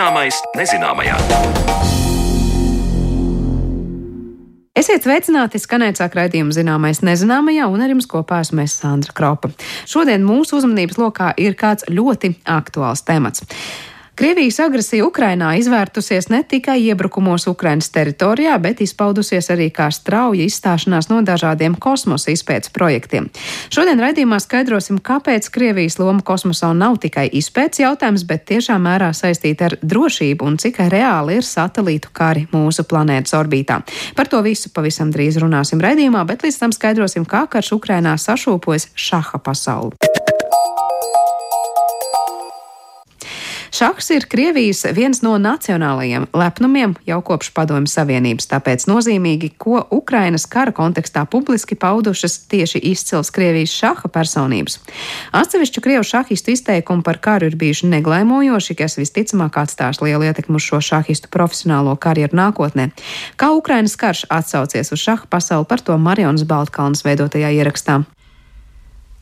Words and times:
Zināmais 0.00 0.38
nezināmajā. 0.56 1.12
Esiet 4.80 5.04
sveicināti, 5.04 5.60
skanēt 5.60 6.00
sāk 6.00 6.16
raidījuma 6.16 6.56
zināmais 6.56 7.02
nezināmajā, 7.04 7.66
un 7.68 7.84
ar 7.84 7.92
jums 7.92 8.08
kopā 8.08 8.38
esmu 8.40 8.62
es 8.64 8.78
Sandra 8.80 9.12
Kropa. 9.12 9.50
Šodien 9.84 10.24
mūsu 10.24 10.56
uzmanības 10.56 10.96
lokā 11.02 11.34
ir 11.36 11.52
kāds 11.52 11.84
ļoti 11.92 12.32
aktuāls 12.48 13.04
temats. 13.04 13.44
Krievijas 14.20 14.58
agresija 14.60 15.06
Ukrainā 15.06 15.54
izvērtusies 15.56 16.26
ne 16.28 16.42
tikai 16.44 16.74
iebrukumos 16.84 17.46
Ukrainas 17.48 17.86
teritorijā, 17.88 18.58
bet 18.60 18.82
izpaudusies 18.84 19.48
arī 19.48 19.70
kā 19.72 19.86
strauja 19.88 20.44
izstāšanās 20.44 21.08
no 21.08 21.22
dažādiem 21.24 21.72
kosmosa 21.80 22.28
izpētes 22.28 22.68
projektiem. 22.74 23.30
Šodien 23.72 24.02
raidījumā 24.04 24.36
skaidrosim, 24.44 24.98
kāpēc 25.00 25.48
Krievijas 25.54 25.96
loma 26.02 26.20
kosmosā 26.20 26.68
nav 26.76 26.98
tikai 27.00 27.30
izpētes 27.40 27.80
jautājums, 27.80 28.26
bet 28.28 28.44
tiešā 28.52 28.76
mērā 28.76 29.08
saistīta 29.16 29.70
ar 29.70 29.78
drošību 29.80 30.44
un 30.52 30.60
cik 30.60 30.82
reāli 30.92 31.40
ir 31.40 31.48
satelītu 31.48 32.12
kari 32.12 32.44
mūsu 32.52 32.84
planētas 32.84 33.32
orbītā. 33.40 33.80
Par 34.20 34.28
to 34.28 34.42
visu 34.44 34.68
pavisam 34.68 35.08
drīz 35.08 35.40
runāsim 35.40 35.80
raidījumā, 35.80 36.26
bet 36.28 36.44
līdz 36.44 36.60
tam 36.60 36.76
skaidrosim, 36.76 37.24
kā 37.24 37.46
karš 37.48 37.72
Ukrainā 37.80 38.18
sašūpojas 38.20 38.90
šaha 38.92 39.40
pasauli. 39.40 39.96
Šachs 43.80 44.10
ir 44.12 44.26
Krievijas 44.28 44.82
viens 44.92 45.22
no 45.24 45.38
nacionālajiem 45.40 46.26
lepnumiem 46.36 46.90
jau 47.08 47.16
kopš 47.24 47.48
Padomju 47.56 47.88
Savienības, 47.88 48.50
tāpēc 48.50 48.84
nozīmīgi, 48.90 49.54
ko 49.56 49.80
Ukrainas 49.96 50.44
kara 50.52 50.74
kontekstā 50.76 51.22
publiski 51.24 51.78
paudušas 51.80 52.36
tieši 52.52 52.82
izcils 52.90 53.32
Krievijas 53.32 53.72
šaha 53.72 54.12
personības. 54.12 54.76
Atsevišķu 55.32 55.84
Krievu 55.86 56.04
šahistu 56.04 56.52
izteikumi 56.52 57.06
par 57.08 57.22
karu 57.24 57.48
ir 57.48 57.56
bijuši 57.56 57.88
neglaimojoši, 57.94 58.76
kas 58.82 59.00
visticamāk 59.00 59.56
atstās 59.64 60.04
lielu 60.04 60.28
ietekmu 60.28 60.60
uz 60.60 60.68
šo 60.68 60.84
šahistu 60.84 61.32
profesionālo 61.32 61.96
karjeru 61.96 62.36
nākotnē. 62.36 62.90
Kā 63.40 63.54
Ukrainas 63.56 63.96
karš 63.96 64.26
atsaucies 64.28 64.92
uz 64.92 65.00
šaha 65.08 65.24
pasauli, 65.32 65.64
par 65.72 65.80
to 65.80 65.96
Marionas 65.96 66.44
Baltkalnas 66.44 67.06
veidotajā 67.08 67.56
ierakstā. 67.62 68.02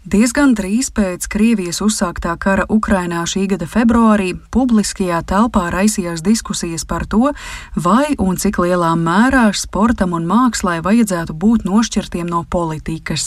Diezgan 0.09 0.55
drīz 0.56 0.87
pēc 0.95 1.27
Krievijas 1.28 1.83
uzsāktā 1.84 2.33
kara 2.41 2.62
Ukrainā 2.73 3.27
šī 3.28 3.42
gada 3.51 3.67
februārī 3.69 4.31
publiskajā 4.55 5.19
telpā 5.28 5.67
raisījās 5.75 6.23
diskusijas 6.25 6.87
par 6.89 7.03
to, 7.12 7.34
vai 7.77 8.14
un 8.17 8.39
cik 8.41 8.56
lielā 8.62 8.95
mērā 8.97 9.42
sportam 9.53 10.14
un 10.17 10.25
mākslai 10.25 10.79
vajadzētu 10.86 11.34
būt 11.42 11.67
nošķirtiem 11.69 12.31
no 12.31 12.41
politikas. 12.48 13.27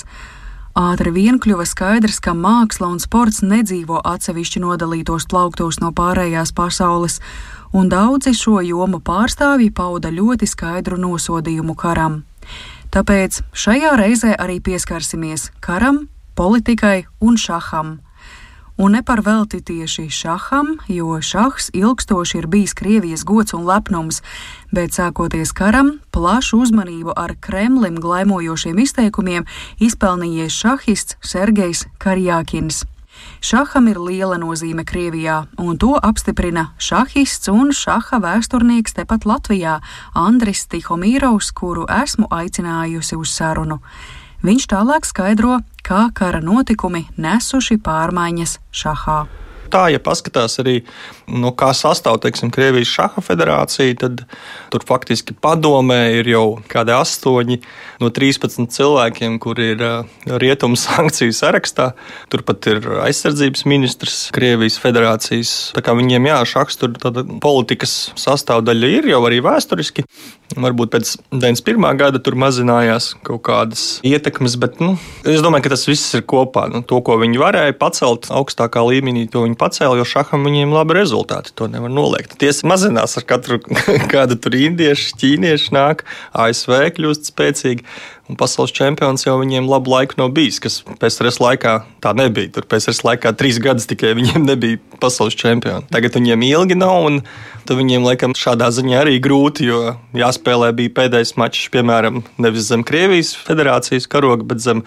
Ātri 0.73 1.11
vien 1.13 1.37
kļuva 1.43 1.67
skaidrs, 1.69 2.17
ka 2.23 2.33
māksla 2.33 2.89
un 2.95 2.97
sports 3.03 3.43
nedzīvo 3.45 3.99
atsevišķi 4.13 4.63
nodalītos 4.63 5.27
plauktos 5.29 5.77
no 5.83 5.91
pārējās 5.93 6.53
pasaules, 6.57 7.19
un 7.77 7.91
daudzi 7.93 8.33
šo 8.33 8.63
jomu 8.65 9.03
pārstāvji 9.05 9.69
pauda 9.69 10.09
ļoti 10.09 10.49
skaidru 10.49 10.97
nosodījumu 11.03 11.77
karam. 11.77 12.23
Tāpēc 12.89 13.43
šajā 13.53 13.93
reizē 14.01 14.33
arī 14.33 14.57
pieskarsimies 14.63 15.51
karam, 15.61 16.07
politikai 16.35 17.05
un 17.19 17.37
šaham. 17.37 17.99
Un 18.77 18.91
ne 18.91 19.03
par 19.03 19.21
velti 19.21 19.59
tieši 19.61 20.07
šaham, 20.09 20.77
jo 20.87 21.19
šahs 21.21 21.69
ilgstoši 21.73 22.37
ir 22.37 22.47
bijis 22.47 22.73
Krievijas 22.73 23.23
gods 23.23 23.53
un 23.53 23.67
lepnums, 23.67 24.21
bet 24.71 24.95
sākoties 24.95 25.51
karam, 25.53 25.99
plašu 26.11 26.63
uzmanību 26.63 27.13
ar 27.15 27.35
Kremlim 27.39 27.99
glaimojošiem 28.01 28.79
izteikumiem 28.81 29.45
izpelnījies 29.77 30.55
šahists 30.63 31.19
Sergejs 31.21 31.85
Karjākins. 31.99 32.85
Šaham 33.41 33.89
ir 33.91 33.99
liela 34.01 34.37
nozīme 34.41 34.85
Krievijā, 34.87 35.43
un 35.61 35.77
to 35.77 35.93
apstiprina 36.01 36.71
šahists 36.81 37.51
un 37.53 37.69
šaha 37.75 38.17
vēsturnieks 38.23 38.97
tepat 38.97 39.27
Latvijā 39.29 39.79
Andris 40.17 40.65
Tihomīrovs, 40.71 41.51
kuru 41.53 41.85
esmu 42.01 42.31
aicinājusi 42.31 43.19
uz 43.19 43.35
sarunu. 43.35 43.81
Viņš 44.41 44.63
tālāk 44.73 45.05
skaidro, 45.05 45.59
kā 45.85 46.07
kara 46.17 46.41
notikumi 46.41 47.05
nesuši 47.21 47.77
pārmaiņas 47.85 48.57
šahā 48.73 49.19
tā, 49.71 49.85
ja 49.91 50.01
paskatās 50.03 50.59
arī, 50.61 50.81
no 51.31 51.53
kā 51.57 51.71
sastāv 51.77 52.19
teiksim, 52.23 52.51
Krievijas 52.53 52.91
šaha 52.91 53.23
federācija, 53.23 53.95
tad 54.03 54.23
tur 54.73 54.85
faktiski 54.87 55.35
padomē 55.37 55.99
ir 56.19 56.29
jau 56.31 56.45
kādi 56.71 56.93
astoņi 56.95 57.59
no 58.03 58.11
13 58.13 58.71
cilvēkiem, 58.75 59.39
kuri 59.43 59.71
ir 59.75 59.85
rietumu 60.43 60.79
sankciju 60.85 61.35
sarakstā. 61.35 61.91
Turpat 62.33 62.69
ir 62.73 62.87
aizsardzības 63.07 63.65
ministrs 63.69 64.19
Krievijas 64.35 64.79
federācijas. 64.81 65.55
Tā 65.77 65.85
kā 65.85 65.95
viņiem 65.97 66.31
jā, 66.31 66.41
šahs 66.55 66.81
tur 66.81 66.95
politikas 67.43 67.95
sastāvdaļa 68.19 68.93
ir 68.99 69.11
jau 69.13 69.23
arī 69.29 69.41
vēsturiski. 69.45 70.05
Varbūt 70.57 70.91
pēc 70.93 71.13
91. 71.31 71.85
gada 71.99 72.19
tur 72.23 72.35
mazinājās 72.39 73.11
kaut 73.25 73.43
kādas 73.47 73.83
ietekmes, 74.07 74.57
bet 74.61 74.81
nu, 74.83 74.93
es 75.27 75.43
domāju, 75.43 75.65
ka 75.67 75.73
tas 75.75 75.85
viss 75.87 76.15
ir 76.17 76.25
kopā. 76.27 76.65
Nu, 76.71 76.83
to, 76.87 76.99
ko 77.05 77.17
viņi 77.21 77.39
varēja 77.41 77.77
pacelt 77.79 78.27
augstākā 78.33 78.83
līmenī, 78.87 79.27
to 79.31 79.45
viņi 79.45 79.59
pacēla, 79.59 79.99
jo 79.99 80.07
šaham 80.07 80.47
viņiem 80.47 80.75
labi 80.75 80.97
rezultāti. 80.99 81.55
To 81.59 81.69
nevar 81.71 81.93
noliegt. 81.93 82.37
Tiesa 82.41 82.67
mazinās 82.69 83.17
ar 83.19 83.27
katru 83.29 83.61
kādu 84.13 84.39
tur 84.41 84.57
indiešu, 84.59 85.15
ķīniešu 85.21 85.75
nāk, 85.77 86.05
ASV 86.35 86.91
kļūst 86.97 87.31
spēcīgi. 87.31 87.87
Un 88.31 88.37
pasaules 88.39 88.71
čempions 88.71 89.25
jau 89.25 89.33
viņiem 89.41 89.65
labu 89.67 89.91
laiku 89.91 90.15
nav 90.15 90.29
bijis, 90.31 90.61
kas 90.63 90.77
PSRS 91.01 91.41
laikā 91.43 91.73
tā 91.99 92.13
nebija. 92.15 92.53
Tur 92.55 92.63
PSRS 92.71 93.03
laikā 93.03 93.33
trīs 93.35 93.59
gadus 93.59 93.89
tikai 93.91 94.13
viņiem 94.15 94.45
nebija 94.53 94.79
pasaules 95.03 95.35
čempioni. 95.35 95.83
Tagad 95.91 96.15
viņiem 96.15 96.45
ilgi 96.47 96.77
nav, 96.79 97.09
un 97.09 97.19
viņiem 97.71 98.03
laikam 98.03 98.33
šādā 98.35 98.67
ziņā 98.73 98.97
arī 99.03 99.19
grūti, 99.23 99.67
jo 99.69 99.93
jāspēlē 100.17 100.71
bija 100.75 100.91
pēdējais 100.97 101.37
mačs, 101.39 101.69
piemēram, 101.71 102.21
nevis 102.41 102.67
zem 102.67 102.83
Krievijas 102.87 103.31
federācijas 103.37 104.09
karoga, 104.11 104.43
bet 104.47 104.63
zem 104.63 104.81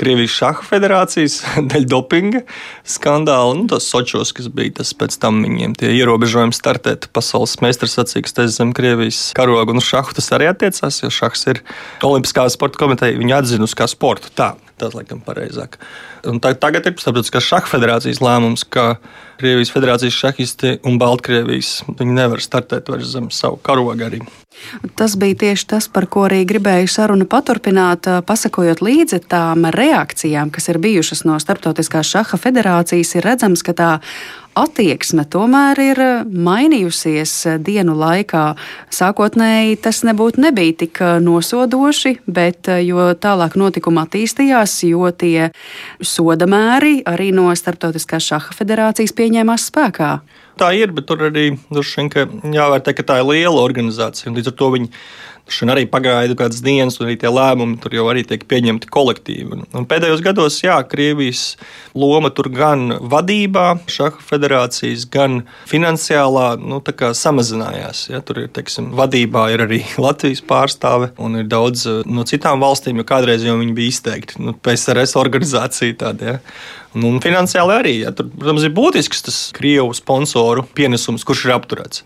Krievijas 0.00 0.32
šaha 0.38 0.64
federācijas 0.64 1.40
dēļ 1.70 1.84
dopinga 1.90 2.42
skandāla. 2.88 3.58
Nu, 3.58 3.66
tas 3.68 3.88
Sočos, 3.90 4.32
kas 4.36 4.48
bija 4.52 4.78
tas 4.80 4.94
pēc 4.96 5.18
tam 5.20 5.42
viņiem 5.44 5.76
tie 5.80 5.92
ierobežojumi 5.98 6.56
startēt 6.56 7.10
pasaules 7.16 7.58
meistars 7.64 7.98
sacīkstes 7.98 8.56
zem 8.56 8.72
Krievijas 8.76 9.30
karoga. 9.36 9.74
Un 9.76 9.84
šahu 9.84 10.16
tas 10.16 10.30
arī 10.36 10.48
attiecās, 10.52 11.02
jo 11.04 11.12
šahs 11.12 11.44
ir 11.52 11.62
Olimpiskā 12.06 12.46
sporta 12.52 12.80
komiteja, 12.90 13.18
viņa 13.18 13.38
atzinusi 13.38 13.78
kā 13.78 13.86
sportu. 13.90 14.32
Tā, 14.34 14.54
tas 14.80 14.96
laikam 14.96 15.20
pareizāk. 15.22 15.78
Un 16.28 16.40
tā, 16.42 16.52
tagad 16.58 16.88
ir 16.88 16.96
starptautiskās 16.98 17.46
šaha 17.46 17.70
federācijas 17.70 18.20
lēmums, 18.24 18.66
ka 18.68 18.96
Krievijas 19.40 19.70
federācijas 19.72 20.16
šahisti 20.20 20.74
un 20.84 20.98
Baltkrievijas 21.00 21.78
viņi 21.96 22.16
nevar 22.16 22.42
startēt 22.44 22.90
vairs 22.92 23.08
zem 23.14 23.30
savu 23.32 23.56
karogu 23.64 23.94
arī. 24.04 24.20
Tas 24.98 25.14
bija 25.16 25.38
tieši 25.46 25.66
tas, 25.70 25.86
par 25.88 26.04
ko 26.12 26.26
arī 26.26 26.42
gribēju 26.48 26.90
sarunu 26.92 27.24
paturpināt, 27.30 28.08
pasakojot 28.28 28.82
līdzi 28.84 29.22
tām 29.32 29.64
reakcijām, 29.72 30.52
kas 30.52 30.68
ir 30.68 30.80
bijušas 30.82 31.24
no 31.24 31.38
Startautiskās 31.40 32.10
šaha 32.12 32.40
federācijas. 32.40 33.14
Ir 33.16 33.28
redzams, 33.30 33.64
ka 33.64 33.76
tā 33.76 33.90
attieksme 34.60 35.24
tomēr 35.30 35.80
ir 35.82 36.00
mainījusies 36.30 37.34
dienu 37.64 37.96
laikā. 37.98 38.44
Sākotnēji 38.94 39.78
tas 39.84 40.02
nebūtu 40.06 40.44
nebija 40.46 40.76
tik 40.84 41.02
nosodoši, 41.24 42.16
bet 42.26 42.70
jo 42.84 43.10
tālāk 43.20 43.56
notikuma 43.60 44.06
attīstījās, 44.08 44.80
jo 44.90 45.10
tie 45.10 45.50
soda 46.02 46.48
mēri 46.50 47.00
arī 47.08 47.30
no 47.36 47.48
Startautiskās 47.56 48.30
šaha 48.32 48.56
federācijas 48.56 49.16
pieņēmās 49.16 49.70
spēkā 49.72 50.12
tā 50.60 50.70
ir, 50.76 50.92
bet 50.92 51.08
tur 51.08 51.24
arī 51.30 51.54
jāvērtē, 51.72 52.94
ka 52.96 53.06
tā 53.06 53.20
ir 53.22 53.28
liela 53.30 53.62
organizācija. 53.64 54.32
Līdz 54.34 54.52
ar 54.52 54.56
to 54.60 54.70
viņi 54.74 54.90
Šodien 55.50 55.72
arī 55.74 55.86
pagaida 55.90 56.36
kādas 56.38 56.60
dienas, 56.62 56.98
un 57.00 57.08
arī 57.08 57.16
tie 57.20 57.30
lēmumi 57.32 57.78
tur 57.82 57.94
jau 57.96 58.06
arī 58.10 58.22
tiek 58.26 58.44
pieņemti 58.50 58.90
kolektīvi. 58.92 59.60
Un 59.74 59.86
pēdējos 59.90 60.22
gados, 60.24 60.58
jā, 60.62 60.76
Krievijas 60.86 61.56
loma 61.98 62.30
tur 62.34 62.50
gan 62.54 62.96
vadībā, 63.00 63.66
šaha 63.90 64.22
federācijas, 64.26 65.06
gan 65.10 65.40
finansiālā 65.70 66.52
nu, 66.60 66.82
samazinājās. 66.82 68.04
Ja, 68.12 68.22
tur 68.24 68.44
ir, 68.44 68.50
teiksim, 68.54 68.92
vadībā 68.98 69.48
ir 69.54 69.64
arī 69.66 69.82
Latvijas 70.06 70.44
pārstāve 70.46 71.12
un 71.18 71.40
ir 71.42 71.48
daudz 71.50 71.86
eh, 71.88 72.02
no 72.06 72.26
citām 72.28 72.62
valstīm, 72.62 73.00
jo 73.00 73.08
kādreiz 73.08 73.46
jau 73.46 73.58
viņi 73.60 73.76
bija 73.76 73.94
izteikti. 73.94 74.40
Nu, 74.44 74.54
PSRS 74.54 75.16
organizācija 75.20 75.98
tāda. 76.04 76.36
Ja. 76.36 76.38
Un, 76.94 77.06
un 77.06 77.20
finansiāli 77.22 77.76
arī. 77.76 77.96
Ja, 78.04 78.14
tur, 78.14 78.30
protams, 78.34 78.66
ir 78.66 78.74
būtisks 78.76 79.26
tas 79.26 79.42
Krievu 79.56 79.94
sponsoru 79.96 80.66
pienesums, 80.74 81.26
kurš 81.26 81.46
ir 81.46 81.56
apturēts. 81.58 82.04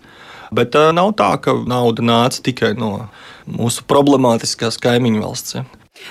Bet 0.55 0.77
uh, 0.79 0.91
nav 0.97 1.15
tā, 1.19 1.35
ka 1.43 1.57
nauda 1.69 2.05
nāca 2.05 2.43
tikai 2.45 2.75
no 2.79 3.09
mūsu 3.51 3.87
problemātiskās 3.91 4.81
kaimiņu 4.83 5.25
valsts. 5.25 5.59
Ja. 5.59 5.67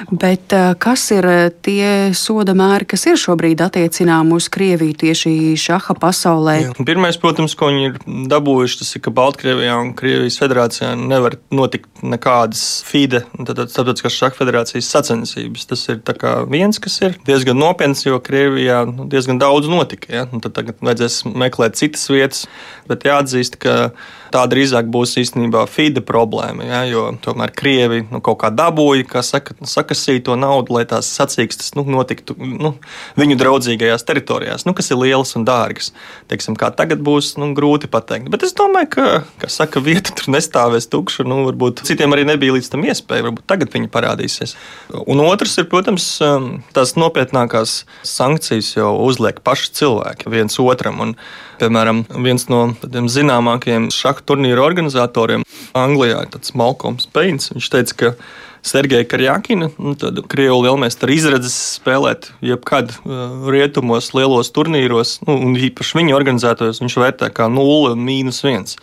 Bet 0.10 0.54
kas 0.82 1.02
ir 1.12 1.26
tie 1.62 2.14
soda 2.18 2.56
mēri, 2.58 2.88
kas 2.90 3.04
ir 3.06 3.18
šobrīd 3.20 3.60
attiecināmi 3.66 4.32
uz 4.34 4.48
Krieviju 4.54 4.96
tieši 5.02 5.34
šaha 5.60 5.94
pasaulē? 6.00 6.56
Jā. 6.62 6.86
Pirmais, 6.88 7.20
protams, 7.20 7.54
ko 7.60 7.68
viņi 7.70 7.90
ir 7.90 8.00
dabūjuši, 8.32 8.80
tas 8.80 8.94
ir, 8.96 9.04
ka 9.04 9.14
Baltkrievijā 9.14 9.76
un 9.82 9.92
Krievijas 9.98 10.40
federācijā 10.42 10.94
nevar 10.98 11.36
notikt 11.54 12.02
nekādas 12.02 12.64
FIDE, 12.88 13.26
tātad 13.36 13.76
starptautiskās 13.76 14.18
šaha 14.18 14.38
federācijas 14.40 14.90
sacensības. 14.96 15.68
Tas 15.70 15.86
ir 15.92 16.02
viens, 16.50 16.82
kas 16.82 16.98
ir 17.04 17.20
diezgan 17.28 17.60
nopietns, 17.60 18.08
jo 18.08 18.24
Krievijā 18.24 18.86
nu, 18.90 19.06
diezgan 19.12 19.44
daudz 19.44 19.70
notika. 19.70 20.10
Ja? 20.16 20.26
Tad 20.32 20.56
tagad 20.56 20.82
vajadzēs 20.82 21.22
meklēt 21.28 21.78
citas 21.78 22.08
vietas, 22.10 22.48
bet 22.90 23.06
jāatzīst, 23.12 23.60
ka 23.62 23.92
tā 24.34 24.44
drīzāk 24.50 24.90
būs 24.92 25.16
īstenībā 25.22 25.64
FIDE 25.70 26.02
problēma, 26.06 26.66
ja? 26.66 26.82
jo 26.90 27.06
tomēr 27.24 27.54
Krievi 27.56 28.02
nu, 28.10 28.22
kaut 28.26 28.40
kā 28.42 28.50
dabūja, 28.54 29.06
kā 29.10 29.22
saka, 29.26 29.56
sakasīja 29.68 30.26
to 30.30 30.38
naudu, 30.40 30.74
lai 30.78 30.84
tās 30.90 31.10
sacīkstas 31.14 31.76
nu, 31.78 31.86
notiktu 31.96 32.36
nu, 32.40 32.74
viņu 33.20 33.38
draudzīgajās 33.40 34.06
teritorijās, 34.08 34.66
nu, 34.68 34.74
kas 34.78 34.90
ir 34.92 35.02
lielas 35.04 35.36
un 35.38 35.46
dārgas. 35.48 35.92
Teiksim, 36.32 36.58
kā 36.60 36.72
tagad 36.74 37.04
būs 37.06 37.36
nu, 37.42 37.52
grūti 37.58 37.90
pateikt. 37.92 38.32
Bet 38.34 38.46
es 38.48 38.56
domāju, 38.58 38.90
ka, 38.96 39.08
kā 39.44 39.52
saka, 39.52 39.84
vieta 39.84 40.16
tur 40.18 40.34
nestāvēs 40.34 40.90
tukša. 40.92 41.28
Nu, 41.30 41.44
varbūt 41.48 41.84
citiem 41.88 42.16
arī 42.16 42.26
nebija 42.28 42.58
līdz 42.58 42.74
tam 42.74 42.86
iespēja, 42.88 43.28
varbūt 43.30 43.48
tagad 43.50 43.74
viņi 43.76 43.92
parādīsies. 43.94 44.58
Un 45.06 45.22
otrs 45.24 45.58
ir, 45.62 45.70
protams, 45.72 46.10
um, 46.26 46.52
tās 46.76 46.96
nopietnākās 47.00 47.84
sankcijas 48.08 48.74
jau 48.76 48.94
uzliek 49.06 49.44
paši 49.46 49.74
cilvēki 49.82 50.34
viens 50.34 50.62
otram. 50.64 51.02
Un, 51.04 51.18
piemēram, 51.62 52.04
viens 52.26 52.48
no 52.52 52.64
tādiem 52.82 53.08
zināmākajiem 53.12 53.90
šaha 54.24 54.30
turnīru 54.30 54.64
organizatoriem 54.64 55.44
Anglijā, 55.74 56.24
tāds 56.32 56.54
Malkoms 56.56 57.08
Peins, 57.12 57.52
viņš 57.52 57.70
teica, 57.70 57.94
ka 57.96 58.16
Sergeja 58.64 59.04
Karjakina, 59.04 59.70
nu, 59.78 59.96
krievu 60.30 60.64
lielmeistara 60.64 61.12
izredzes 61.12 61.80
spēlēt 61.80 62.32
jebkad 62.42 62.94
uh, 63.04 63.50
rietumos, 63.52 64.14
lielos 64.14 64.52
turnīros, 64.56 65.20
nu, 65.28 65.36
un 65.36 65.56
īpaši 65.56 66.00
viņa 66.00 66.16
organizētojos, 66.16 66.80
viņš 66.82 66.98
vērtē 66.98 67.30
kā 67.34 67.50
0 67.52 67.92
un 67.92 68.06
mīnus 68.06 68.44
1. 68.44 68.78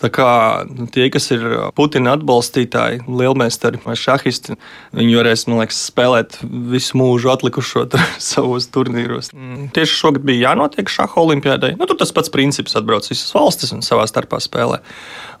Tā 0.00 0.08
kā 0.08 0.28
nu, 0.64 0.86
tie, 0.88 1.10
kas 1.12 1.26
ir 1.34 1.42
Putina 1.76 2.14
atbalstītāji, 2.16 3.02
lielmeistari 3.04 3.82
vai 3.84 3.96
šahisti, 4.00 4.56
viņi 4.96 5.18
varēs, 5.18 5.44
man 5.50 5.60
liekas, 5.60 5.80
spēlēt 5.90 6.38
visu 6.72 6.96
mūžu 6.96 7.28
atlikušo 7.34 7.84
savos 8.30 8.70
turnīros. 8.72 9.28
Mm, 9.36 9.68
tieši 9.76 9.98
šogad 9.98 10.24
bija 10.24 10.48
jānotiek 10.48 10.88
šaha 10.88 11.20
olimpiādai. 11.20 11.74
Nu, 11.76 11.88
tur 11.90 12.00
tas 12.00 12.14
pats 12.16 12.32
princips 12.32 12.78
atbrauc 12.80 13.10
visas 13.10 13.28
valstis 13.36 13.74
un 13.76 13.84
savā 13.84 14.08
starpā 14.08 14.40
spēlē. 14.40 14.80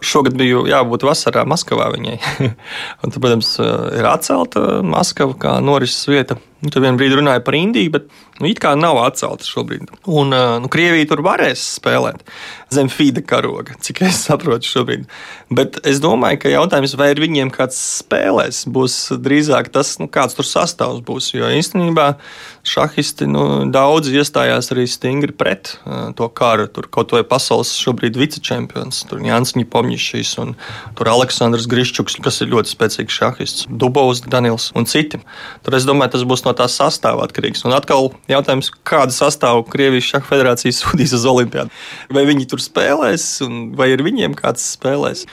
Šogad 0.04 0.36
bija 0.36 0.60
jābūt 0.74 1.08
vasarā 1.08 1.46
Maskavā 1.48 1.88
viņai. 1.96 2.18
un, 2.50 3.08
tad, 3.08 3.16
protams, 3.16 3.56
ir 3.96 4.12
atcelta 4.12 4.82
Maskava 4.84 5.40
kā 5.40 5.56
norises 5.64 6.04
vieta. 6.10 6.36
Nu, 6.60 6.68
tur 6.68 6.84
vienā 6.84 6.98
brīdī 7.00 7.16
runāja 7.16 7.40
par 7.44 7.56
Indiju, 7.56 7.92
bet 7.94 8.08
nu, 8.36 8.48
it 8.50 8.58
kā 8.60 8.74
nav 8.76 8.98
atcelta 9.00 9.46
šobrīd. 9.48 9.88
Un 10.12 10.34
nu, 10.34 10.68
Krievija 10.72 11.08
tur 11.08 11.22
varēs 11.24 11.62
spēlēt 11.78 12.20
zem 12.74 12.90
FIDE 12.92 13.22
karoga, 13.24 13.78
cik 13.80 14.02
es 14.04 14.20
saprotu 14.26 14.68
šobrīd. 14.68 15.06
Bet 15.56 15.80
es 15.88 16.02
domāju, 16.04 16.42
ka 16.42 16.52
jautājums, 16.52 16.96
vai 17.00 17.10
ar 17.14 17.22
viņiem 17.22 17.52
kāds 17.54 17.80
spēlēs, 18.02 18.66
būs 18.68 18.98
drīzāk 19.24 19.72
tas, 19.72 19.94
nu, 20.02 20.10
kāds 20.12 20.36
tur 20.36 20.48
sastāvs 20.48 21.00
būs. 21.06 21.32
Jo 21.32 21.48
īstenībā 21.56 22.10
šahisti 22.66 23.26
nu, 23.30 23.42
daudz 23.72 24.10
iestājās 24.12 24.70
arī 24.74 24.86
stingri 24.90 25.32
pret 25.36 25.74
uh, 25.84 26.10
to 26.16 26.28
karu. 26.28 26.68
Tur 26.70 26.88
kaut 26.92 27.14
vai 27.14 27.22
pasaules 27.26 27.72
šobrīd 27.80 28.18
vicečempions, 28.20 29.04
tur 29.10 29.22
Jānis 29.24 29.54
Pomņšs 29.70 30.36
un 30.42 30.54
Aleksandrs 31.10 31.68
Grišķuks, 31.70 32.18
kas 32.24 32.40
ir 32.44 32.52
ļoti 32.52 32.72
spēcīgs 32.74 33.16
šahists, 33.20 33.66
Dubovs, 33.70 34.22
Daniels 34.26 34.70
un 34.78 34.86
citi. 34.88 35.20
Tur 35.64 35.76
es 35.78 35.86
domāju, 35.88 36.14
tas 36.16 36.26
būs 36.28 36.44
no 36.46 36.54
tā 36.56 36.68
sastāvā 36.70 37.26
atkarīgs. 37.26 37.64
Un 37.68 37.76
atkal 37.76 38.10
jautājums, 38.30 38.72
kādu 38.86 39.14
sastāvu 39.16 39.66
Krievijas 39.70 40.10
šaha 40.12 40.28
federācija 40.28 40.76
sūtīs 40.80 41.14
uz 41.16 41.26
Olimpiādu. 41.28 41.72
Vai 42.14 42.26
viņi 42.28 42.48
tur 42.50 42.62
spēlēs, 42.62 43.26
vai 43.78 43.92
ar 43.94 44.04
viņiem 44.06 44.36
kāds 44.38 44.64
spēlēs? 44.76 45.26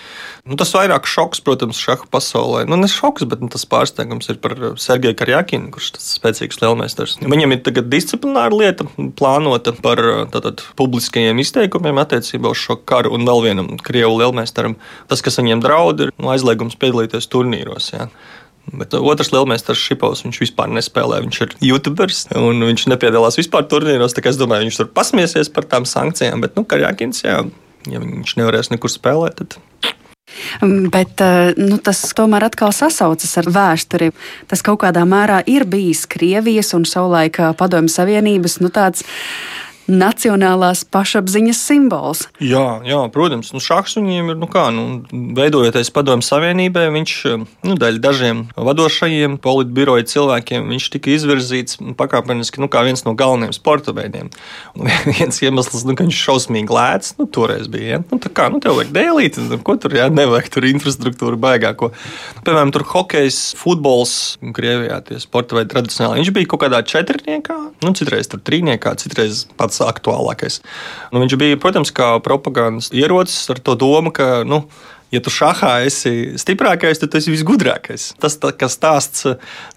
Nu, 0.48 0.56
tas 0.56 0.70
vairāk 0.72 1.08
šoks, 1.10 1.42
protams, 1.44 1.80
šaha 1.82 2.06
pasaulē. 2.12 2.62
Nu, 2.70 2.78
ne 2.80 2.88
šoks, 2.88 3.26
bet 3.28 3.42
nu, 3.44 3.50
tas 3.52 3.66
pārsteigums 3.68 4.30
ir 4.32 4.38
par 4.40 4.54
Sergeju 4.80 5.18
Karjakinu, 5.20 5.74
kurš 5.76 5.90
ir 5.92 6.04
spēcīgs 6.06 6.62
lielmeistars. 6.62 7.18
Viņam 7.20 7.56
ir 7.56 7.62
tagad 7.66 7.90
disciplināra 7.92 8.56
lieta 8.56 8.88
plānota 9.20 9.76
par 9.84 10.00
tātad, 10.32 10.64
publiskajiem 10.80 11.44
izteikumiem 11.44 12.00
attiecībā 12.00 12.54
uz 12.54 12.64
šo 12.64 12.80
karu 12.80 13.12
un 13.18 13.28
vēl 13.28 13.44
vienam 13.50 13.74
Krievu 13.84 14.22
lielmeistaram. 14.22 14.78
Tas, 15.12 15.26
kas 15.26 15.40
viņiem 15.42 15.64
draud, 15.66 16.06
ir 16.06 16.16
nu, 16.16 16.32
aizliegums 16.32 16.80
piedalīties 16.80 17.28
turnīros. 17.34 17.92
Jā. 17.98 18.08
Bet 18.72 18.96
otrs 18.96 19.34
lielmeistars 19.36 19.84
Šipovs, 19.84 20.24
viņš 20.24 20.42
vispār 20.46 20.72
nespēlē. 20.76 21.22
Viņš 21.28 21.44
ir 21.44 21.56
YouTubers 21.74 22.26
un 22.40 22.64
viņš 22.68 22.88
nepiedalās 22.92 23.40
vispār 23.40 23.68
turnīros. 23.68 24.16
Es 24.16 24.40
domāju, 24.40 24.68
viņš 24.68 24.80
tur 24.80 24.92
pasmiesies 24.96 25.52
par 25.52 25.68
tām 25.68 25.88
sankcijām. 25.88 26.44
Bet, 26.44 26.56
nu, 26.60 26.64
Karjakins, 26.68 27.24
jā, 27.28 27.42
ja 27.92 28.04
viņš 28.04 28.36
nevarēs 28.40 28.72
nekur 28.72 28.92
spēlēt, 28.92 29.44
tad. 29.44 29.96
Mm, 30.62 30.90
bet 30.92 31.22
eh, 31.24 31.54
nu, 31.58 31.78
tas 31.84 32.02
tomēr 32.18 32.48
atkal 32.50 32.74
sasaucas 32.76 33.38
ar 33.40 33.48
vēsturi. 33.54 34.12
Tas 34.50 34.64
kaut 34.66 34.82
kādā 34.84 35.06
mērā 35.08 35.40
ir 35.48 35.68
bijis 35.70 36.06
Krievijas 36.10 36.74
un 36.78 36.86
savulaik 36.88 37.40
eh, 37.40 37.54
Padomju 37.58 37.94
Savienības 37.94 38.60
nu, 38.64 38.72
tāds 38.74 39.06
nacionālās 39.88 40.84
pašapziņas 40.92 41.60
simbols. 41.70 42.26
Jā, 42.44 42.80
jā 42.86 43.00
protams, 43.14 43.54
nu, 43.56 43.62
šachs 43.64 43.98
viņiem 43.98 44.34
ir, 44.34 44.40
nu 44.40 44.50
kā, 44.52 44.68
nu, 44.76 45.02
veidojoties 45.38 45.92
padomju 45.96 46.28
savienībai, 46.28 46.88
viņš, 46.94 47.14
nu, 47.68 47.78
daļ 47.80 48.00
dažiem 48.04 48.44
vadošajiem 48.56 49.40
politbiroja 49.44 50.08
cilvēkiem, 50.12 50.68
tika 50.98 51.12
izvirzīts 51.16 51.80
pakāpeniski, 52.00 52.62
nu, 52.64 52.70
kā 52.72 52.84
viens 52.88 53.04
no 53.08 53.16
galvenajiem 53.18 53.56
sporta 53.56 53.96
veidiem. 53.96 54.30
Un 54.78 54.92
viens 55.18 55.42
iemesls, 55.44 55.86
nu, 55.88 55.96
ka 55.98 56.08
viņš 56.08 56.22
šausmīgi 56.28 56.76
lēts, 56.76 57.16
nu, 57.20 57.28
toreiz 57.32 57.72
bija, 57.72 57.98
ja? 57.98 58.02
nu, 58.04 58.20
tā 58.24 58.32
kā, 58.34 58.50
nu, 58.52 58.62
tev 58.64 58.78
vajag 58.80 58.94
dēlīt, 58.96 59.40
nu, 59.48 59.62
ko 59.64 59.78
tur, 59.80 59.96
jā, 59.98 60.10
nevajag 60.12 60.52
tur 60.54 60.68
infrastruktūru 60.68 61.40
baigāko. 61.42 61.94
Piemēram, 62.44 62.76
tur 62.76 62.86
hokejs, 62.92 63.42
futbols, 63.60 64.18
Krievijā 64.58 65.00
tie 65.06 65.20
sporta 65.22 65.58
veidi 65.58 65.72
tradicionāli, 65.74 66.22
viņš 66.22 66.34
bija 66.36 66.50
kaut 66.52 66.64
kādā 66.66 66.82
četrniekā, 66.88 67.58
nu, 67.86 67.94
citreiz 67.98 68.30
tur 68.32 68.42
trīniekā, 68.44 68.96
citreiz 69.00 69.46
pats 69.60 69.77
pats 69.78 69.86
aktuālākais. 69.86 70.62
Nu, 71.12 71.22
viņš 71.22 71.38
bija, 71.40 71.62
protams, 71.62 71.94
kā 71.94 72.18
propagandas 72.24 72.92
ierocis 72.92 73.50
ar 73.50 73.60
to 73.60 73.76
domu, 73.76 74.12
ka. 74.12 74.44
Nu, 74.48 74.68
ja 75.12 75.22
tu 75.24 75.32
šahā 75.32 75.86
esi 75.88 76.36
stiprākais, 76.36 77.00
tad 77.00 77.12
tu 77.12 77.20
esi 77.20 77.32
visgudrākais. 77.32 78.10
Tas 78.20 78.36
tā, 78.42 78.52
stāsts 78.68 79.24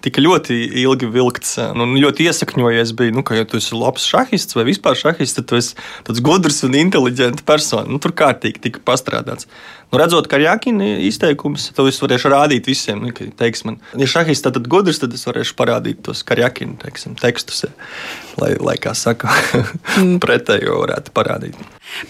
tika 0.03 0.21
ļoti 0.21 0.57
ilgi 0.83 1.07
vilkts 1.07 1.57
un 1.69 1.79
nu, 1.79 2.01
ļoti 2.03 2.27
iesakņojies. 2.27 2.95
Bija, 2.99 3.15
nu, 3.15 3.23
ka, 3.23 3.37
ja 3.39 3.47
tu 3.47 3.61
esi 3.61 3.77
labs 3.77 4.07
šahists 4.11 4.57
vai 4.57 4.67
vispār 4.67 4.97
šahists, 4.99 5.39
tad 5.39 5.47
tu 5.51 5.59
esi 5.59 6.25
gudrs 6.25 6.63
un 6.67 6.75
inteliģents 6.75 7.45
persona. 7.47 7.87
Nu, 7.87 8.01
tur 8.01 8.15
kārtīgi 8.17 8.65
tika 8.67 8.83
pastrādāts. 8.83 9.47
Nu, 9.91 9.99
redzot, 9.99 10.29
ka 10.31 10.39
Jākina 10.39 10.85
izteikums, 11.03 11.65
to 11.75 11.83
es 11.89 11.97
varēšu 11.99 12.29
rādīt 12.31 12.69
visiem. 12.69 13.01
Nu, 13.03 13.11
ka, 13.15 13.25
teiks, 13.41 13.65
man, 13.67 13.75
ja 13.99 14.07
šahis 14.07 14.39
tad 14.45 14.55
gudrs, 14.71 15.01
tad 15.01 15.11
es 15.17 15.25
varēšu 15.27 15.57
parādīt 15.59 15.99
tos 16.05 16.23
karjakina 16.23 16.79
tekstus, 17.19 17.65
lai, 18.39 18.53
lai 18.63 18.77
kā 18.79 18.95
saka, 18.95 19.35
pretējo 20.23 20.79
varētu 20.85 21.11
parādīt. 21.11 21.59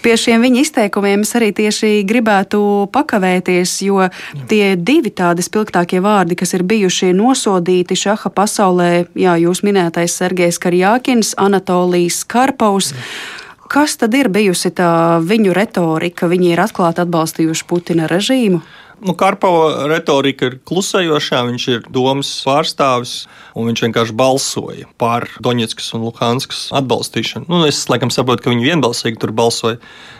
Pie 0.05 0.13
šiem 0.13 0.45
viņa 0.45 0.61
izteikumiem 0.61 1.25
es 1.25 1.33
arī 1.39 1.49
tieši 1.57 2.03
gribētu 2.05 2.61
pakavēties, 2.93 3.73
jo 3.87 4.05
tie 4.51 4.75
divi 4.77 5.09
tādi 5.09 5.41
spilgtākie 5.41 6.03
vārdi, 6.05 6.37
kas 6.37 6.53
ir 6.53 6.67
bijuši 6.69 7.15
nosodīti 7.17 7.97
šaha 7.97 8.29
pasaulē, 8.29 8.91
jā, 9.17 9.39
jūs 9.41 9.65
minētais 9.65 10.21
Sergejs 10.21 10.61
Karjakins, 10.61 11.33
Anatolijas 11.41 12.21
Karpaus. 12.29 12.93
Mm. 12.93 13.40
Kas 13.71 13.93
tad 13.95 14.11
ir 14.19 14.27
bijusi 14.27 14.67
tā 14.75 15.21
viņu 15.23 15.53
retorika? 15.55 16.27
Viņi 16.27 16.49
ir 16.51 16.59
atklāti 16.59 17.05
atbalstījuši 17.05 17.67
Putina 17.69 18.09
režīmu. 18.11 18.59
Nu, 19.01 19.15
Karpova 19.17 19.87
retorika 19.87 20.49
ir 20.49 20.57
klusējošā, 20.67 21.39
viņš 21.47 21.67
ir 21.71 21.87
domas 21.89 22.29
pārstāvis, 22.45 23.13
un 23.55 23.71
viņš 23.71 23.85
vienkārši 23.87 24.17
balsoja 24.19 24.89
par 25.01 25.29
Doņetskas 25.41 25.87
un 25.95 26.03
Luhanskas 26.09 26.67
atbalstīšanu. 26.81 27.47
Nu, 27.47 27.63
es 27.65 27.79
laikam 27.89 28.11
saprotu, 28.13 28.43
ka 28.43 28.51
viņi 28.51 28.67
vienbalsīgi 28.67 29.23
tur 29.23 29.31
balsoja, 29.39 29.79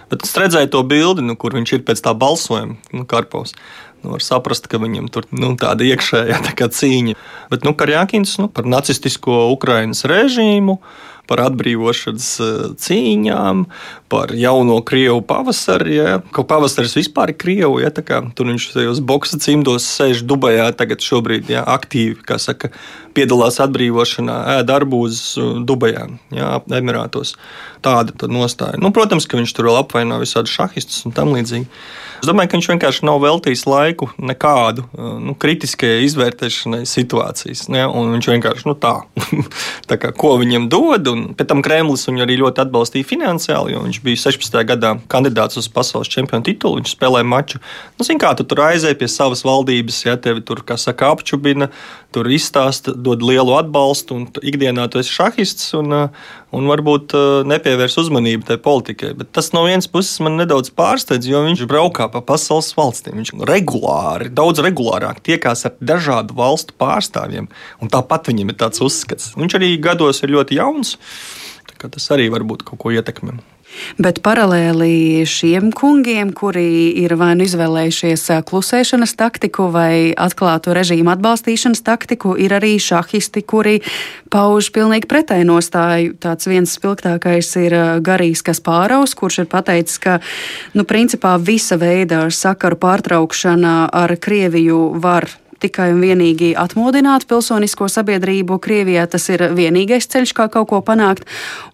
bet 0.09 0.23
es 0.25 0.33
redzēju 0.39 0.71
to 0.71 0.81
bildi, 0.87 1.27
nu, 1.27 1.35
kur 1.35 1.53
viņš 1.59 1.75
ir 1.75 1.85
pēc 1.91 2.01
tā 2.07 2.15
balsojuma, 2.17 2.79
nu, 2.95 3.03
Karpovs. 3.03 3.53
Nu, 4.01 4.15
var 4.15 4.23
saprast, 4.25 4.65
ka 4.71 4.79
viņam 4.81 5.11
tur 5.13 5.27
nu, 5.35 5.51
tāda 5.61 5.85
iekšējā 5.85 6.39
tā 6.47 6.71
cīņa. 6.79 7.19
Bet 7.51 7.67
nu, 7.67 7.75
Karjakins 7.77 8.39
nu, 8.41 8.47
par 8.49 8.65
nacistisko 8.65 9.43
Ukraiņas 9.59 10.07
režīmu 10.09 10.79
par 11.31 11.45
atbrīvošanas 11.45 12.29
eh, 12.43 12.63
cīņām, 12.83 13.63
par 14.11 14.33
jauno 14.35 14.81
Krievu 14.83 15.21
pavasari. 15.23 15.95
Ja. 15.95 16.17
Kaut 16.35 16.49
pavasaris 16.51 16.97
vispār 16.99 17.31
ir 17.31 17.39
Krievu, 17.39 17.79
ja, 17.83 17.91
kā, 17.95 18.19
tur 18.35 18.51
viņš 18.51 18.67
tajos 18.73 18.99
boksa 19.07 19.39
cimdos 19.39 19.87
sēž 19.87 20.25
Dubajā, 20.27 20.67
tagad 20.75 21.03
šobrīd 21.05 21.51
ja, 21.53 21.63
aktīvi, 21.71 22.19
kā 22.27 22.35
saka, 22.41 22.73
piedalās 23.15 23.61
atbrīvošanā, 23.63 24.37
ēd 24.57 24.71
arbūzus 24.71 25.25
uh, 25.39 25.55
Dubajā, 25.67 26.07
ja, 26.35 26.53
Emirātos. 26.75 27.37
Tāda 27.83 28.27
nostāja. 28.31 28.79
Nu, 28.81 28.91
protams, 28.95 29.27
ka 29.27 29.39
viņš 29.39 29.55
tur 29.55 29.71
vēl 29.71 29.81
apvaino 29.81 30.19
visādus 30.21 30.53
šahistus 30.53 31.05
un 31.07 31.15
tam 31.15 31.31
līdzīgi. 31.35 31.67
Es 32.21 32.29
domāju, 32.29 32.51
ka 32.51 32.57
viņš 32.59 32.67
vienkārši 32.69 33.05
nav 33.07 33.17
veltījis 33.23 33.63
laiku 33.65 34.11
nekādu 34.21 34.83
uh, 34.85 35.15
nu, 35.17 35.33
kritiskajai 35.41 36.03
izvērtēšanai 36.05 36.83
situācijas. 36.85 37.63
Ne? 37.73 37.87
Viņš 37.89 38.27
vienkārši 38.29 38.67
nu, 38.69 38.75
tā, 38.77 38.91
tā 39.89 39.97
kā, 39.97 40.11
ko 40.13 40.35
viņam 40.37 40.67
dod, 40.69 41.09
un 41.09 41.23
pēc 41.33 41.49
tam 41.49 41.63
Kremlis 41.65 42.05
viņu 42.05 42.21
arī 42.21 42.37
ļoti 42.43 42.61
atbalstīja 42.61 43.07
finansiāli, 43.09 43.73
jo 43.73 43.81
viņš 43.87 44.01
bija 44.05 44.21
16. 44.27 44.59
gadā 44.69 44.93
kandidāts 45.09 45.57
uz 45.57 45.69
pasaules 45.73 46.11
čempionu 46.13 46.45
titulu. 46.45 46.77
Viņš 46.77 46.93
spēlēja 46.93 47.25
maču. 47.25 47.63
Nu, 47.97 48.05
zin, 48.05 48.21
kā 48.21 48.35
tu 48.37 48.45
tur 48.45 48.61
aizēji 48.67 48.99
pie 49.01 49.09
savas 49.09 49.41
valdības, 49.47 50.03
ja 50.05 50.13
tevi 50.21 50.45
tur, 50.45 50.61
kā 50.61 50.77
saka, 50.77 51.09
apčubina, 51.15 51.71
tur 52.13 52.29
izstāsta, 52.29 52.93
dod 52.93 53.25
lielu 53.25 53.57
atbalstu, 53.57 54.21
un 54.21 54.45
ikdienā 54.45 54.85
tu 54.93 55.01
esi 55.01 55.17
šahists. 55.17 55.73
Un, 55.81 55.97
uh, 56.03 56.31
un 56.55 56.67
varbūt 56.69 57.15
uh, 57.15 57.25
nepievērs 57.47 57.97
uzmanību 58.01 58.47
tai 58.49 58.57
politikai. 58.61 59.13
Bet 59.17 59.31
tas 59.35 59.51
no 59.55 59.63
vienas 59.67 59.87
puses 59.91 60.19
man 60.23 60.37
nedaudz 60.39 60.71
pārsteidz, 60.75 61.29
jo 61.29 61.43
viņš 61.45 61.63
braukā 61.69 62.09
pa 62.11 62.23
pasaules 62.25 62.73
valstīm. 62.77 63.19
Viņš 63.21 63.33
regulāri, 63.49 64.31
daudz 64.35 64.63
regulārāk 64.63 65.23
tiekās 65.25 65.65
ar 65.69 65.77
dažādu 65.79 66.35
valstu 66.37 66.75
pārstāvjiem, 66.81 67.47
un 67.81 67.93
tāpat 67.93 68.31
viņam 68.31 68.51
ir 68.51 68.59
tāds 68.61 68.83
uzskats. 68.83 69.31
Viņš 69.39 69.57
arī 69.59 69.73
gados 69.81 70.23
ir 70.25 70.35
ļoti 70.35 70.59
jauns, 70.59 70.97
tas 71.81 72.11
arī 72.13 72.27
varbūt 72.33 72.67
kaut 72.67 72.83
ko 72.83 72.93
ietekmē. 72.93 73.39
Bet 74.01 74.21
paralēli 74.25 75.23
šiem 75.27 75.71
kungiem, 75.75 76.31
kuri 76.35 76.91
ir 77.01 77.15
vai 77.19 77.33
nu 77.37 77.45
izvēlējušies 77.47 78.27
klusēšanas 78.47 79.15
taktiku 79.19 79.69
vai 79.73 80.13
atklātu 80.17 80.75
režīmu 80.75 81.13
atbalstīšanas 81.13 81.83
taktiku, 81.85 82.35
ir 82.39 82.55
arī 82.57 82.75
šahisti, 82.81 83.43
kuri 83.43 83.79
pauž 84.31 84.71
pilnīgi 84.75 85.09
pretēju 85.11 85.49
nostāju. 85.49 86.15
Tāds 86.21 86.49
viens 86.49 86.77
spilgtākais 86.77 87.51
ir 87.61 87.77
Garijs 88.05 88.43
Kaspāraus, 88.47 89.15
kurš 89.17 89.43
ir 89.43 89.51
pateicis, 89.51 89.99
ka 90.01 90.19
nu, 90.77 90.87
principā 90.87 91.37
visa 91.41 91.79
veida 91.81 92.25
sakaru 92.31 92.79
pārtraukšana 92.81 93.75
ar 93.91 94.17
Krieviju 94.21 94.83
var 95.01 95.29
tikai 95.61 95.91
un 95.93 96.01
vienīgi 96.03 96.51
atmodināt 96.59 97.27
pilsonisko 97.29 97.87
sabiedrību. 97.91 98.57
Krievijā 98.63 99.05
tas 99.11 99.27
ir 99.33 99.47
vienīgais 99.57 100.09
ceļš, 100.11 100.33
kā 100.37 100.47
kaut 100.53 100.69
ko 100.71 100.81
panākt. 100.85 101.27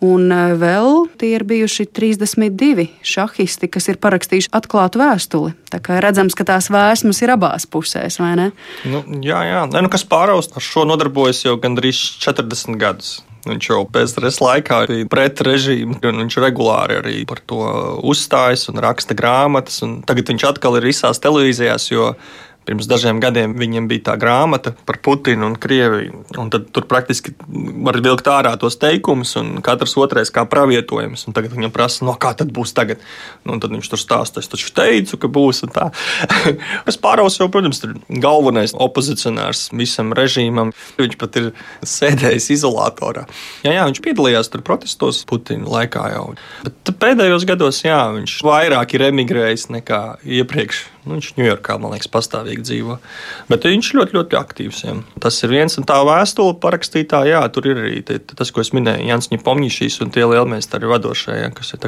Un 0.06 0.32
e, 0.32 0.42
vēl 0.60 1.06
tie 1.20 1.34
ir 1.38 1.48
bijuši 1.48 1.88
32 1.96 2.90
šahisti, 3.06 3.72
kas 3.72 3.90
ir 3.92 4.02
parakstījuši 4.04 4.52
atklātu 4.58 5.02
vēstuli. 5.02 5.56
Tā 5.72 5.82
kā 5.84 6.02
redzams, 6.04 6.36
ka 6.38 6.48
tās 6.48 6.72
vēsmas 6.74 7.24
ir 7.24 7.34
abās 7.36 7.68
pusēs, 7.70 8.20
vai 8.24 8.36
ne? 8.40 8.52
Nu, 8.88 9.04
jā, 9.24 9.42
jā. 9.48 9.64
Ne, 9.72 9.84
nu, 9.86 9.92
kas 9.94 10.08
pāraust 10.08 10.56
ar 10.58 10.64
šo 10.64 10.88
nodarbojas 10.88 11.46
jau 11.48 11.58
gandrīz 11.62 12.04
40 12.24 12.80
gadus. 12.82 13.18
Viņš 13.48 13.70
jau 13.70 13.84
PSRS 13.92 14.42
laikā 14.44 14.80
bija 14.90 15.08
pret 15.12 15.42
režīmu, 15.46 16.00
un 16.10 16.24
viņš 16.24 16.40
regulāri 16.44 16.98
arī 17.00 17.16
par 17.30 17.40
to 17.48 17.62
uzstājas 18.08 18.68
un 18.72 18.82
raksta 18.84 19.16
grāmatas. 19.18 19.80
Un 19.86 20.02
tagad 20.08 20.32
viņš 20.32 20.48
atkal 20.50 20.80
ir 20.80 20.90
visās 20.90 21.22
televīzijās, 21.24 21.88
jo 21.94 22.12
Pirms 22.68 22.88
dažiem 22.90 23.22
gadiem 23.24 23.54
viņam 23.56 23.86
bija 23.88 24.10
tā 24.10 24.18
grāmata 24.20 24.74
par 24.88 24.98
Putinu 25.04 25.48
un 25.48 25.56
Krieviju. 25.56 26.26
Un 26.42 26.50
tur 26.52 26.88
praktiski 26.90 27.32
var 27.88 27.96
vilkt 28.04 28.28
ārā 28.28 28.52
tos 28.60 28.76
teikumus, 28.82 29.38
un 29.40 29.62
katrs 29.64 29.96
otrais 29.96 30.32
kā 30.36 30.44
pravietojums. 30.52 31.24
Un 31.30 31.36
tagad 31.38 31.56
viņam 31.56 31.72
prasa, 31.72 32.04
no 32.04 32.18
kā 32.20 32.34
tad 32.36 32.52
būs 32.52 32.76
tagad. 32.76 33.00
Nu, 33.48 33.56
tad 33.64 33.72
viņš 33.72 33.92
tur 33.94 34.02
stāsta, 34.02 34.44
es 34.44 34.52
taču 34.52 34.74
teicu, 34.76 35.20
ka 35.22 35.30
būs 35.32 35.64
es 36.90 37.00
pāraus 37.00 37.40
jau, 37.40 37.48
protams, 37.54 37.80
ir 37.88 37.96
galvenais 38.22 38.76
opozicionārs 38.76 39.70
visam 39.72 40.12
režīmam. 40.18 40.74
Viņš 41.00 41.16
pat 41.22 41.40
ir 41.40 41.50
sēdējis 41.88 42.50
izolatorā. 42.58 43.24
Jā, 43.64 43.78
jā 43.78 43.88
viņš 43.88 44.04
piedalījās 44.04 44.52
tur 44.52 44.66
protestos 44.68 45.24
Putina 45.30 45.72
laikā 45.72 46.04
jau. 46.18 46.28
Bet 46.68 46.94
pēdējos 47.00 47.48
gados, 47.48 47.82
jā, 47.88 48.04
viņš 48.20 48.42
vairāk 48.44 49.00
ir 49.00 49.08
emigrējis 49.08 49.70
nekā 49.80 50.04
iepriekš. 50.42 50.84
Nu, 51.08 51.18
viņš 51.18 51.32
Ņujorkā, 51.38 51.78
man 51.82 51.96
liekas, 51.96 52.10
pastāvīgi 52.12 52.66
dzīvo. 52.68 52.98
Bet 53.52 53.68
viņš 53.68 53.92
ļoti, 53.98 54.18
ļoti 54.18 54.40
aktīvs. 54.40 54.84
Jā. 54.84 54.96
Tas 55.24 55.40
ir 55.46 55.54
viens 55.56 55.80
un 55.80 55.88
tā 55.88 55.98
vēstule 56.08 56.58
parakstītā. 56.64 57.24
Jā, 57.30 57.42
tur 57.54 57.70
ir 57.72 57.82
arī 57.82 58.02
tie, 58.08 58.20
tas, 58.20 58.52
ko 58.52 58.64
es 58.64 58.74
minēju, 58.76 59.08
Jans 59.08 59.32
Ņepomņšīs 59.32 60.02
un 60.04 60.14
tie 60.16 60.28
lielmeistari 60.28 60.92
vadošie, 60.92 61.40
jā, 61.40 61.50
kas 61.56 61.74
ir 61.78 61.88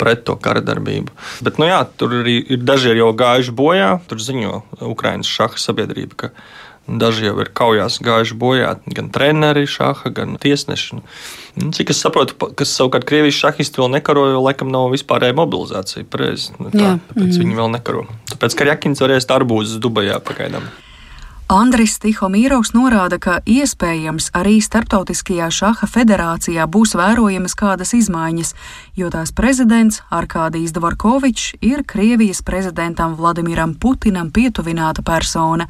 pret 0.00 0.24
to 0.26 0.34
kara 0.40 0.64
darbību. 0.64 1.12
Bet, 1.44 1.60
nu, 1.60 1.68
jā, 1.68 1.82
tur 2.00 2.16
arī 2.22 2.40
ir 2.56 2.64
daži 2.64 2.96
jau 2.96 3.12
gājuši 3.16 3.54
bojā. 3.54 3.92
Tur 4.10 4.22
ziņo 4.24 4.62
Ukraiņas 4.88 5.36
šaha 5.36 5.60
sabiedrība 5.60 6.32
Daži 6.86 7.28
jau 7.28 7.36
ir 7.38 7.48
kaujās 7.54 8.00
gājuši 8.02 8.36
bojā, 8.38 8.72
gan 8.90 9.08
treneri, 9.14 9.68
šāda, 9.70 10.10
gan 10.16 10.34
tiesneši. 10.42 10.98
Nu, 11.62 11.70
cik 11.76 11.92
es 11.94 12.00
saprotu, 12.02 12.34
kas 12.58 12.74
savukārt 12.74 13.06
Krievijas 13.06 13.38
šahisti 13.38 13.78
vēl 13.78 13.92
nekaro, 13.98 14.26
jo 14.34 14.42
laikam 14.42 14.72
nav 14.72 14.90
vispārēja 14.94 15.36
mobilizācija. 15.38 16.08
Pareizi. 16.10 16.50
Nu, 16.58 16.72
tā, 16.74 16.96
tāpēc 17.10 17.28
mm. 17.28 17.42
viņi 17.44 17.58
vēl 17.60 17.74
nekaro. 17.78 18.06
Tāpēc 18.34 18.58
Karjakins 18.58 19.04
varēs 19.04 19.30
arbūzus 19.30 19.78
Dubajā 19.82 20.18
pagaidām. 20.26 20.66
Andris 21.52 21.98
Tihomīrovs 22.00 22.70
norāda, 22.72 23.18
ka 23.20 23.32
iespējams 23.44 24.30
arī 24.38 24.54
Startautiskajā 24.64 25.50
šaha 25.52 25.88
federācijā 25.90 26.64
būs 26.64 26.94
vērojamas 26.96 27.54
kādas 27.58 27.92
izmaiņas, 27.98 28.54
jo 28.96 29.10
tās 29.12 29.34
prezidents 29.36 30.00
Arkādijs 30.08 30.72
Dvorkovičs 30.72 31.58
ir 31.60 31.84
Krievijas 31.84 32.40
prezidentam 32.46 33.18
Vladimiram 33.18 33.74
Putinam 33.76 34.32
pietuvināta 34.32 35.04
persona. 35.04 35.68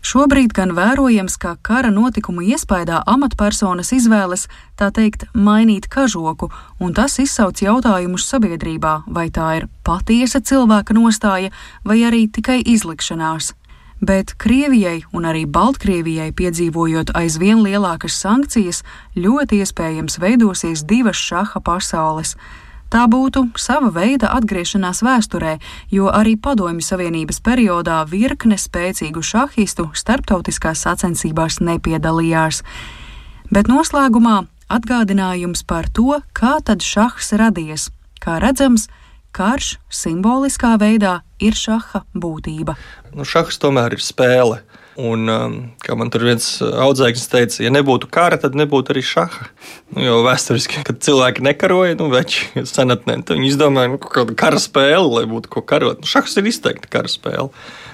Šobrīd 0.00 0.54
gan 0.56 0.72
vērojams, 0.72 1.36
ka 1.36 1.58
kara 1.60 1.90
notikumu 1.92 2.40
iespējā 2.54 3.02
amatpersonas 3.12 3.92
izvēlas, 3.92 4.46
tā 4.80 4.88
teikt, 4.96 5.26
mainīt 5.36 5.90
kažoku, 5.92 6.48
un 6.80 6.94
tas 6.96 7.18
izsauc 7.20 7.60
jautājumus 7.60 8.24
sabiedrībā, 8.32 8.94
vai 9.06 9.28
tā 9.28 9.50
ir 9.60 9.68
patiesa 9.84 10.40
cilvēka 10.40 10.96
nostāja, 10.96 11.52
vai 11.84 12.00
arī 12.08 12.24
tikai 12.32 12.62
izlikšanās. 12.64 13.52
Bet 14.00 14.32
Krievijai 14.40 15.02
un 15.12 15.28
arī 15.28 15.44
Baltkrievijai 15.44 16.30
piedzīvojot 16.32 17.12
aizvien 17.20 17.60
lielākas 17.60 18.16
sankcijas, 18.16 18.80
ļoti 19.12 19.60
iespējams 19.60 20.16
veidosies 20.22 20.86
divas 20.88 21.20
šaha 21.20 21.60
pasaules. 21.60 22.32
Tā 22.90 23.04
būtu 23.06 23.44
sava 23.54 23.92
veida 23.94 24.32
atgriešanās 24.34 25.04
vēsturē, 25.06 25.58
jo 25.94 26.08
arī 26.10 26.34
Padomju 26.34 26.82
Savienības 26.82 27.38
periodā 27.46 28.00
virkne 28.10 28.58
spēcīgu 28.58 29.22
šahistu 29.22 29.92
starptautiskās 29.94 30.82
sacensībās 30.86 31.60
nepiedalījās. 31.62 32.64
Bet 33.54 33.70
noslēgumā 33.70 34.40
atgādinājums 34.70 35.62
par 35.66 35.86
to, 35.94 36.18
kā 36.34 36.58
tad 36.66 36.82
šahs 36.82 37.30
radies. 37.38 37.90
Kā 38.20 38.40
redzams, 38.42 38.88
karš 39.30 39.76
simboliskā 39.94 40.74
veidā 40.82 41.20
ir 41.38 41.54
šaha 41.54 42.02
būtība. 42.14 42.74
Nu, 43.14 43.22
šahs 43.22 43.62
tomēr 43.62 43.94
ir 43.94 44.02
spēle. 44.02 44.60
Un, 45.00 45.28
um, 45.32 45.52
kā 45.80 45.94
man 45.96 46.10
tur 46.12 46.26
viens 46.26 46.46
audzēknis 46.60 47.28
teica, 47.32 47.60
ja 47.64 47.70
nebūtu 47.72 48.10
kara, 48.12 48.36
tad 48.40 48.58
nebūtu 48.58 48.92
arī 48.92 49.02
šaha. 49.06 49.46
Nu, 49.94 50.02
jo 50.04 50.18
vēsturiski, 50.26 50.82
kad 50.86 51.00
cilvēki 51.06 51.44
nekaroja, 51.46 51.96
nu, 52.00 52.10
veči 52.12 52.50
senatnē, 52.68 53.20
tad 53.22 53.38
viņi 53.38 53.52
izdomāja 53.54 53.94
nu, 53.94 54.00
kaut 54.02 54.12
kādu 54.18 54.36
kara 54.38 54.60
spēli, 54.60 55.06
lai 55.14 55.24
būtu 55.30 55.52
ko 55.54 55.64
karot. 55.64 56.02
Nu, 56.02 56.10
šahs 56.10 56.36
ir 56.40 56.50
izteikti 56.50 56.90
kara 56.92 57.10
spēle 57.10 57.48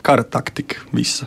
kara 0.06 0.22
taktika 0.22 0.76
visa. 0.94 1.26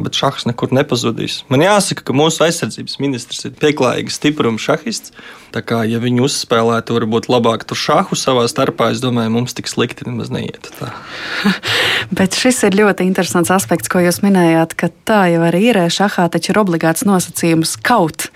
Bet 0.00 0.16
šahs 0.16 0.46
nekur 0.48 0.72
nepazudīs. 0.72 1.42
Man 1.52 1.60
jāsaka, 1.60 2.06
ka 2.08 2.16
mūsu 2.16 2.46
aizsardzības 2.46 2.96
ministrs 3.02 3.44
ir 3.44 3.52
pieklājīgs, 3.60 4.16
stiprums 4.16 4.64
šahists. 4.64 5.12
Tā 5.52 5.60
kā, 5.62 5.82
ja 5.86 6.00
viņi 6.02 6.24
uzspēlētu, 6.24 6.96
varbūt 6.96 7.28
labāk 7.30 7.66
tur 7.68 7.78
šāhu 7.78 8.16
savā 8.18 8.46
starpā, 8.50 8.88
es 8.94 9.02
domāju, 9.04 9.30
mums 9.36 9.54
tik 9.54 9.68
slikti 9.70 10.08
nemaz 10.08 10.32
neiet. 10.34 10.70
Bet 12.18 12.34
šis 12.40 12.62
ir 12.66 12.78
ļoti 12.80 13.06
interesants 13.06 13.52
aspekts, 13.54 13.92
ko 13.92 14.02
jūs 14.02 14.22
minējāt, 14.24 14.74
ka 14.80 14.90
tā 15.06 15.13
jau 15.32 15.42
arī 15.46 15.62
ir. 15.70 15.78
Šahā 15.94 16.26
taču 16.32 16.52
ir 16.52 16.60
obligāts 16.62 17.04
nosacījums 17.06 17.76
kaut, 17.84 18.28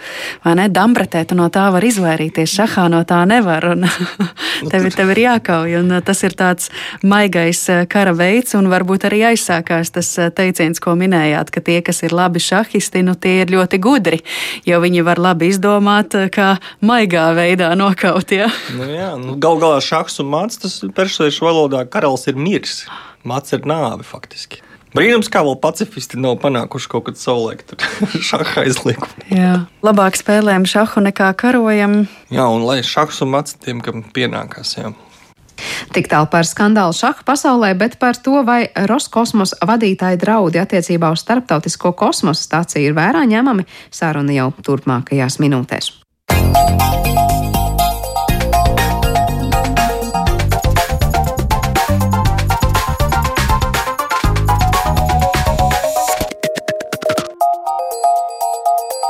vai 0.45 0.55
ne? 0.59 0.69
Dambretē 0.73 1.25
tu 1.29 1.37
no 1.39 1.49
tā 1.53 1.69
var 1.75 1.85
izvairīties, 1.85 2.55
šahā 2.59 2.89
no 2.93 3.03
tā 3.09 3.21
nevar. 3.29 3.71
Un 3.75 3.87
nu, 4.63 4.71
tev, 4.71 4.89
tev 4.95 5.13
ir 5.15 5.23
jākauj, 5.25 5.77
un 5.81 5.97
tas 6.05 6.23
ir 6.27 6.37
tāds 6.39 6.71
maigais 7.07 7.63
eh, 7.73 7.85
kara 7.91 8.15
veids, 8.17 8.55
un 8.59 8.71
varbūt 8.73 9.09
arī 9.09 9.23
aizsākās 9.33 9.93
tas 9.95 10.13
eh, 10.19 10.31
teiciens, 10.35 10.81
ko 10.83 10.95
minējāt, 10.99 11.53
ka 11.55 11.65
tie, 11.65 11.81
kas 11.85 12.03
ir 12.07 12.15
labi 12.17 12.43
šahisti, 12.43 13.05
nu 13.07 13.17
tie 13.19 13.43
ir 13.43 13.53
ļoti 13.55 13.81
gudri, 13.83 14.23
jo 14.69 14.81
viņi 14.85 15.05
var 15.07 15.23
labi 15.23 15.51
izdomāt, 15.53 16.17
eh, 16.19 16.31
kā 16.35 16.55
maigā 16.85 17.31
veidā 17.39 17.75
nokaut. 17.79 18.35
Ja? 18.35 18.51
Nu, 18.79 18.87
jā, 18.87 19.11
nu, 19.19 19.35
gal 19.43 19.59
galā 19.59 19.81
šahs 19.83 20.21
un 20.23 20.31
mācis, 20.31 20.61
tas 20.63 20.95
persiešu 20.95 21.49
valodā 21.49 21.83
karalis 21.91 22.29
ir 22.31 22.39
mirs. 22.39 22.83
Mācis 23.27 23.59
ir 23.59 23.67
nāve 23.69 24.07
faktiski. 24.07 24.63
Brīnums, 24.97 25.29
kā 25.33 25.43
vēl 25.45 25.59
pacifisti 25.61 26.21
nav 26.21 26.39
panākuši 26.43 26.89
kaut 26.93 27.09
kādu 27.09 27.21
savulaik 27.21 27.65
šāda 28.29 28.65
aizliegumu. 28.65 29.27
Jā, 29.33 29.67
labāk 29.85 30.17
spēlējam 30.17 30.65
šahu 30.69 31.05
nekā 31.09 31.29
karojam. 31.41 32.01
Jā, 32.33 32.49
un 32.49 32.65
lai 32.65 32.81
šahs 32.87 33.21
un 33.27 33.35
mats 33.37 33.59
tiem, 33.61 33.83
kam 33.85 34.07
pienākās. 34.17 34.79
Jā. 34.81 34.95
Tik 35.93 36.09
tālu 36.09 36.29
par 36.31 36.47
skandālu 36.47 36.95
šaha 36.97 37.25
pasaulē, 37.27 37.73
bet 37.79 37.99
par 38.01 38.17
to, 38.23 38.41
vai 38.47 38.69
Roskosmos 38.89 39.57
vadītāji 39.67 40.21
draudi 40.23 40.63
attiecībā 40.63 41.11
uz 41.13 41.25
starptautisko 41.27 41.93
kosmosa 41.99 42.47
stāciju 42.47 42.93
ir 42.93 42.99
vērā 42.99 43.27
ņemami, 43.29 43.67
saruna 43.91 44.39
jau 44.39 44.53
turpmākajās 44.63 45.41
minūtēs. 45.43 45.93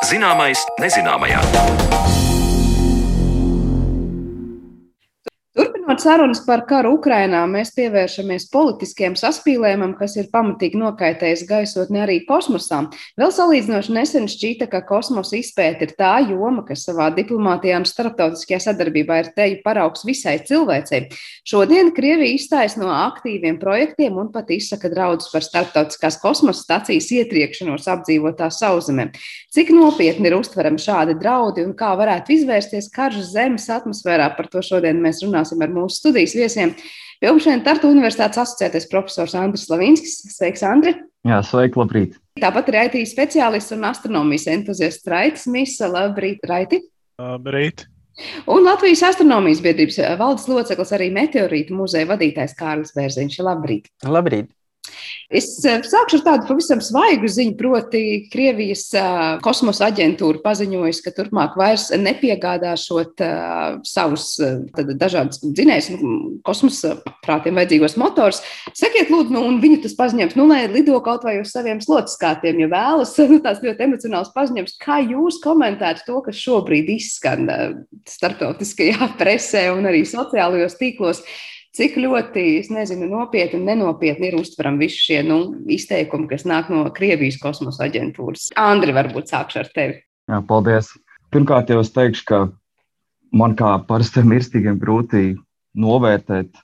Zināmais 0.08 0.62
nezināmajā. 0.80 1.42
Turpinot 5.88 6.04
sarunas 6.04 6.40
par 6.44 6.60
karu 6.68 6.90
Ukrainā, 6.98 7.38
mēs 7.48 7.70
pievēršamies 7.72 8.44
politiskiem 8.52 9.14
saspīlējumam, 9.16 9.94
kas 9.96 10.18
ir 10.20 10.26
pamatīgi 10.28 10.76
nokaitējis 10.76 11.46
gaisotni 11.48 12.02
arī 12.02 12.18
kosmosā. 12.28 12.82
Vēl 13.16 13.32
salīdzinoši 13.32 13.94
nesen 13.96 14.28
šķīta, 14.28 14.68
ka 14.68 14.82
kosmosa 14.84 15.38
izpēta 15.38 15.86
ir 15.86 15.94
tā 15.96 16.10
joma, 16.28 16.60
kas 16.68 16.84
savā 16.84 17.08
diplomātijā 17.16 17.80
un 17.80 17.88
starptautiskajā 17.88 18.60
sadarbībā 18.66 19.16
ir 19.22 19.30
teju 19.32 19.62
paraugs 19.64 20.04
visai 20.04 20.36
cilvēcei. 20.44 21.06
Šodien 21.48 21.88
Krievija 21.96 22.36
izstājas 22.36 22.76
no 22.76 22.92
aktīviem 22.92 23.56
projektiem 23.58 24.20
un 24.20 24.28
pat 24.34 24.52
izsaka 24.52 24.92
draudus 24.92 25.32
par 25.32 25.46
starptautiskās 25.46 26.20
kosmosa 26.20 26.66
stacijas 26.66 27.08
ietriekšanos 27.16 27.88
apdzīvotā 27.96 28.50
sauszemē. 28.52 29.08
Cik 29.48 29.70
nopietni 29.72 30.28
ir 30.28 30.34
uztverami 30.36 30.80
šādi 30.82 31.14
draudi 31.16 31.62
un 31.64 31.70
kā 31.76 31.94
varētu 31.96 32.34
izvērsties 32.34 32.90
karš 32.92 33.30
zemes 33.30 33.64
atmosfērā, 33.72 34.26
par 34.36 34.50
to 34.52 34.60
šodien 34.64 35.00
mēs 35.00 35.22
runāsim 35.24 35.62
ar 35.64 35.72
mūsu 35.72 36.02
studijas 36.02 36.34
viesiem. 36.36 36.74
Pie 37.18 37.32
šodien 37.32 37.64
Tartu 37.64 37.88
Universitātes 37.88 38.42
asociētais 38.42 38.86
profesors 38.92 39.32
Andris 39.34 39.64
Slavinskis. 39.66 40.18
Sveiks, 40.36 40.62
Andri! 40.68 40.92
Jā, 41.26 41.40
sveiki, 41.42 41.80
labrīt! 41.80 42.18
Tāpat 42.38 42.68
ir 42.70 42.78
IT 42.84 42.98
speciālists 43.08 43.72
un 43.74 43.88
astronomijas 43.88 44.46
entuziasts 44.52 45.08
Raitis 45.08 45.48
Misa. 45.50 45.88
Labrīt, 45.90 46.44
Raiti! 46.46 46.84
Labrīt! 47.18 47.88
Un 48.50 48.68
Latvijas 48.68 49.06
astronomijas 49.08 49.64
biedrības 49.64 49.98
valdes 50.20 50.46
loceklis 50.50 50.94
arī 50.94 51.08
meteorītu 51.14 51.74
muzeja 51.78 52.12
vadītājs 52.12 52.54
Kārlis 52.58 52.94
Bērziņš. 52.94 53.40
Labrīt! 53.48 53.88
Labrīt! 54.04 54.52
Es 55.28 55.50
eh, 55.68 55.82
sākšu 55.84 56.22
ar 56.22 56.24
tādu 56.24 56.46
pavisam 56.48 56.80
svaigu 56.80 57.28
ziņu, 57.28 57.52
proti, 57.58 58.00
Krievijas 58.32 58.86
uh, 58.96 59.34
kosmosa 59.44 59.90
aģentūra 59.90 60.40
paziņojusi, 60.40 61.02
ka 61.04 61.12
turpmāk 61.18 61.58
vairs 61.60 61.90
nepiegādāšot 61.92 63.20
uh, 63.26 63.74
savus 63.84 64.30
uh, 64.40 64.62
dažādus 64.88 65.42
dzinējus, 65.44 65.90
kosmosa 66.48 66.94
prātiem 67.26 67.60
vajadzīgos 67.60 67.98
motors. 68.00 68.40
Sakiet, 68.72 69.12
lūdzu, 69.12 69.34
nu, 69.36 69.42
un 69.50 69.58
viņu 69.60 69.82
tas 69.84 69.98
paziņojums, 69.98 70.38
nu, 70.40 70.48
lai 70.48 70.62
lido 70.72 70.96
kaut 71.04 71.28
vai 71.28 71.36
uz 71.42 71.52
saviem 71.52 71.84
slotiskātiem, 71.84 72.64
ja 72.64 72.70
vēlas, 72.72 73.12
nu, 73.28 73.42
tās 73.44 73.60
ļoti 73.64 73.84
emocionāls 73.84 74.32
paziņojums. 74.32 74.78
Kā 74.80 75.02
jūs 75.04 75.42
komentētu 75.44 76.08
to, 76.08 76.22
kas 76.24 76.40
šobrīd 76.40 76.88
izskan 76.96 77.44
starptautiskajā 78.08 79.12
presē 79.20 79.68
un 79.76 79.92
arī 79.92 80.06
sociālajos 80.08 80.80
tīklos? 80.80 81.20
Cik 81.76 81.98
ļoti, 82.00 82.44
es 82.60 82.70
nezinu, 82.72 83.08
nopietni 83.10 83.60
un 83.60 83.66
nenopietni 83.68 84.30
ir 84.30 84.38
uztverami 84.38 84.86
visi 84.86 85.02
šie 85.08 85.22
nu, 85.26 85.40
izteikumi, 85.70 86.28
kas 86.30 86.46
nāk 86.48 86.70
no 86.72 86.84
Krievijas 86.94 87.40
kosmosa 87.42 87.86
aģentūras. 87.88 88.50
Andri, 88.58 88.94
varbūt 88.96 89.32
sākšu 89.32 89.62
ar 89.62 89.72
tevi. 89.74 90.00
Jā, 90.28 90.40
paldies. 90.48 90.92
Pirmkārt, 91.32 91.68
jau 91.72 91.82
es 91.82 91.92
teikšu, 91.92 92.24
ka 92.28 92.40
man 93.36 93.56
kā 93.58 93.74
parastam 93.88 94.30
mirstīgam 94.32 94.78
grūti 94.80 95.36
novērtēt, 95.78 96.54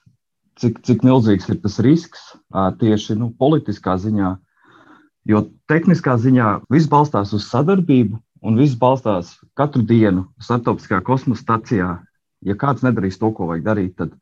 cik, 0.61 0.81
cik 0.87 1.05
milzīgs 1.05 1.49
ir 1.51 1.61
tas 1.61 1.77
risks 1.85 2.31
tieši 2.81 3.17
nu, 3.19 3.29
politiskā 3.39 3.97
ziņā. 4.01 4.35
Jo 5.25 5.41
tehniskā 5.69 6.15
ziņā 6.21 6.49
viss 6.73 6.89
balstās 6.89 7.33
uz 7.33 7.47
sadarbību, 7.49 8.17
un 8.45 8.57
viss 8.59 8.77
balstās 8.77 9.33
katru 9.57 9.81
dienu 9.85 10.27
starptautiskajā 10.41 11.01
kosmosa 11.05 11.41
stacijā. 11.41 11.89
Ja 12.45 12.55
kāds 12.61 12.83
nedarīs 12.85 13.17
to, 13.17 13.31
ko 13.33 13.49
vajag 13.49 13.65
darīt, 13.65 13.95
tad 13.97 14.13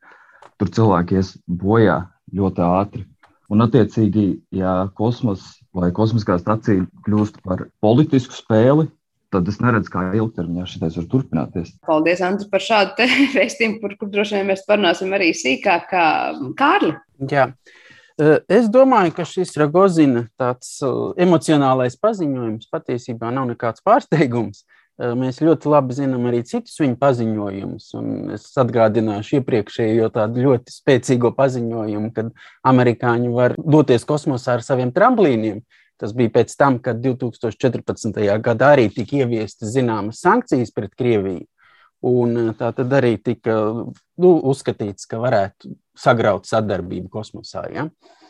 tur 0.60 0.70
cilvēki 0.74 1.18
ies 1.20 1.34
bojā 1.46 2.00
ļoti 2.34 2.64
ātri. 2.66 3.04
Un, 3.52 3.60
attiecīgi, 3.60 4.26
ja 4.56 4.88
kosmos 4.96 5.44
vai 5.76 5.90
kosmiskā 5.94 6.38
stacija 6.40 6.86
kļūst 7.04 7.42
par 7.44 7.66
politisku 7.84 8.34
spēli, 8.34 8.88
tad 9.34 9.48
es 9.50 9.58
neredzu, 9.62 9.90
kā 9.92 10.04
ilgtermiņā 10.16 10.66
šis 10.70 10.98
var 11.00 11.08
turpināties. 11.12 11.72
Paldies, 11.86 12.22
Andri, 12.24 12.48
par 12.52 12.62
šādu 12.64 13.08
vēstījumu, 13.38 13.80
par 13.82 13.96
kuru 14.00 14.14
droši 14.14 14.38
vien 14.38 14.52
mēs 14.52 14.64
parunāsim 14.68 15.14
arī 15.16 15.32
sīkāk. 15.36 15.92
Kārli? 16.58 16.94
Jā. 17.30 17.50
Es 18.14 18.68
domāju, 18.70 19.10
ka 19.16 19.26
šis 19.26 19.56
Ragozina 19.58 20.28
tāds 20.38 20.76
emocionālais 21.18 21.98
paziņojums 21.98 22.70
patiesībā 22.70 23.32
nav 23.34 23.48
nekāds 23.50 23.82
pārsteigums. 23.84 24.62
Mēs 24.94 25.40
ļoti 25.42 25.70
labi 25.72 25.94
zinām 25.96 26.28
arī 26.30 26.44
citus 26.46 26.76
viņa 26.78 26.94
paziņojumus. 27.00 27.86
Es 28.36 28.44
atgādināšu 28.62 29.40
iepriekšējo 29.40 30.10
tādu 30.14 30.44
ļoti 30.44 30.70
spēcīgo 30.70 31.32
paziņojumu, 31.34 32.12
kad 32.14 32.30
amerikāņi 32.70 33.32
var 33.34 33.56
doties 33.58 34.06
kosmosā 34.06 34.54
ar 34.58 34.62
saviem 34.66 34.94
tramplīniem. 34.94 35.64
Tas 35.98 36.14
bija 36.14 36.30
pēc 36.36 36.54
tam, 36.58 36.78
kad 36.82 37.02
2014. 37.02 38.22
gadā 38.42 38.70
arī 38.76 38.86
tika 38.94 39.22
ieviestas 39.22 39.74
zināmas 39.74 40.22
sankcijas 40.22 40.70
pret 40.74 40.94
Krieviju. 40.94 41.46
Un 42.04 42.54
tā 42.58 42.70
tad 42.76 42.92
arī 42.94 43.16
tika 43.16 43.56
nu, 43.64 44.30
uzskatīts, 44.52 45.08
ka 45.10 45.18
varētu 45.22 45.72
sagraut 45.98 46.46
sadarbību 46.46 47.08
kosmosā. 47.10 47.64
Ja? 47.72 47.86
Uh, 47.88 48.24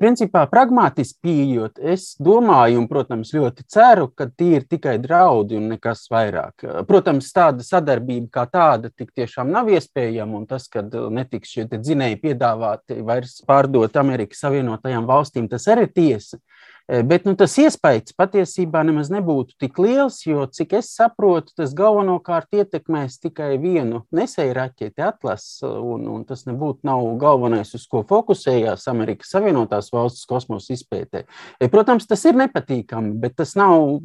principā, 0.00 0.44
pragmatiski 0.50 1.18
pieejot, 1.24 1.78
es 1.80 2.12
domāju, 2.20 2.82
un, 2.82 2.88
protams, 2.90 3.32
ļoti 3.32 3.64
ceru, 3.70 4.10
ka 4.12 4.26
tie 4.28 4.58
ir 4.58 4.66
tikai 4.68 4.98
draudi 5.00 5.56
un 5.56 5.70
nekas 5.72 6.04
vairāk. 6.12 6.66
Protams, 6.88 7.30
tāda 7.36 7.64
sadarbība 7.64 8.28
kā 8.34 8.46
tāda 8.52 8.90
tik 8.92 9.14
tiešām 9.16 9.52
nav 9.52 9.70
iespējama, 9.72 10.42
un 10.42 10.46
tas, 10.50 10.68
ka 10.68 10.84
netiks 10.84 11.54
šie 11.56 11.66
dzinēji 11.72 12.20
piedāvāti 12.20 13.00
vairs 13.06 13.38
pārdot 13.48 13.96
Amerikas 14.00 14.44
Savienotajām 14.44 15.08
valstīm, 15.08 15.48
tas 15.48 15.68
arī 15.72 15.88
ir 15.88 15.94
tiesa. 15.96 16.40
Eh, 16.88 17.02
bet 17.06 17.26
nu, 17.28 17.36
tas 17.38 17.52
iespējas 17.60 18.14
patiesībā 18.18 18.82
nemaz 18.86 19.10
nebūtu 19.12 19.54
tik 19.60 19.78
liels, 19.82 20.20
jo, 20.26 20.46
cik 20.50 20.76
es 20.80 20.92
saprotu, 20.96 21.52
tas 21.58 21.74
galvenokārt 21.76 22.56
ietekmēs 22.56 23.20
tikai 23.22 23.52
vienu 23.62 24.04
nesēju 24.16 24.56
raķeti 24.56 25.04
atlases, 25.04 25.60
un, 25.66 26.08
un 26.10 26.24
tas 26.28 26.46
nebūtu 26.48 26.88
nav 26.88 27.04
galvenais, 27.20 27.70
uz 27.76 27.86
ko 27.90 28.02
fokusējās 28.08 28.88
Amerikas 28.90 29.30
Savienotās 29.34 29.92
valsts 29.94 30.26
kosmosa 30.30 30.74
izpētē. 30.74 31.26
Eh, 31.60 31.68
protams, 31.72 32.08
tas 32.10 32.24
ir 32.26 32.38
nepatīkami, 32.40 33.14
bet 33.22 33.38
tas 33.38 33.54
nav 33.58 34.00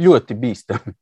ļoti 0.00 0.34
bīstami. 0.38 0.92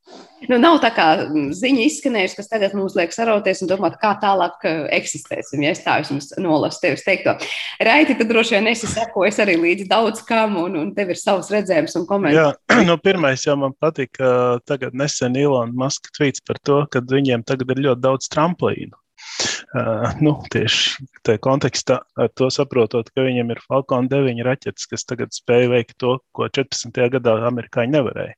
Nu, 0.50 0.58
nav 0.60 0.80
tā 0.82 0.90
kā 0.92 1.06
ziņa 1.54 1.84
izskanējusi, 1.86 2.36
kas 2.38 2.50
tagad 2.50 2.74
mums 2.76 2.96
liek 2.98 3.14
sarauties 3.14 3.62
un 3.64 3.70
domāt, 3.70 3.94
kā 4.02 4.10
tālāk 4.20 4.64
eksistēsim. 4.92 5.62
Ja 5.64 5.72
es 5.72 5.82
tā 5.84 6.00
jums 6.02 6.32
nolasu 6.42 6.82
tevis 6.82 7.04
teikto. 7.06 7.36
Raiti, 7.80 8.16
tad 8.18 8.28
droši 8.28 8.58
vien 8.58 8.72
esi 8.72 8.90
sekojis 8.90 9.38
arī 9.44 9.56
līdz 9.62 9.86
daudz 9.90 10.24
kam, 10.28 10.58
un, 10.60 10.76
un 10.80 10.90
tev 10.96 11.14
ir 11.14 11.20
savs 11.20 11.52
redzējums 11.54 11.94
un 12.00 12.08
komentārs. 12.10 12.58
Jā, 12.58 12.82
nu, 12.90 12.98
pirmais 13.02 13.46
jau 13.46 13.56
man 13.60 13.76
patīk, 13.80 14.16
ka 14.18 14.58
tagad 14.68 14.98
nesen 14.98 15.38
Ilona 15.40 15.72
Maska 15.84 16.12
tvīts 16.18 16.44
par 16.44 16.60
to, 16.66 16.82
ka 16.92 17.04
viņiem 17.06 17.46
tagad 17.48 17.72
ir 17.72 17.86
ļoti 17.86 18.04
daudz 18.04 18.28
tramplīnu. 18.34 18.98
Uh, 19.72 20.10
nu, 20.20 20.34
tieši 20.52 21.06
tajā 21.24 21.40
kontekstā, 21.40 22.00
ar 22.18 22.28
to 22.36 22.50
saprotot, 22.52 23.08
ka 23.14 23.24
viņiem 23.24 23.54
ir 23.54 23.62
Falcon 23.64 24.10
9 24.10 24.42
raķetes, 24.44 24.90
kas 24.90 25.06
tagad 25.08 25.32
spēj 25.32 25.70
veikt 25.72 25.96
to, 26.02 26.18
ko 26.36 26.50
14. 26.50 26.98
gadā 27.14 27.38
amerikāņi 27.48 27.94
nevarēja 27.94 28.36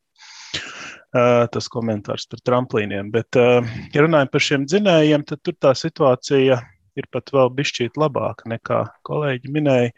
tas 1.55 1.71
komentārs 1.71 2.27
par 2.31 2.43
tramplīniem. 2.49 3.11
Bet, 3.15 3.39
ja 3.39 4.05
runājam 4.05 4.31
par 4.33 4.43
šiem 4.43 4.69
dzinējiem, 4.69 5.27
tad 5.29 5.43
tur 5.47 5.59
tā 5.63 5.75
situācija 5.79 6.61
ir 6.99 7.07
pat 7.13 7.31
vēl 7.35 7.51
bišķīt 7.55 7.99
labāka 7.99 8.49
nekā 8.51 8.81
kolēģi 9.07 9.53
minēja. 9.55 9.93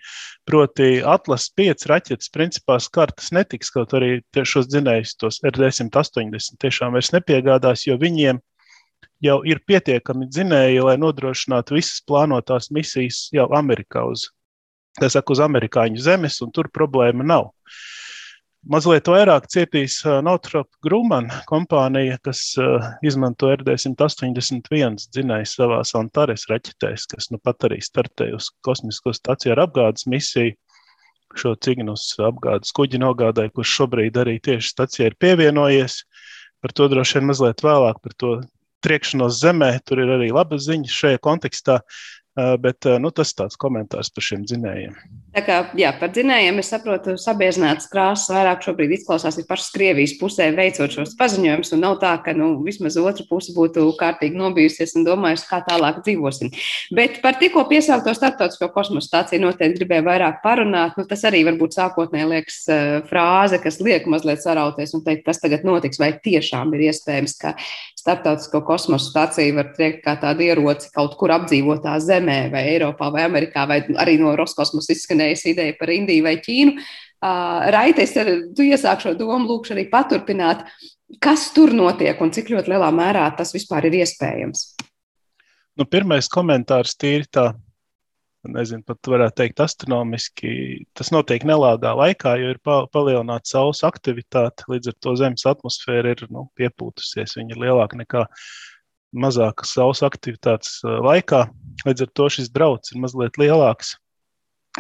Proti, 0.49 0.89
atlases 1.05 1.53
pieci 1.57 1.91
raķetes 1.91 2.33
principā 2.33 2.79
skartas 2.83 3.33
netiks, 3.37 3.73
kaut 3.75 3.93
arī 3.97 4.21
šos 4.37 4.69
dzinējus, 4.73 5.17
tos 5.21 5.41
RD180 5.45 6.61
tiešām 6.65 6.97
vairs 6.97 7.13
nepiegādās, 7.17 7.87
jo 7.89 7.99
viņiem 8.01 8.41
jau 9.25 9.37
ir 9.49 9.61
pietiekami 9.69 10.29
dzinēji, 10.31 10.81
lai 10.85 10.97
nodrošinātu 11.01 11.77
visas 11.77 12.01
plānotās 12.09 12.71
misijas 12.75 13.27
jau 13.35 13.49
Amerikā 13.57 14.05
uz, 14.09 14.31
saka, 15.01 15.33
uz 15.33 15.45
amerikāņu 15.45 16.01
zemes, 16.01 16.41
un 16.45 16.53
tur 16.57 16.73
problēma 16.73 17.25
nav. 17.25 17.53
Uh, 17.53 18.06
Mazliet 18.67 19.07
vairāk 19.07 19.45
cietīs 19.47 20.01
Northrop 20.27 20.67
Grumman 20.83 21.29
kompānija, 21.47 22.17
kas 22.27 22.41
izmanto 23.07 23.53
RD181 23.55 25.05
dzinēju 25.15 25.47
savās 25.47 25.95
Antares 25.95 26.49
raķetēs, 26.51 27.05
kas 27.13 27.31
nu 27.31 27.39
pat 27.39 27.69
arī 27.69 27.79
startēja 27.85 28.41
uz 28.41 28.49
kosmisko 28.67 29.15
staciju 29.15 29.55
ar 29.55 29.63
apgādes 29.69 30.09
misiju. 30.11 30.57
šo 31.37 31.53
cignus 31.61 32.15
apgādes 32.23 32.73
kuģi 32.73 32.99
nogādāja, 33.03 33.53
kurš 33.53 33.73
šobrīd 33.79 34.17
arī 34.17 34.39
tieši 34.41 34.71
stacijā 34.73 35.11
ir 35.11 35.17
pievienojies. 35.21 35.99
Par 36.63 36.73
to 36.73 36.89
droši 36.89 37.19
vien 37.19 37.27
mazliet 37.29 37.61
vēlāk, 37.63 37.99
par 38.03 38.15
to 38.17 38.31
triekšanos 38.83 39.43
zemē. 39.43 39.77
Tur 39.85 40.01
ir 40.01 40.15
arī 40.17 40.31
labas 40.33 40.65
ziņas 40.67 40.97
šajā 41.03 41.21
kontekstā. 41.23 41.83
Bet 42.37 42.85
nu, 43.01 43.09
tas 43.17 43.31
ir 43.33 43.39
tāds 43.39 43.57
komentārs 43.57 44.11
par 44.13 44.25
šiem 44.27 44.43
dzinējiem. 44.45 44.97
Tā 45.37 45.43
kā, 45.45 45.57
jā, 45.77 45.89
par 45.97 46.11
dzinējiem 46.13 46.61
es 46.61 46.69
saprotu, 46.73 47.15
sabiezināts 47.21 47.89
krāsas 47.93 48.29
vairāk 48.33 48.63
šobrīd 48.65 48.93
izklausās 48.99 49.39
pašas 49.49 49.71
Krievijas 49.73 50.15
pusē 50.21 50.51
veicot 50.57 50.93
šos 50.93 51.15
paziņojumus, 51.17 51.73
nav 51.81 51.97
tā, 52.03 52.13
ka 52.25 52.35
nu, 52.37 52.51
vismaz 52.65 52.99
otra 53.01 53.25
puse 53.29 53.55
būtu 53.57 53.87
kārtīgi 54.01 54.37
nobijusies 54.37 54.93
un 54.97 55.07
domājusi, 55.09 55.49
kā 55.49 55.63
tālāk 55.65 56.03
dzīvosim. 56.05 56.53
Bet 56.97 57.23
par 57.25 57.41
tikko 57.41 57.65
piesaukto 57.69 58.13
starptautisko 58.17 58.69
kosmosa 58.75 59.11
stāciju 59.11 59.47
noteikti 59.47 59.81
gribēju 59.81 60.07
vairāk 60.11 60.43
parunāt. 60.45 60.97
Nu, 61.01 61.05
tas 61.09 61.25
arī 61.29 61.41
varbūt 61.49 61.77
sākotnēji 61.77 62.31
liekas 62.35 62.61
frāze, 63.09 63.61
kas 63.65 63.81
liek 63.85 64.09
mazliet 64.13 64.45
sarauties 64.45 64.93
un 64.97 65.05
teikt, 65.09 65.25
kas 65.29 65.41
tagad 65.41 65.65
notiks, 65.69 66.01
vai 66.01 66.13
tiešām 66.21 66.77
ir 66.77 66.89
iespējams, 66.91 67.37
ka 67.41 67.57
starptautisko 68.07 68.63
kosmosa 68.67 69.11
stāciju 69.11 69.57
var 69.59 69.73
teikt 69.75 70.05
kā 70.05 70.15
tādu 70.23 70.47
ieroci 70.47 70.93
kaut 70.95 71.17
kur 71.19 71.35
apdzīvotā 71.35 71.97
zemē, 72.03 72.39
vai 72.53 72.63
Eiropā, 72.77 73.11
vai 73.13 73.27
Amerikā, 73.27 73.67
vai 73.67 73.81
arī 73.99 74.17
no 74.23 74.37
Roskosmosa 74.39 74.95
izskanējusi 74.95 75.53
ideja 75.57 75.75
par 75.81 75.91
Indiju 75.91 76.29
vai 76.29 76.37
Ķīnu. 76.45 76.77
Raitais, 77.75 78.15
tu 78.55 78.67
iesāk 78.67 79.03
šo 79.03 79.17
domu, 79.19 79.49
lūkšu 79.51 79.75
arī 79.75 79.89
paturpināt. 79.91 80.63
Kas 81.23 81.51
tur 81.55 81.75
notiek 81.75 82.19
un 82.23 82.33
cik 82.35 82.51
ļoti 82.55 82.73
lielā 82.73 82.89
mērā 82.95 83.27
tas 83.39 83.55
vispār 83.55 83.89
ir 83.91 84.01
iespējams? 84.03 84.69
Nu, 85.77 85.85
pirmais 85.85 86.31
komentārs 86.33 86.97
tīri 86.99 87.29
tā 87.31 87.51
nezinu, 88.53 88.83
pat 88.87 89.11
varētu 89.11 89.37
teikt, 89.41 89.61
astronomiski. 89.65 90.51
Tas 90.97 91.11
notiek 91.15 91.45
nelāgā 91.49 91.93
laikā, 91.99 92.37
jo 92.41 92.55
ir 92.55 92.61
palielināta 92.65 93.51
saules 93.51 93.83
aktivitāte. 93.87 94.67
Līdz 94.71 94.93
ar 94.93 94.97
to 95.03 95.15
Zemes 95.21 95.47
atmosfēra 95.49 96.15
ir 96.15 96.25
nu, 96.31 96.47
piepūtusies. 96.59 97.37
Viņa 97.39 97.57
ir 97.57 97.63
lielāka 97.67 97.99
nekā 98.01 98.25
mazākas 99.17 99.75
saules 99.77 100.03
aktivitātes 100.07 100.81
laikā. 100.85 101.47
Līdz 101.87 102.07
ar 102.07 102.13
to 102.19 102.29
šis 102.33 102.51
drauds 102.55 102.93
ir 102.95 103.03
mazliet 103.05 103.39
lielāks. 103.41 103.95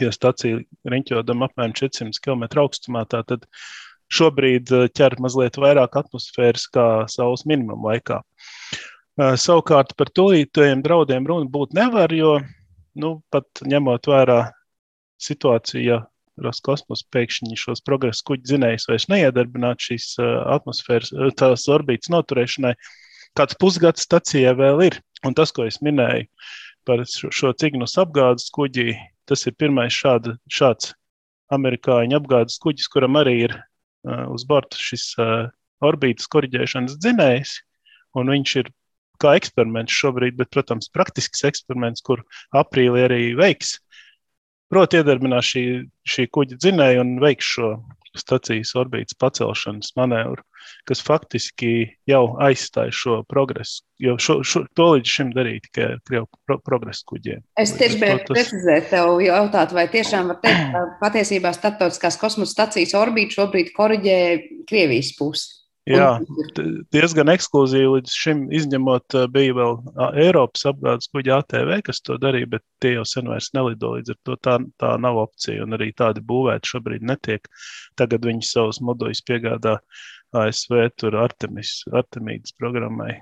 Ja 0.02 0.10
stacija 0.12 0.60
riņķodam 0.84 1.46
apmēram 1.46 1.72
400 1.76 2.20
km 2.20 2.44
augstumā, 2.66 3.06
tad 3.08 3.46
šobrīd 4.12 4.70
ķer 4.94 5.16
mazliet 5.24 5.56
vairāk 5.60 5.96
atmosfēras 6.02 6.66
kā 6.72 6.86
saules 7.10 7.46
minimuma 7.48 7.94
laikā. 7.94 8.20
Savukārt 9.16 9.94
par 9.96 10.10
tūlītējiem 10.12 10.82
draudiem 10.84 11.24
runa 11.24 11.48
būt 11.48 11.72
nevar, 11.76 12.12
jo 12.12 12.36
nu, 13.00 13.16
pat 13.32 13.64
ņemot 13.66 14.08
vērā 14.10 14.42
situāciju, 15.22 16.02
Roskosmos 16.44 17.00
pēkšņi 17.14 17.56
šos 17.56 17.80
progresa 17.80 18.20
kuģi 18.28 18.50
zinējus 18.50 18.90
vairs 18.90 19.06
neiedarbināt 19.08 19.80
šīs 19.80 20.10
atmosfēras, 20.20 21.14
tās 21.40 21.64
orbītas 21.72 22.10
noturēšanai, 22.12 22.74
kāds 23.38 23.56
pusgads 23.56 24.04
stacijai 24.04 24.52
vēl 24.58 24.82
ir. 24.84 24.98
Un 25.24 25.32
tas, 25.38 25.52
ko 25.56 25.64
es 25.64 25.80
minēju 25.80 26.28
par 26.86 27.02
šo, 27.08 27.32
šo 27.32 27.54
cignus 27.56 27.96
apgādes 28.00 28.50
kuģi, 28.52 28.92
tas 29.24 29.46
ir 29.48 29.56
pirmais 29.56 29.96
šāda, 29.96 30.36
šāds 30.52 30.92
amerikāņu 31.56 32.18
apgādes 32.20 32.60
kuģis, 32.62 32.90
kuram 32.92 33.16
arī 33.20 33.36
ir 33.46 33.56
uh, 33.56 34.26
uz 34.34 34.44
borta 34.44 34.76
šis 34.76 35.08
uh, 35.22 35.48
orbītas 35.84 36.28
korģēšanas 36.32 36.98
dzinējs, 37.00 37.56
un 38.20 38.32
viņš 38.32 38.56
ir 38.60 38.70
kā 39.22 39.36
eksperiments 39.38 39.96
šobrīd, 39.96 40.38
bet, 40.38 40.52
protams, 40.54 40.90
praktisks 40.92 41.44
eksperiments, 41.48 42.04
kur 42.06 42.24
aprīlī 42.56 43.06
arī 43.08 43.20
veiks. 43.38 43.76
Proti, 44.72 44.98
iedarbinās 44.98 45.46
šī, 45.52 45.62
šī 46.10 46.26
kuģa 46.34 46.58
dzinēja 46.58 47.04
un 47.04 47.16
veiks 47.22 47.54
šo 47.54 47.76
stacijas 48.18 48.72
orbītas 48.78 49.16
pacelšanas 49.20 49.92
manevru, 49.98 50.42
kas 50.88 51.02
faktiski 51.04 51.72
jau 52.08 52.22
aizstāja 52.42 52.94
šo 52.94 53.18
progresu. 53.28 53.84
Jo 54.02 54.16
šo, 54.20 54.38
šo, 54.46 54.64
to 54.76 54.88
līdz 54.94 55.12
šim 55.12 55.32
darīja 55.36 55.64
tikai 55.68 55.88
Krievu 56.08 56.28
pro, 56.48 56.58
progresa 56.64 57.04
kuģiem. 57.10 57.44
Es 57.60 57.74
tieši 57.76 58.00
gribēju 58.00 58.22
tas... 58.24 58.32
precizēt, 58.34 58.88
tev 58.92 59.20
jautāt, 59.24 59.76
vai 59.76 59.86
tiešām 59.92 60.32
var 60.32 60.40
teikt, 60.42 60.72
ka 60.74 60.82
patiesībā 61.04 61.52
starptautiskās 61.56 62.18
kosmosa 62.20 62.56
stacijas 62.56 62.96
orbīta 62.98 63.40
šobrīd 63.40 63.72
koriģē 63.76 64.18
Krievijas 64.68 65.14
pusi? 65.18 65.54
Jā, 65.86 66.06
diezgan 66.90 67.30
ekskluzīvi 67.30 67.90
līdz 67.92 68.14
šim, 68.18 68.40
izņemot, 68.58 69.14
bija 69.30 69.54
vēl 69.54 69.76
Eiropas 70.18 70.66
apgādes 70.66 71.06
kuģa 71.12 71.36
ATV, 71.44 71.70
kas 71.86 72.02
to 72.02 72.16
darīja, 72.18 72.48
bet 72.56 72.64
tie 72.82 72.96
jau 72.96 73.04
sen 73.06 73.30
vairs 73.30 73.52
nelido. 73.54 73.92
Līdz 73.94 74.16
ar 74.16 74.18
to 74.26 74.36
tā, 74.42 74.56
tā 74.82 74.96
nav 74.98 75.20
opcija, 75.22 75.62
un 75.62 75.78
arī 75.78 75.92
tādi 75.94 76.24
būvēti 76.26 76.72
šobrīd 76.72 77.06
netiek. 77.06 77.46
Tagad 78.02 78.26
viņi 78.26 78.50
savus 78.50 78.82
moduļus 78.82 79.22
piegādā 79.30 79.76
ASV, 80.34 80.82
tur 80.98 81.20
Artemis, 81.22 81.78
Artemīdas 81.94 82.56
programmai 82.58 83.20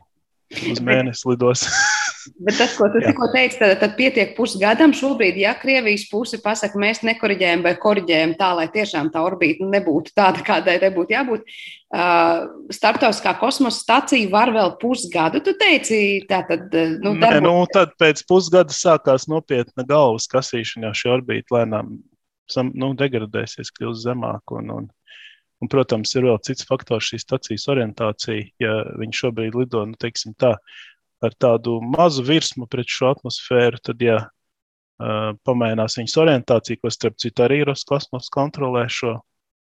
uz 0.71 0.83
mēnesi 0.85 1.29
lidos. 1.31 1.67
Bet 2.41 2.57
tas, 2.57 2.73
ko 2.79 2.87
tu 2.89 3.03
tikko 3.05 3.27
teici, 3.35 3.59
tad, 3.61 3.75
tad 3.83 3.95
pietiek 3.99 4.31
pusgadam. 4.37 4.95
Šobrīd, 4.97 5.37
ja 5.43 5.53
Krievijas 5.61 6.07
puse 6.09 6.39
pasaka, 6.41 6.79
mēs 6.81 7.03
nekoriģējam 7.05 7.65
vai 7.67 7.75
koriģējam 7.81 8.33
tā, 8.39 8.51
lai 8.57 8.65
tiešām 8.73 9.11
tā 9.13 9.21
orbīta 9.27 9.67
nebūtu 9.69 10.15
tāda, 10.17 10.41
kādai 10.47 10.79
tai 10.81 10.89
būtu 10.95 11.13
jābūt, 11.13 11.45
uh, 11.45 12.47
starptautiskā 12.73 13.35
kosmosa 13.43 13.83
stacija 13.83 14.31
var 14.33 14.55
vēl 14.55 14.73
pusgadu. 14.81 15.43
Tu 15.45 15.53
teici, 15.61 16.01
tā 16.31 16.41
tad. 16.49 16.73
Nu, 17.05 17.13
Nē, 17.21 17.37
nu, 17.45 17.59
tad 17.73 17.93
pēc 18.01 18.25
pusgada 18.29 18.73
sākās 18.73 19.29
nopietna 19.29 19.85
galvas 19.89 20.29
kasīšana, 20.33 20.89
jo 20.89 21.01
šī 21.03 21.15
orbīta 21.19 21.59
lēnām 21.59 21.97
nu, 22.73 22.93
degradēsies, 22.99 23.73
kļūs 23.77 24.05
zemāk. 24.07 24.57
Un, 24.57 24.73
un, 24.79 24.89
un, 25.65 25.71
protams, 25.73 26.13
ir 26.15 26.29
vēl 26.29 26.39
cits 26.45 26.67
faktors, 26.69 27.09
šī 27.11 27.23
stacijas 27.23 27.67
orientācija. 27.73 28.51
Ja 28.63 28.77
viņi 29.01 29.21
šobrīd 29.23 29.57
lido, 29.57 29.85
nu, 29.89 29.99
teiksim 30.01 30.37
tā, 30.37 30.55
ar 31.25 31.37
tādu 31.41 31.79
mazu 31.81 32.25
virsmu 32.27 32.69
pret 32.71 32.91
šo 32.91 33.15
atmosfēru, 33.15 33.81
tad, 33.85 34.03
ja 34.05 34.19
uh, 34.27 35.31
pamainās 35.49 35.97
viņas 36.01 36.19
orientācija, 36.25 36.83
ko 36.83 36.93
starp 36.93 37.17
citu 37.23 37.47
arī 37.47 37.63
Roskosmos 37.67 38.29
kontrolē 38.35 38.85
šo 38.93 39.19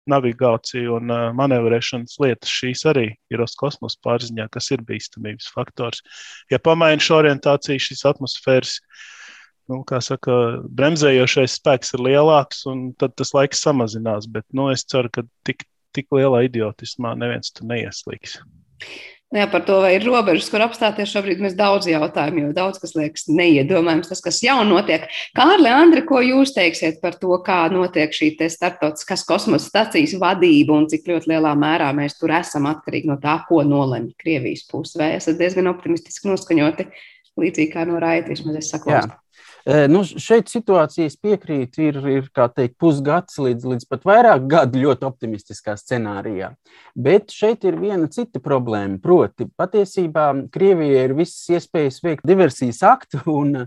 navigāciju 0.10 1.00
un 1.00 1.12
uh, 1.13 1.28
manevrēšanas 1.38 2.19
lietas, 2.21 2.52
šīs 2.52 2.86
arī 2.89 3.08
ir 3.34 3.41
Roskosmos 3.41 3.98
pārziņā, 4.06 4.48
kas 4.54 4.71
ir 4.74 4.86
bīstamības 4.86 5.50
faktors. 5.54 6.02
Ja 6.54 6.62
pamaina 6.62 7.02
šo 7.02 7.21
orientāciju, 7.24 7.82
šis 7.88 8.06
atmosfēras 8.10 8.80
nu, 9.71 9.82
saka, 10.06 10.36
bremzējošais 10.78 11.58
spēks 11.58 11.95
ir 11.98 12.06
lielāks, 12.06 12.65
un 12.69 12.91
tad 13.02 13.15
tas 13.17 13.34
laiks 13.38 13.63
samazinās. 13.65 14.30
Bet 14.30 14.45
nu, 14.54 14.69
es 14.74 14.86
ceru, 14.86 15.10
ka 15.10 15.26
tik, 15.48 15.65
tik 15.96 16.12
lielā 16.16 16.46
idiotismā 16.50 17.16
neviens 17.20 17.54
tur 17.56 17.70
neieslīgs. 17.72 18.40
Nu 19.34 19.42
jā, 19.42 19.48
par 19.50 19.64
to, 19.66 19.80
vai 19.82 19.96
ir 19.98 20.04
robežas, 20.06 20.46
kur 20.54 20.62
apstāties, 20.64 21.10
šobrīd 21.12 21.42
mēs 21.44 21.56
daudz 21.58 21.90
jautājumu, 21.90 22.44
jo 22.44 22.52
daudz 22.56 22.78
kas 22.80 22.94
liekas 22.96 23.26
neiedomājams, 23.28 24.12
tas, 24.12 24.22
kas 24.24 24.38
jau 24.46 24.60
notiek. 24.68 25.08
Kārli, 25.36 25.72
Andri, 25.74 26.06
ko 26.08 26.22
jūs 26.24 26.54
teiksiet 26.56 27.02
par 27.02 27.18
to, 27.20 27.34
kā 27.44 27.66
notiek 27.74 28.14
šī 28.16 28.30
starptautiskās 28.54 29.26
kosmosa 29.28 29.66
stacijas 29.66 30.14
vadība 30.22 30.78
un 30.78 30.86
cik 30.92 31.10
ļoti 31.10 31.34
lielā 31.34 31.52
mērā 31.58 31.90
mēs 31.98 32.20
tur 32.22 32.36
esam 32.38 32.70
atkarīgi 32.70 33.10
no 33.10 33.18
tā, 33.20 33.40
ko 33.50 33.60
nolemj 33.66 34.14
Krievijas 34.22 34.64
puse? 34.70 34.96
Vai 35.02 35.16
esat 35.18 35.42
diezgan 35.42 35.74
optimistiski 35.74 36.30
noskaņoti, 36.30 36.88
līdzīgi 37.42 37.74
kā 37.74 37.90
no 37.90 38.00
Raita, 38.00 38.30
vismaz 38.32 38.62
es 38.62 38.72
saku. 38.72 38.94
Nu, 39.65 40.04
šeit 40.06 40.51
situācijas 40.51 41.15
piekrīt, 41.17 41.80
ir, 41.82 41.95
ir 42.06 42.28
teikt, 42.30 42.75
pusgads 42.78 43.39
līdz, 43.41 43.63
līdz 43.71 43.88
pat 43.89 44.04
vairāk 44.06 44.43
gadu 44.51 44.84
ļoti 44.84 45.08
optimistiskā 45.08 45.73
scenārijā. 45.80 46.51
Bet 46.93 47.34
šeit 47.34 47.65
ir 47.65 47.80
viena 47.82 48.06
cita 48.13 48.38
problēma. 48.43 48.99
Proti, 49.01 49.47
patiesībā 49.58 50.28
Krievijai 50.54 51.08
ir 51.08 51.15
visas 51.17 51.49
iespējas 51.58 51.97
veikt 52.06 52.30
diversijas 52.30 52.84
aktu 52.86 53.23
un, 53.34 53.65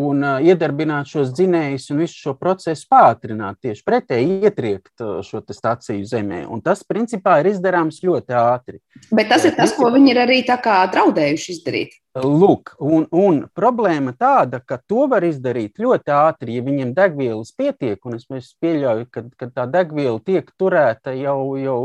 un 0.00 0.24
iedarbināt 0.44 1.10
šos 1.10 1.32
dzinējus 1.36 1.90
un 1.92 2.02
visu 2.04 2.18
šo 2.24 2.34
procesu 2.38 2.86
pātrināt, 2.90 3.60
tieši 3.64 3.84
pretēji 3.86 4.40
ietriekt 4.48 5.04
šo 5.26 5.42
stāciju 5.44 6.06
zemē. 6.08 6.44
Un 6.50 6.62
tas, 6.64 6.82
principā, 6.86 7.40
ir 7.40 7.52
izdarāms 7.52 8.02
ļoti 8.04 8.36
ātri. 8.36 8.80
Bet 9.12 9.30
tas 9.32 9.46
ir 9.48 9.56
tas, 9.58 9.74
ko 9.76 9.90
viņi 9.94 10.14
ir 10.14 10.22
arī 10.24 10.42
draudējuši 10.46 11.56
izdarīt. 11.56 11.98
Lūk, 12.10 12.72
un, 12.82 13.04
un 13.14 13.36
problēma 13.54 14.10
tāda, 14.18 14.58
ka 14.66 14.80
to 14.82 15.04
var 15.10 15.22
izdarīt 15.22 15.78
ļoti 15.78 16.10
ātri, 16.10 16.56
ja 16.56 16.64
viņiem 16.66 16.90
degvielas 16.96 17.52
pietiek, 17.54 18.00
un 18.02 18.16
es, 18.18 18.50
pieļauju, 18.58 19.06
ka, 19.14 19.22
ka 19.38 19.46
tā 19.54 19.68
degviela 19.70 20.18
tiek 20.18 20.50
turēta 20.58 21.14
jau, 21.14 21.54
jau 21.54 21.78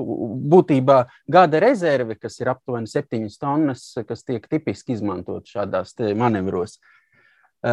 būtībā 0.56 0.98
gada 1.30 1.62
rezerve, 1.62 2.18
kas 2.18 2.40
ir 2.42 2.50
aptuveni 2.56 2.90
7 2.90 3.30
tonnas, 3.38 3.86
kas 4.02 4.26
tiek 4.26 4.50
tipiski 4.50 4.98
izmantot 4.98 5.46
šādās 5.46 5.94
manevros. 6.18 6.80
Uh, 6.80 6.95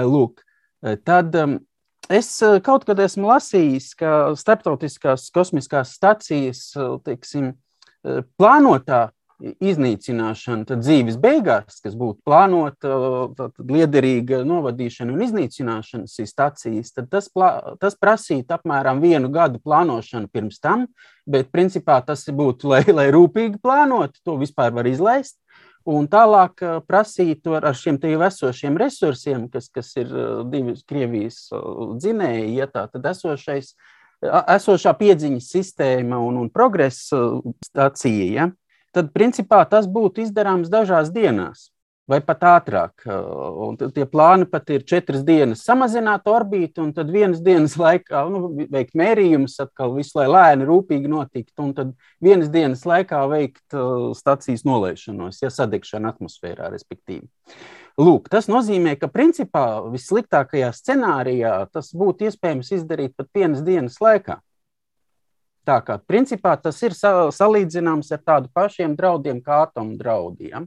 lūk, 0.00 0.42
eh, 0.84 0.96
tad 1.04 1.36
es 2.10 2.30
eh, 2.42 2.60
kaut 2.64 2.86
kad 2.88 3.00
esmu 3.04 3.28
lasījis, 3.28 3.92
ka 3.98 4.12
starptautiskās 4.38 5.30
kosmiskās 5.34 5.96
stacijas 5.98 6.70
teiksim, 7.04 7.52
plānotā 8.40 9.10
iznīcināšana 9.42 10.66
tad 10.68 10.82
dzīves 10.84 11.16
beigās, 11.20 11.80
kas 11.82 11.94
būtu 11.98 12.20
plānota 12.26 13.50
liederīga 13.58 14.42
novadīšana 14.46 15.14
un 15.14 15.24
iznīcināšana 15.26 16.10
šīs 16.10 16.32
stacijas, 16.34 16.92
tad 16.94 17.10
tas, 17.12 17.28
plā, 17.32 17.50
tas 17.82 17.96
prasītu 17.98 18.54
apmēram 18.56 19.02
vienu 19.02 19.30
gadu 19.34 19.60
plānošanu 19.62 20.30
pirms 20.32 20.62
tam, 20.62 20.86
bet 21.26 21.50
principā 21.54 21.98
tas 22.06 22.24
būtu, 22.28 22.70
lai, 22.72 22.82
lai 22.92 23.08
rūpīgi 23.14 23.60
plānotu, 23.62 24.22
to 24.24 24.38
vispār 24.40 24.74
var 24.74 24.88
izlaist. 24.90 25.38
Un 25.88 26.06
tālāk 26.06 26.62
prasītu 26.86 27.56
ar, 27.58 27.66
ar 27.72 27.74
šiem 27.74 27.98
jau 27.98 28.22
esošiem 28.22 28.76
resursiem, 28.78 29.48
kas, 29.50 29.66
kas 29.72 29.90
ir 29.98 30.12
divi 30.52 30.76
Krievijas 30.86 31.48
dzinēji, 31.98 32.54
ja 32.60 32.68
tā 32.70 32.86
tad 32.92 33.08
esošais, 33.10 33.72
esošā 34.22 34.94
piedziņas 35.00 35.50
sistēma 35.56 36.20
un, 36.22 36.38
un 36.44 36.50
progresa 36.54 37.18
stācija, 37.66 38.28
ja, 38.30 38.48
tad 38.94 39.10
principā 39.10 39.64
tas 39.66 39.90
būtu 39.90 40.22
izdarāms 40.22 40.70
dažās 40.70 41.10
dienās 41.10 41.71
vai 42.10 42.18
pat 42.24 42.42
ātrāk. 42.50 43.04
Un 43.06 43.76
tie 43.78 44.04
plāni 44.10 44.46
pat 44.50 44.70
ir 44.74 44.84
četras 44.88 45.22
dienas 45.26 45.62
samazināt 45.66 46.26
orbītu, 46.30 46.82
un 46.84 46.92
tad 46.96 47.10
vienas 47.14 47.42
dienas 47.44 47.76
laikā 47.78 48.24
nu, 48.32 48.48
veikt 48.72 48.96
mērījumus, 48.98 49.58
atkal 49.62 49.94
visu 49.96 50.18
lai 50.18 50.26
lēni, 50.30 50.66
rūpīgi 50.68 51.10
notikt, 51.10 51.54
un 51.62 51.72
tad 51.76 51.94
vienas 52.22 52.50
dienas 52.52 52.84
laikā 52.88 53.22
veikt 53.30 53.78
stacijas 54.18 54.66
nolaišanos, 54.68 55.42
ja 55.44 55.52
sadegšana 55.52 56.14
atmosfērā, 56.16 56.72
respektīvi. 56.74 57.28
Lūk, 58.00 58.30
tas 58.32 58.48
nozīmē, 58.48 58.96
ka 58.96 59.10
principā 59.12 59.66
vissliktākajā 59.92 60.70
scenārijā 60.72 61.58
tas 61.72 61.92
būtu 61.94 62.30
iespējams 62.30 62.72
izdarīt 62.78 63.14
pat 63.18 63.28
vienas 63.36 63.60
dienas 63.66 64.00
laikā. 64.00 64.40
Tā 65.62 65.76
kā 65.86 65.98
principā 66.10 66.56
tas 66.58 66.80
ir 66.82 66.96
salīdzināms 66.96 68.08
ar 68.16 68.22
tādu 68.26 68.48
pašiem 68.50 68.96
draudiem 68.98 69.38
kā 69.44 69.60
atomu 69.68 69.94
draudiem. 70.00 70.66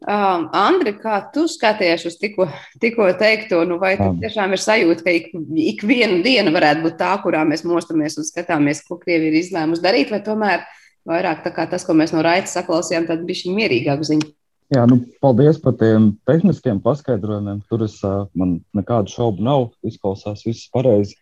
Um, 0.00 0.46
Andri, 0.56 0.94
kā 0.96 1.18
tu 1.28 1.42
skaties 1.44 2.06
uz 2.08 2.14
tikko, 2.16 2.46
tikko 2.80 3.10
teikto, 3.20 3.58
nu 3.68 3.76
vai 3.82 3.98
tiešām 4.00 4.54
ir 4.56 4.62
sajūta, 4.62 5.04
ka 5.04 5.12
ik, 5.12 5.26
ik 5.60 5.84
viena 5.84 6.22
diena 6.24 6.54
varētu 6.54 6.86
būt 6.86 6.96
tā, 6.96 7.10
kurā 7.20 7.42
mēs 7.44 7.66
mostamies 7.68 8.16
un 8.16 8.24
skatāmies, 8.24 8.80
ko 8.86 8.96
Krievi 9.02 9.28
ir 9.28 9.36
izlēmusi 9.42 9.84
darīt, 9.84 10.08
vai 10.14 10.22
tomēr 10.24 10.64
vairāk 11.08 11.42
tā 11.44 11.52
kā 11.52 11.66
tas, 11.68 11.84
ko 11.84 11.92
mēs 11.98 12.14
no 12.16 12.24
raita 12.24 12.48
saklausījām, 12.48 13.10
tad 13.10 13.26
bija 13.28 13.42
šī 13.42 13.52
mierīgāka 13.58 14.08
ziņa? 14.08 14.30
Jā, 14.70 14.86
nu, 14.86 15.00
paldies 15.20 15.58
par 15.60 15.74
tiem 15.76 16.12
tehniskiem 16.30 16.78
paskaidrojumiem. 16.84 17.58
Tur 17.68 17.82
es, 17.88 17.96
man 18.38 18.60
nekādu 18.76 19.10
šaubu 19.10 19.42
nav, 19.42 19.66
izklausās 19.84 20.46
viss 20.46 20.70
pareizi. 20.72 21.18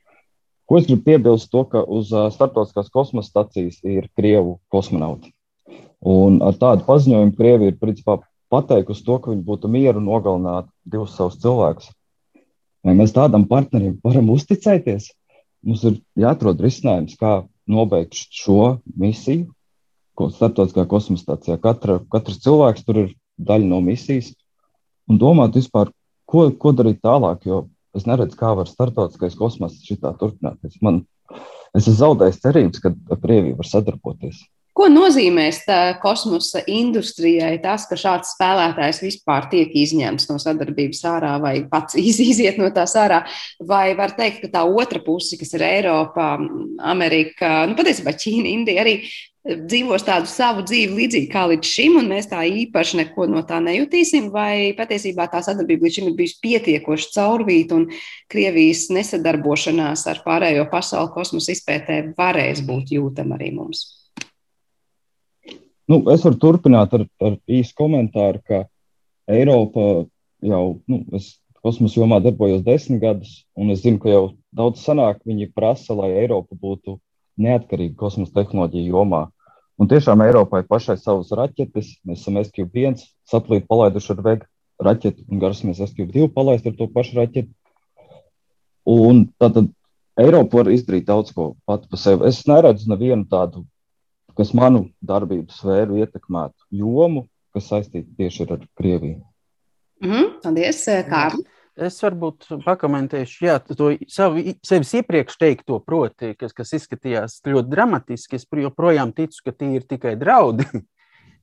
Ko 0.69 0.77
es 0.77 0.85
gribu 0.85 1.07
piebilst, 1.07 1.49
to, 1.51 1.65
ka 1.65 1.81
uz 1.83 2.13
starptautiskās 2.13 2.93
kosmosa 2.93 3.33
stacijas 3.33 3.81
ir 3.89 4.11
Krievu 4.21 4.59
kosmonauti. 4.71 5.33
Un 6.05 6.43
ar 6.45 6.55
tādu 6.61 6.85
paziņojumu 6.87 7.35
Krievija 7.39 7.73
ir 7.73 7.81
principā 7.81 8.21
pateikusi 8.53 9.05
to, 9.05 9.19
ka 9.23 9.33
viņi 9.33 9.45
būtu 9.47 9.71
mieru 9.71 10.03
nogalināt 10.05 10.69
divus 10.85 11.17
savus 11.17 11.39
cilvēkus. 11.43 11.93
Vai 12.87 12.95
mēs 12.97 13.15
tādam 13.17 13.47
partnerim 13.49 13.99
varam 14.05 14.31
uzticēties? 14.35 15.11
Mums 15.67 15.85
ir 15.89 15.99
jāatrod 16.19 16.61
risinājums, 16.63 17.17
kā 17.19 17.43
nobeigt 17.69 18.17
šo 18.17 18.79
misiju, 18.97 19.49
ko 20.19 20.31
starptautiskā 20.33 20.87
kosmosa 20.91 21.27
stācijā. 21.27 21.59
Katra, 21.63 21.99
katrs 22.13 22.41
cilvēks 22.45 22.87
tur 22.87 23.03
ir 23.05 23.11
daļa 23.39 23.69
no 23.71 23.81
misijas 23.85 24.33
un 25.11 25.19
domāt 25.21 25.57
vispār, 25.59 25.93
ko, 26.29 26.49
ko 26.51 26.73
darīt 26.77 27.03
tālāk, 27.05 27.47
jo 27.49 27.67
es 27.97 28.07
neredzu, 28.09 28.39
kā 28.39 28.53
var 28.59 28.71
starptautiskais 28.71 29.37
kosmoss 29.39 29.83
šitā 29.87 30.13
turpināties. 30.21 30.79
Man, 30.85 31.03
es 31.75 31.87
esmu 31.87 31.97
zaudējis 32.01 32.43
cerības, 32.45 32.83
ka 32.85 32.95
Krievija 33.23 33.59
var 33.59 33.69
sadarboties. 33.69 34.43
Ko 34.79 34.87
nozīmēs 34.87 35.65
kosmosa 35.99 36.61
industrijai 36.71 37.57
tas, 37.59 37.89
ka 37.91 37.97
šāds 37.99 38.37
spēlētājs 38.37 39.01
vispār 39.03 39.49
tiek 39.51 39.73
izņemts 39.75 40.29
no 40.31 40.37
sadarbības 40.39 41.01
ārā 41.11 41.33
vai 41.43 41.57
pats 41.67 41.99
iziet 41.99 42.61
no 42.63 42.69
tās 42.75 42.95
ārā? 42.95 43.25
Vai 43.59 43.97
var 43.99 44.15
teikt, 44.15 44.45
ka 44.45 44.53
tā 44.53 44.63
otra 44.63 45.03
puse, 45.03 45.35
kas 45.41 45.51
ir 45.59 45.67
Eiropa, 45.67 46.37
Amerika, 46.93 47.65
nu 47.67 47.75
patiesībā 47.79 48.15
Ķīna, 48.15 48.55
Indija 48.55 48.87
arī 48.87 48.95
dzīvos 49.49 50.07
tādu 50.07 50.31
savu 50.31 50.63
dzīvi 50.69 50.95
līdzīgi 50.95 51.31
kā 51.33 51.49
līdz 51.51 51.75
šim, 51.75 51.99
un 51.99 52.15
mēs 52.15 52.31
tā 52.31 52.47
īpaši 52.47 53.03
neko 53.03 53.27
no 53.35 53.43
tā 53.49 53.59
nejutīsim, 53.65 54.31
vai 54.31 54.77
patiesībā 54.79 55.27
tā 55.33 55.43
sadarbība 55.43 55.89
līdz 55.89 55.99
šim 55.99 56.11
ir 56.13 56.19
bijusi 56.23 56.41
pietiekoši 56.45 57.15
caurvīta, 57.19 57.83
un 57.83 57.89
Krievijas 58.31 58.89
nesadarbošanās 58.95 60.07
ar 60.15 60.23
pārējo 60.27 60.71
pasauli 60.71 61.17
kosmosa 61.19 61.57
izpētē 61.57 62.03
varēs 62.19 62.63
būt 62.69 62.95
jūtama 62.95 63.41
arī 63.41 63.57
mums? 63.59 63.98
Nu, 65.89 66.03
es 66.13 66.25
varu 66.27 66.37
turpināt 66.37 66.93
ar, 66.97 67.07
ar 67.25 67.37
īsu 67.49 67.73
komentāru, 67.79 68.43
ka 68.45 68.65
Eiropa 69.29 69.85
jau, 70.45 70.63
nu, 70.89 70.99
es 71.17 71.39
kosmosa 71.65 72.01
jomā 72.01 72.19
darbojos 72.25 72.61
desmit 72.67 73.01
gadus, 73.03 73.31
un 73.57 73.73
es 73.73 73.83
zinu, 73.85 74.01
ka 74.03 74.13
jau 74.13 74.25
daudz 74.57 74.85
sanāk, 74.85 75.23
viņi 75.29 75.49
prasa, 75.57 75.97
lai 75.97 76.11
Eiropa 76.21 76.59
būtu 76.61 76.99
neatkarīga 77.41 77.97
kosmosa 77.99 78.37
tehnoloģija 78.37 78.93
jomā. 78.93 79.25
Un 79.79 79.89
tiešām 79.89 80.23
Eiropai 80.27 80.65
pašai 80.67 80.99
savas 80.99 81.31
raķetes, 81.39 81.95
mēs 82.05 82.25
esam 82.25 82.37
SQ1 82.43 82.99
satelītu 83.31 83.69
palaiduši 83.71 84.13
ar 84.15 84.23
vega 84.27 84.49
raķeti, 84.83 85.25
un 85.31 85.41
garsimies 85.43 85.81
SQ2 85.87 86.29
palaist 86.35 86.67
ar 86.67 86.75
to 86.79 86.89
pašu 86.93 87.21
raķeti. 87.21 87.51
Un 88.89 89.29
tātad 89.39 89.71
Eiropa 90.19 90.61
var 90.61 90.73
izdarīt 90.75 91.07
daudz 91.07 91.31
ko 91.35 91.53
pati 91.69 91.89
par 91.91 92.01
sevi. 92.03 92.27
Es 92.27 92.43
neredzu 92.51 92.91
nevienu 92.91 93.29
tādu 93.31 93.65
kas 94.39 94.55
manu 94.55 94.87
darbības 95.03 95.59
sfēru 95.61 95.99
ietekmētu 95.99 96.69
jomu, 96.81 97.27
kas 97.55 97.71
saistīta 97.73 98.09
tieši 98.21 98.47
ar 98.55 98.67
Krieviju. 98.79 99.21
Mm 100.03 100.11
-hmm. 100.11 100.35
Paldies, 100.43 100.89
eh, 100.89 101.05
Kārli! 101.09 101.45
Es 101.79 102.01
varbūt 102.03 102.49
pakomentēšu, 102.65 103.45
jā, 103.47 103.59
to 103.63 103.93
savu, 104.11 104.43
sevis 104.67 104.95
iepriekš 104.99 105.37
teikto, 105.39 105.79
proti, 105.79 106.33
kas, 106.35 106.53
kas 106.53 106.73
izskatījās 106.73 107.39
ļoti 107.47 107.71
dramatiski. 107.71 108.35
Es 108.35 108.47
joprojām 108.51 109.13
ticu, 109.15 109.43
ka 109.45 109.53
tie 109.53 109.77
ir 109.77 109.87
tikai 109.87 110.17
draudi. 110.19 110.67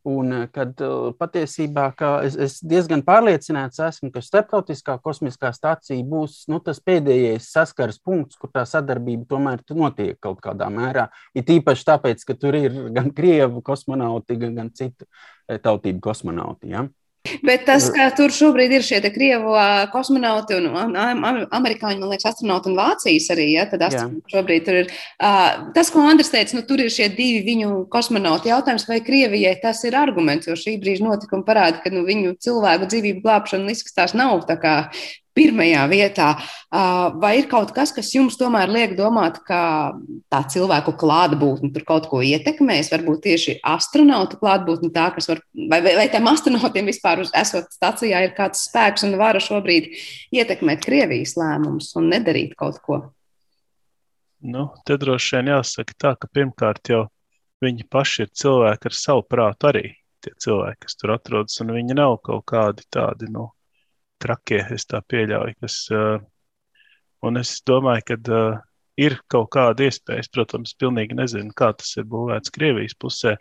Un 0.06 0.34
eh, 0.34 0.44
kad 0.54 0.82
eh, 0.86 1.14
patiesībā 1.18 1.88
es, 2.28 2.36
es 2.38 2.58
diezgan 2.62 3.02
pārliecināts 3.06 3.82
esmu, 3.88 4.12
ka 4.14 4.22
starptautiskā 4.22 5.00
kosmiskā 5.02 5.50
stācija 5.56 6.06
būs 6.06 6.44
nu, 6.52 6.60
tas 6.62 6.78
pēdējais 6.86 7.48
saskares 7.56 7.98
punkts, 7.98 8.38
kur 8.38 8.52
tā 8.54 8.68
sadarbība 8.70 9.26
tomēr 9.34 9.64
notiek 9.74 10.20
kaut 10.22 10.44
kādā 10.46 10.70
mērā. 10.70 11.08
Ir 11.34 11.48
tīpaši 11.48 11.88
tāpēc, 11.90 12.28
ka 12.28 12.38
tur 12.38 12.58
ir 12.60 12.78
gan 12.94 13.10
krievu 13.18 13.64
kosmonauti, 13.66 14.38
gan, 14.44 14.54
gan 14.60 14.70
citu 14.78 15.10
eh, 15.50 15.58
tautību 15.58 16.04
kosmonauti. 16.06 16.70
Ja? 16.76 16.86
Bet 17.46 17.66
tas, 17.68 17.88
ka 17.94 18.08
tur 18.16 18.34
šobrīd 18.34 18.76
ir 18.78 18.86
šie 18.86 19.00
krievu 19.14 19.56
kosmonauti 19.94 20.58
un 20.60 20.96
amerikāņu, 20.96 22.02
man 22.02 22.12
liekas, 22.12 22.30
astronauti 22.32 22.72
un 22.72 22.78
Vācijas 22.80 23.30
arī, 23.34 23.50
ja, 23.56 23.66
tad 23.70 23.86
šobrīd 24.32 24.66
tur 24.68 24.80
ir. 24.84 24.94
Tas, 25.76 25.92
ko 25.94 26.06
Andris 26.06 26.32
teica, 26.34 26.58
nu, 26.58 26.66
tur 26.68 26.84
ir 26.84 26.94
šie 26.94 27.10
divi 27.16 27.44
viņu 27.48 27.86
kosmonauti 27.94 28.52
jautājums, 28.54 28.88
vai 28.90 29.02
Krievijai 29.06 29.56
tas 29.62 29.84
ir 29.88 29.98
arguments, 30.00 30.50
jo 30.50 30.58
šī 30.60 30.78
brīža 30.82 31.08
notikuma 31.08 31.46
parāda, 31.48 31.82
ka 31.84 31.94
nu, 31.94 32.06
viņu 32.08 32.38
cilvēku 32.46 32.90
dzīvību 32.92 33.26
glābšana 33.26 33.74
izskatās 33.74 34.18
nav 34.18 34.46
tā 34.50 34.60
kā 34.62 34.76
pirmajā 35.36 35.84
vietā. 35.92 36.28
Vai 37.22 37.34
ir 37.42 37.50
kaut 37.52 37.74
kas, 37.76 37.92
kas 37.96 38.12
jums 38.16 38.38
tomēr 38.40 38.72
liek 38.72 38.96
domāt, 38.98 39.42
ka 39.48 39.60
tā 40.32 40.42
cilvēku 40.52 40.96
klātbūtne 41.00 41.72
tur 41.76 41.86
kaut 41.88 42.10
ko 42.12 42.22
ietekmēs? 42.26 42.92
Varbūt 42.94 43.26
tieši 43.28 43.58
astronautu 43.76 44.40
klātbūtne 44.42 44.92
tā, 44.96 45.10
kas 45.16 45.30
var, 45.32 45.44
vai, 45.54 45.82
vai, 45.86 45.96
vai 46.00 46.08
tiem 46.12 46.32
astronautiem 46.32 46.92
vispār 46.92 47.24
uz 47.26 47.34
esot 47.36 47.68
stacijā 47.76 48.24
ir 48.26 48.36
kāds 48.38 48.68
spēks 48.70 49.08
un 49.08 49.18
vara 49.22 49.44
šobrīd 49.44 49.92
ietekmēt 50.36 50.86
Krievijas 50.86 51.36
lēmumus 51.40 51.92
un 52.00 52.10
nedarīt 52.14 52.56
kaut 52.60 52.82
ko? 52.86 53.02
Nu, 54.46 54.68
te 54.86 54.98
droši 55.02 55.40
vien 55.40 55.54
jāsaka 55.56 55.96
tā, 55.98 56.12
ka 56.20 56.30
pirmkārt 56.30 56.92
jau 56.92 57.06
viņi 57.64 57.88
paši 57.90 58.26
ir 58.26 58.34
cilvēki 58.42 58.92
ar 58.92 58.98
savu 58.98 59.24
prātu 59.26 59.72
arī. 59.72 59.86
Tie 60.22 60.34
cilvēki, 60.42 60.86
kas 60.86 60.98
tur 61.00 61.14
atrodas, 61.16 61.58
un 61.62 61.74
viņi 61.74 61.98
nav 61.98 62.20
kaut 62.26 62.46
kādi 62.50 62.86
tādi, 62.94 63.30
nu, 63.34 63.48
trakie, 64.22 64.62
es 64.76 64.88
tā 64.90 65.02
pieļauju. 65.06 65.58
Kas, 65.62 65.82
un 67.26 67.42
es 67.42 67.58
domāju, 67.68 68.08
ka 68.12 68.40
ir 69.00 69.18
kaut 69.32 69.50
kāda 69.56 69.90
iespēja, 69.90 70.24
es, 70.24 70.30
protams, 70.32 70.72
pilnīgi 70.80 71.18
nezinu, 71.18 71.52
kā 71.58 71.72
tas 71.76 71.92
ir 72.00 72.08
būvēts 72.12 72.54
Krievijas 72.56 72.96
pusē, 73.00 73.36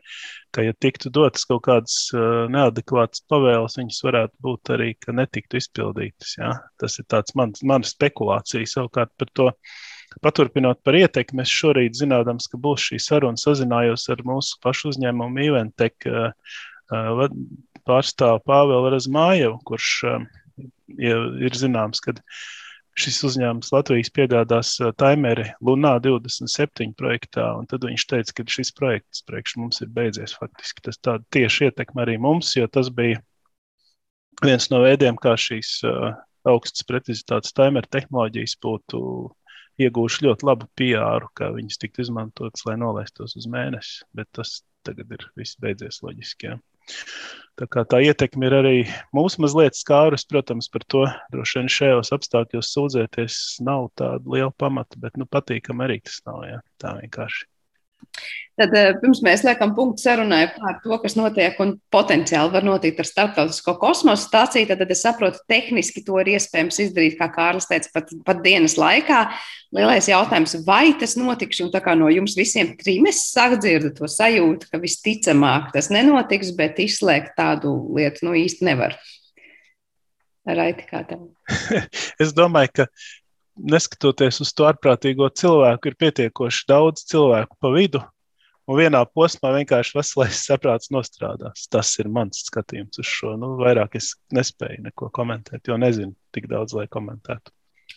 ka, 0.55 0.65
ja 0.67 0.75
tiktu 0.75 1.13
dotas 1.15 1.47
kaut 1.47 1.63
kādas 1.69 1.97
neadekvātas 2.51 3.23
pavēles, 3.31 3.79
viņas 3.79 4.03
varētu 4.09 4.35
būt 4.45 4.75
arī, 4.75 4.91
ka 4.99 5.15
netiktu 5.15 5.61
izpildītas. 5.63 6.37
Ja? 6.41 6.57
Tas 6.83 6.99
ir 6.99 7.09
tāds 7.11 7.37
mans, 7.39 7.63
mana 7.63 7.87
spekulācija 7.87 8.67
savukārt 8.77 9.15
par 9.19 9.31
to. 9.39 9.51
Paturpinot 10.23 10.79
par 10.87 10.95
ietekmi, 10.95 11.43
es 11.43 11.51
šorīt 11.51 11.97
zinādams, 11.99 12.47
ka 12.51 12.59
būs 12.63 12.91
šī 12.91 13.01
saruna, 13.03 13.41
sazinājos 13.41 14.05
ar 14.15 14.21
mūsu 14.27 14.61
pašu 14.63 14.93
uzņēmumu 14.93 15.43
Iventek 15.43 16.07
pārstāvu 17.85 18.43
Pāvelu 18.47 18.93
Razmājevu, 18.95 19.59
kurš 19.67 19.89
ja 21.01 21.19
ir 21.43 21.57
zināms, 21.59 22.03
ka 22.05 22.17
šis 22.99 23.19
uzņēmums 23.27 23.73
Latvijas 23.75 24.11
piegādās 24.15 24.77
timeri 25.01 25.49
Lunā 25.65 25.97
27 26.03 26.95
projektā, 26.99 27.49
un 27.59 27.67
tad 27.71 27.87
viņš 27.87 28.07
teica, 28.11 28.37
ka 28.39 28.47
šis 28.57 28.71
projekts 28.77 29.25
priekš 29.27 29.57
mums 29.61 29.83
ir 29.83 29.91
beidzies 29.95 30.37
faktiski. 30.39 30.85
Tas 30.87 31.01
tāda 31.03 31.25
tieši 31.35 31.71
ietekme 31.71 32.05
arī 32.05 32.19
mums, 32.23 32.55
jo 32.55 32.69
tas 32.71 32.93
bija 32.95 33.19
viens 34.45 34.71
no 34.71 34.83
veidiem, 34.85 35.19
kā 35.19 35.35
šīs 35.39 35.81
augstas 36.45 36.87
precizitātes 36.87 37.55
timeru 37.57 37.91
tehnoloģijas 37.91 38.59
būtu 38.63 39.01
iegūši 39.83 40.29
ļoti 40.29 40.47
labu 40.47 40.69
PR, 40.79 41.27
kā 41.35 41.51
viņas 41.55 41.81
tiktu 41.83 42.05
izmantotas, 42.05 42.63
lai 42.69 42.77
nolaistos 42.79 43.35
uz 43.41 43.49
mēnesi, 43.51 44.05
bet 44.15 44.31
tas 44.37 44.61
tagad 44.87 45.11
ir 45.17 45.27
viss 45.39 45.59
beidzies 45.61 46.03
loģiski. 46.05 46.53
Jā. 46.53 46.61
Tā, 47.55 47.85
tā 47.87 48.01
ietekme 48.03 48.49
ir 48.49 48.55
arī 48.59 48.79
mūsu 49.15 49.43
mazliet 49.45 49.79
skārus, 49.79 50.27
protams, 50.27 50.67
par 50.75 50.83
to 50.91 51.05
droši 51.31 51.61
vien 51.61 51.71
šajos 51.71 52.11
apstākļos 52.17 52.73
sūdzēties 52.75 53.37
nav 53.69 53.93
tāda 54.01 54.35
liela 54.35 54.51
pamata, 54.59 54.99
bet 54.99 55.21
nu, 55.21 55.29
patīkam 55.31 55.85
arī 55.87 56.01
tas 56.03 56.19
nav. 56.27 56.43
Jā, 56.49 56.59
tā 56.83 56.97
vienkārši. 56.99 57.47
Tad 58.55 58.75
eh, 58.79 58.93
pirms 59.01 59.19
mēs 59.27 59.43
liekam 59.43 59.73
punktu 59.75 60.05
sarunai 60.05 60.45
par 60.55 60.77
to, 60.85 60.95
kas 61.03 61.17
notiek 61.19 61.59
un 61.63 61.73
potenciāli 61.93 62.55
var 62.55 62.67
notikt 62.67 63.01
ar 63.03 63.09
starptautisko 63.09 63.75
kosmosa 63.81 64.29
stāciju, 64.29 64.69
tad, 64.71 64.79
tad 64.85 64.93
es 64.95 65.03
saprotu, 65.03 65.41
tehniski 65.51 66.05
to 66.07 66.21
ir 66.23 66.31
iespējams 66.37 66.79
izdarīt, 66.87 67.17
kā 67.19 67.27
Kārlis 67.35 67.67
teica, 67.71 67.91
pat, 67.97 68.13
pat 68.27 68.45
dienas 68.45 68.77
laikā. 68.79 69.25
Lielais 69.75 70.07
jautājums, 70.07 70.55
vai 70.69 70.93
tas 71.01 71.17
notiks, 71.19 71.59
un 71.65 71.73
tā 71.75 71.83
kā 71.83 71.97
no 71.99 72.07
jums 72.15 72.37
visiem 72.39 72.77
trim 72.79 73.11
es 73.11 73.25
sāku 73.33 73.59
dzirdēt 73.65 73.99
to 73.99 74.11
sajūtu, 74.11 74.71
ka 74.71 74.79
visticamāk 74.83 75.73
tas 75.75 75.91
nenotiks, 75.91 76.55
bet 76.55 76.79
izslēgt 76.85 77.35
tādu 77.41 77.75
lietu 77.99 78.29
nu 78.29 78.39
īsti 78.39 78.71
nevar. 78.71 78.95
Raiti 80.47 80.87
kā 80.87 81.03
tev? 81.09 81.27
es 82.23 82.31
domāju, 82.37 82.71
ka 82.79 82.89
neskatoties 83.57 84.41
uz 84.45 84.53
to 84.57 84.67
ārprātīgo 84.69 85.29
cilvēku, 85.39 85.91
ir 85.91 85.99
pietiekoši 86.01 86.67
daudz 86.71 87.07
cilvēku 87.11 87.59
pa 87.61 87.73
vidu. 87.75 88.03
Un 88.65 88.79
vienā 88.81 89.03
posmā 89.13 89.51
vienkārši 89.59 89.99
veselais 89.99 90.41
saprāts 90.49 90.89
nostrādās. 90.95 91.67
Tas 91.69 91.91
ir 92.01 92.09
mans 92.09 92.47
skatījums 92.47 93.03
uz 93.03 93.11
šo. 93.11 93.35
Nu, 93.41 93.53
vairāk 93.61 93.99
es 94.01 94.15
nespēju 94.33 94.87
neko 94.87 95.11
komentēt, 95.13 95.69
jo 95.69 95.77
nezinu 95.81 96.15
tik 96.33 96.49
daudz, 96.49 96.73
lai 96.77 96.87
komentētu. 96.89 97.53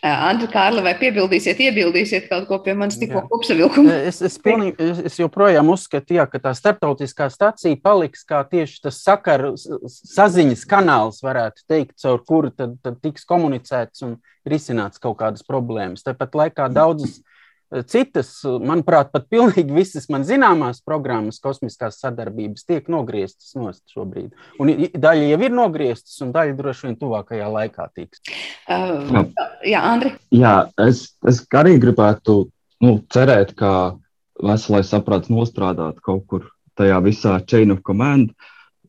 Andri, 0.05 0.45
Kārli, 0.51 0.83
vai 0.85 0.93
piebildīsiet, 0.99 1.61
iebildīsiet 1.67 2.27
kaut 2.29 2.45
ko 2.49 2.59
pie 2.61 2.75
manis 2.77 2.99
tikko 3.01 3.23
kopsavilkuma? 3.31 3.95
Es, 4.09 4.19
es, 4.25 4.35
pilnīgi, 4.41 4.75
es, 4.83 4.99
es 5.09 5.17
joprojām 5.17 5.71
uzskatu, 5.73 6.17
jā, 6.19 6.27
ka 6.29 6.41
tā 6.43 6.53
starptautiskā 6.57 7.29
stacija 7.33 7.79
paliks 7.81 8.21
kā 8.27 8.43
tieši 8.47 8.83
tas 8.85 8.99
sakaru, 9.01 9.55
saziņas 9.57 10.67
kanāls, 10.69 11.23
varētu 11.25 11.65
teikt, 11.69 11.95
caur 12.03 12.21
kuru 12.29 12.53
tad, 12.53 12.77
tad 12.85 13.01
tiks 13.01 13.25
komunicēts 13.25 14.05
un 14.05 14.19
risināts 14.47 15.01
kaut 15.01 15.17
kādas 15.23 15.45
problēmas. 15.47 16.05
Tāpat 16.05 16.37
laikā 16.43 16.69
daudzas. 16.73 17.17
Mm 17.17 17.33
Citas, 17.67 18.29
manuprāt, 18.63 19.09
pat 19.11 19.25
pilnīgi 19.27 19.75
visas 19.75 20.05
man 20.07 20.23
zināmās 20.23 20.79
programmas, 20.87 21.41
kosmiskās 21.43 21.97
sadarbības 21.99 22.63
tiek 22.63 22.87
nogrieztas 22.87 23.57
nost 23.59 23.83
šobrīd. 23.91 24.29
Un 24.63 24.71
daļa 24.95 25.25
jau 25.33 25.39
ir 25.43 25.55
nogrieztas, 25.55 26.15
un 26.23 26.31
daļa 26.35 26.55
droši 26.55 26.87
vien 26.87 26.95
tuvākajā 27.01 27.49
laikā 27.51 27.89
tiks. 27.91 28.23
Uh, 28.71 29.27
jā, 29.67 29.83
Andri. 29.83 30.13
Jā, 30.31 30.55
es, 30.79 31.09
es 31.27 31.43
arī 31.59 31.75
gribētu 31.83 32.45
nu, 32.85 32.95
cerēt, 33.11 33.51
ka 33.59 33.97
veselais 34.39 34.87
saprāts 34.93 35.31
nostrādāt 35.33 35.99
kaut 36.05 36.23
kur 36.31 36.47
tajā 36.79 37.03
visā 37.03 37.35
chain 37.51 37.75
of 37.75 37.83
command, 37.83 38.31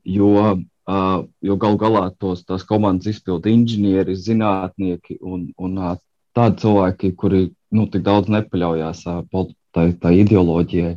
jo, 0.07 0.33
uh, 0.55 1.21
jo 1.43 1.59
gal 1.59 1.79
galā 1.83 2.07
tos, 2.15 2.47
tās 2.47 2.63
komandas 2.69 3.11
izpildu 3.17 3.51
inženieri, 3.51 4.15
zinātnieki 4.15 5.19
un, 5.19 5.49
un 5.59 5.79
uh, 5.83 5.97
tādi 6.37 6.63
cilvēki, 6.63 7.17
kuri 7.19 7.49
nu, 7.75 7.87
tik 7.93 8.05
daudz 8.07 8.31
nepaļaujas 8.33 9.05
tai, 9.05 9.87
tai 10.01 10.15
ideoloģijai. 10.23 10.97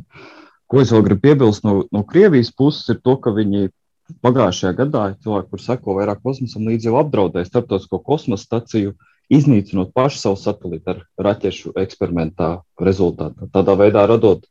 Ko 0.72 0.80
es 0.80 0.92
vēl 0.94 1.04
gribu 1.04 1.26
piebilst 1.26 1.66
no, 1.66 1.82
no 1.92 2.02
Krievijas 2.08 2.52
puses, 2.56 2.88
ir 2.88 3.02
to, 3.04 3.18
ka 3.20 3.34
viņi 3.36 3.68
pagājušajā 4.24 4.76
gadā 4.78 5.04
cilvēki, 5.22 5.50
kur 5.50 5.62
seko 5.62 5.96
vairāk 5.98 6.22
kosmosam, 6.24 6.68
līdz 6.68 6.88
jau 6.88 6.98
apdraudēja 7.00 7.48
starptautisko 7.48 8.00
kosmosa 8.04 8.48
staciju, 8.48 8.94
iznīcinot 9.32 9.92
pašu 9.96 10.20
savu 10.20 10.40
satelītu 10.40 10.92
ar 10.92 11.04
raķešu 11.28 11.74
eksperimentā 11.80 12.54
rezultātā. 12.80 13.48
Tādā 13.54 13.76
veidā 13.80 14.04
radot 14.08 14.44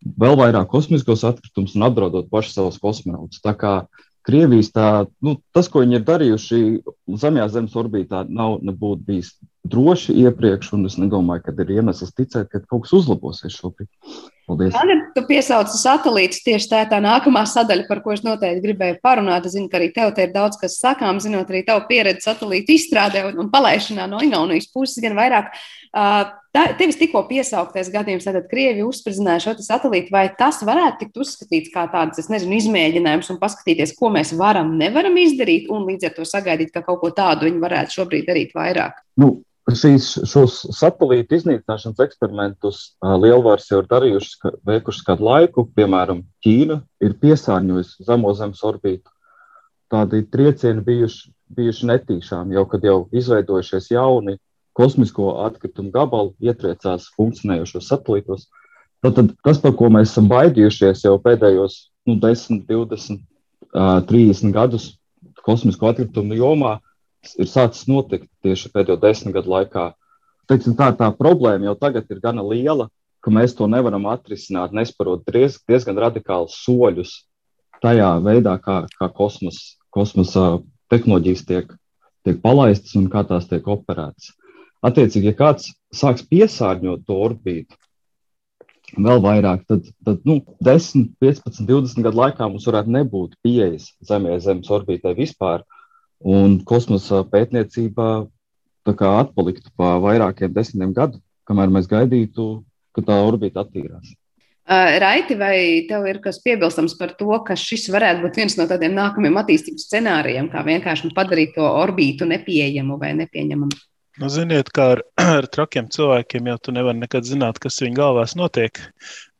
vēl 0.00 0.36
vairāk 0.40 0.68
kosmiskos 0.72 1.24
atkritumus 1.28 1.76
un 1.76 1.86
apdraudot 1.88 2.28
pašu 2.32 2.54
savus 2.56 2.80
kosmonautus. 2.82 3.42
Tā 3.44 3.54
kā 3.56 3.74
Krievijas 4.26 4.68
tā, 4.74 4.88
nu, 5.24 5.38
tas, 5.56 5.70
ko 5.72 5.80
viņi 5.80 5.96
ir 5.96 6.02
darījuši 6.04 6.58
zemjā 7.22 7.46
Zemes 7.52 7.76
orbītā, 7.80 8.26
nav 8.28 8.58
nebūtu 8.64 9.06
bijis 9.06 9.30
droši 9.68 10.14
iepriekš, 10.24 10.72
un 10.76 10.88
es 10.88 10.96
nedomāju, 11.00 11.44
ka 11.44 11.54
ir 11.62 11.72
iemesls 11.76 12.14
ticēt, 12.16 12.48
ka 12.50 12.62
kaut 12.64 12.86
kas 12.86 12.94
uzlabosies 12.96 13.56
šobrīd. 13.60 13.90
Paldies. 14.50 14.74
Man 14.74 15.04
tu 15.14 15.22
piesauci 15.28 15.78
satelītus, 15.78 16.40
tieši 16.46 16.70
tā 16.70 16.80
ir 16.84 16.88
tā 16.90 16.98
nākamā 17.04 17.44
sadaļa, 17.46 17.86
par 17.86 18.00
ko 18.02 18.14
es 18.16 18.24
noteikti 18.26 18.64
gribēju 18.64 18.98
parunāt. 19.04 19.46
Es 19.46 19.54
zinu, 19.54 19.68
ka 19.70 19.78
arī 19.78 19.90
tev 19.94 20.10
te 20.16 20.26
ir 20.26 20.32
daudz 20.34 20.58
kas 20.58 20.80
sakām, 20.80 21.20
zinot 21.22 21.52
arī 21.52 21.62
tavu 21.66 21.84
pieredzi 21.90 22.26
satelītu 22.26 22.74
izstrādē 22.74 23.28
un, 23.28 23.38
un 23.44 23.50
palaišanā 23.52 24.08
no 24.10 24.22
Igaunijas 24.24 24.70
puses, 24.72 24.98
gan 25.04 25.14
vairāk. 25.18 25.52
Uh, 25.90 26.32
tevis 26.78 26.98
tikko 26.98 27.22
piesauktais 27.28 27.90
gadījums, 27.94 28.26
tad 28.26 28.48
Krievija 28.50 28.86
uzspridzināja 28.88 29.44
šo 29.44 29.54
satelītu, 29.66 30.10
vai 30.14 30.24
tas 30.38 30.62
varētu 30.66 31.04
tikt 31.04 31.20
uzskatīts 31.22 31.74
kā 31.74 31.84
tāds, 31.92 32.18
es 32.22 32.30
nezinu, 32.32 32.56
izmēģinājums 32.58 33.30
un 33.34 33.38
paskatīties, 33.42 33.94
ko 33.98 34.10
mēs 34.14 34.32
varam, 34.38 34.74
nevaram 34.80 35.18
izdarīt, 35.20 35.70
un 35.70 35.86
līdz 35.90 36.10
ar 36.10 36.16
to 36.18 36.26
sagaidīt, 36.26 36.72
ka 36.74 36.82
kaut 36.86 37.02
ko 37.04 37.12
tādu 37.14 37.46
viņi 37.46 37.62
varētu 37.62 37.98
šobrīd 37.98 38.26
darīt 38.30 38.54
vairāk? 38.56 38.98
Nu, 39.20 39.36
šīs, 39.76 40.06
šos 40.30 40.60
satelītu 40.76 41.36
iznīcināšanas 41.36 42.02
eksperimentus 42.04 42.82
lielvaras 43.02 43.68
jau 43.70 43.82
ir 43.82 43.88
darījušas, 43.90 44.52
veikušas 44.66 45.06
kādu 45.06 45.26
laiku. 45.26 45.66
Piemēram, 45.76 46.22
Ķīna 46.44 46.80
ir 47.04 47.16
piesārņojusi 47.20 48.06
zemo 48.06 48.32
zemes 48.38 48.62
orbītu. 48.66 49.12
Tādi 49.90 50.22
triecieni 50.32 50.84
bijuši, 50.86 51.32
bijuši 51.56 51.90
netīšām, 51.90 52.54
jau 52.54 52.64
kad 52.70 52.86
jau 52.86 52.98
izveidojušies 53.12 53.90
jauni 53.92 54.36
kosmisko 54.78 55.32
atkritumu 55.44 55.90
gabali, 55.92 56.32
ietriecās 56.46 57.10
funkcionējošos 57.16 57.90
satelītos. 57.90 58.46
Tad 59.04 59.34
tas, 59.44 59.58
par 59.60 59.74
ko 59.76 59.88
mēs 59.92 60.12
esam 60.12 60.28
baidījušies 60.30 61.04
jau 61.06 61.16
pēdējos 61.24 61.80
nu, 62.08 62.16
10, 62.22 62.64
20, 62.68 63.20
30 64.08 64.54
gadus 64.54 64.94
kosmisko 65.44 65.90
atkritumu 65.90 66.38
jomā, 66.38 66.78
ir 67.40 67.48
sācis 67.48 67.88
notikt 67.90 68.28
tieši 68.44 68.70
pēdējo 68.74 68.98
desmit 69.00 69.36
gadu 69.36 69.52
laikā. 69.52 69.90
Teiksim, 70.50 70.74
tā, 70.78 70.90
tā 70.98 71.10
problēma 71.14 71.70
jau 71.70 71.76
tagad 71.78 72.08
ir 72.10 72.22
gana 72.22 72.44
liela, 72.46 72.88
ka 73.20 73.32
mēs 73.32 73.54
to 73.56 73.68
nevaram 73.70 74.08
atrisināt, 74.10 74.74
nesparot 74.76 75.26
diez, 75.28 75.58
diezgan 75.68 76.00
radikālus 76.00 76.56
soļus 76.64 77.12
tajā 77.84 78.10
veidā, 78.24 78.56
kā, 78.64 78.82
kā 78.96 79.08
kosmos, 79.16 79.60
kosmosa 79.92 80.62
tehnoloģijas 80.92 81.44
tiek, 81.48 81.74
tiek 82.26 82.40
palaistas 82.42 82.96
un 82.98 83.08
kā 83.12 83.22
tās 83.28 83.46
tiek 83.50 83.68
operētas. 83.68 84.32
Attiecīgi, 84.84 85.30
ja 85.30 85.36
kāds 85.36 85.68
sāks 85.92 86.24
piesārņot 86.28 87.04
to 87.06 87.16
orbītu, 87.20 87.76
vēl 88.96 89.20
vairāk, 89.22 89.66
tad, 89.68 89.90
tad 90.06 90.24
nu, 90.26 90.40
10, 90.64 91.12
15, 91.20 91.66
20 91.68 92.06
gadu 92.08 92.22
laikā 92.22 92.48
mums 92.48 92.66
varētu 92.66 92.96
nebūt 92.96 93.36
pieejas 93.44 93.92
Zemē, 94.08 94.40
Zemes 94.42 94.72
orbītai 94.72 95.12
vispār. 95.18 95.60
Uh, 95.60 95.79
Un 96.20 96.58
kosmosa 96.68 97.22
pētniecība 97.24 98.26
atpaliktu 98.90 99.70
pa 99.76 99.94
vairākiem 100.02 100.52
desmitiem 100.52 100.92
gadiem, 100.96 101.22
kamēr 101.46 101.70
mēs 101.72 101.86
gaidītu, 101.88 102.64
ka 102.96 103.04
tā 103.06 103.20
orbīta 103.22 103.62
attīrās. 103.64 104.16
Raiti, 104.70 105.34
vai 105.34 105.86
tev 105.88 106.04
ir 106.06 106.20
kas 106.22 106.38
piebilstams 106.44 106.94
par 106.98 107.16
to, 107.18 107.30
ka 107.46 107.56
šis 107.58 107.88
varētu 107.90 108.22
būt 108.22 108.36
viens 108.38 108.54
no 108.58 108.68
tādiem 108.70 108.94
nākamajiem 108.94 109.38
attīstības 109.40 109.86
scenārijiem, 109.88 110.50
kā 110.52 110.62
vienkārši 110.66 111.10
padarīt 111.16 111.56
to 111.56 111.66
orbītu 111.66 112.28
nepieejamu 112.30 112.98
vai 113.00 113.14
nepieņemamu? 113.18 113.80
Nu, 114.20 114.28
ziniet, 114.30 114.70
kā 114.74 114.92
ar, 114.94 115.02
ar 115.38 115.48
trakiem 115.50 115.88
cilvēkiem, 115.90 116.52
jau 116.52 116.58
tu 116.62 116.74
nevari 116.76 117.00
nekad 117.02 117.26
zināt, 117.26 117.58
kas 117.62 117.80
viņu 117.82 117.98
galvās 117.98 118.36
notiek. 118.38 118.78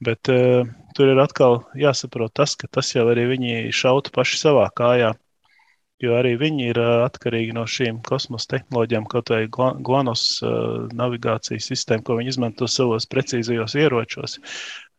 Bet 0.02 0.30
uh, 0.32 0.66
tur 0.96 1.12
ir 1.12 1.22
atkal 1.22 1.60
jāsaprot 1.78 2.34
tas, 2.34 2.56
ka 2.58 2.70
tas 2.70 2.90
jau 2.94 3.06
arī 3.12 3.28
viņi 3.34 3.74
šautu 3.76 4.14
paši 4.14 4.40
savā 4.40 4.66
kājā 4.74 5.12
jo 6.04 6.16
arī 6.18 6.34
viņi 6.40 6.68
ir 6.72 6.80
atkarīgi 6.80 7.54
no 7.56 7.66
šīm 7.68 8.00
kosmosa 8.06 8.56
tehnoloģijām, 8.56 9.08
kaut 9.10 9.32
vai 9.32 9.42
Glanos 9.50 10.26
navigācijas 10.96 11.70
sistēma, 11.72 12.04
ko 12.06 12.18
viņi 12.20 12.34
izmanto 12.34 12.68
savos 12.70 13.08
precīzajos 13.10 13.76
ieročos. 13.80 14.38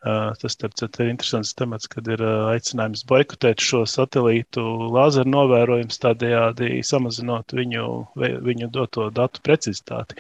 Tas, 0.02 0.56
starp 0.56 0.74
citu, 0.80 1.04
ir 1.04 1.12
interesants 1.12 1.54
temats, 1.54 1.90
kad 1.90 2.08
ir 2.10 2.22
aicinājums 2.26 3.04
boikotēt 3.10 3.62
šo 3.62 3.84
satelītu 3.86 4.64
lāzeru 4.96 5.30
novērojumus, 5.30 6.02
tādējādi 6.02 6.80
samazinot 6.86 7.54
viņu, 7.54 7.86
viņu 8.18 8.72
doto 8.74 9.12
datu 9.14 9.44
precizitāti. 9.46 10.18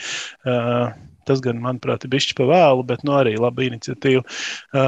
Tas 1.25 1.41
gan, 1.41 1.57
manuprāt, 1.63 2.05
ir 2.05 2.13
bijis 2.13 2.29
pa 2.37 2.45
vēlu, 2.49 2.85
bet 2.93 3.01
nu, 3.07 3.17
arī 3.17 3.33
laba 3.41 3.65
iniciatīva. 3.65 4.21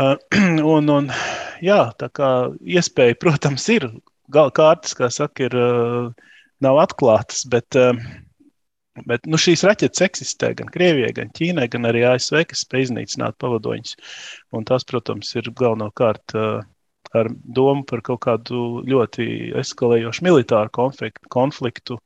Un, 0.75 0.89
un, 0.93 1.09
jā, 1.61 1.81
tā 1.97 2.09
kā 2.13 2.29
iespēja, 2.61 3.17
protams, 3.21 3.65
ir 3.73 3.89
gala 4.33 4.53
kārtas, 4.55 4.95
kā 4.97 5.09
saka, 5.13 5.47
ir, 5.49 5.57
nav 6.63 6.83
atklātas, 6.83 7.45
bet 7.49 7.79
Bet 9.09 9.23
nu, 9.25 9.39
šīs 9.41 9.63
raķetes 9.65 10.03
eksistē 10.05 10.51
gan 10.59 10.67
Krievijai, 10.69 11.15
gan 11.17 11.31
Ķīnai, 11.33 11.65
gan 11.73 11.89
arī 11.89 12.03
ASV, 12.05 12.43
kas 12.45 12.61
spēj 12.61 12.83
iznīcināt 12.85 13.39
pavadoņus. 13.41 13.95
Un 14.53 14.67
tas, 14.69 14.85
protams, 14.85 15.31
ir 15.33 15.49
galvenokārt 15.57 16.35
uh, 16.37 16.61
ar 17.17 17.29
domu 17.57 17.85
par 17.89 18.03
kaut 18.05 18.21
kādu 18.27 18.83
ļoti 18.85 19.25
eskalējošu 19.63 20.27
militāru 20.27 20.69
konfliktu. 20.77 21.25
konfliktu. 21.33 21.97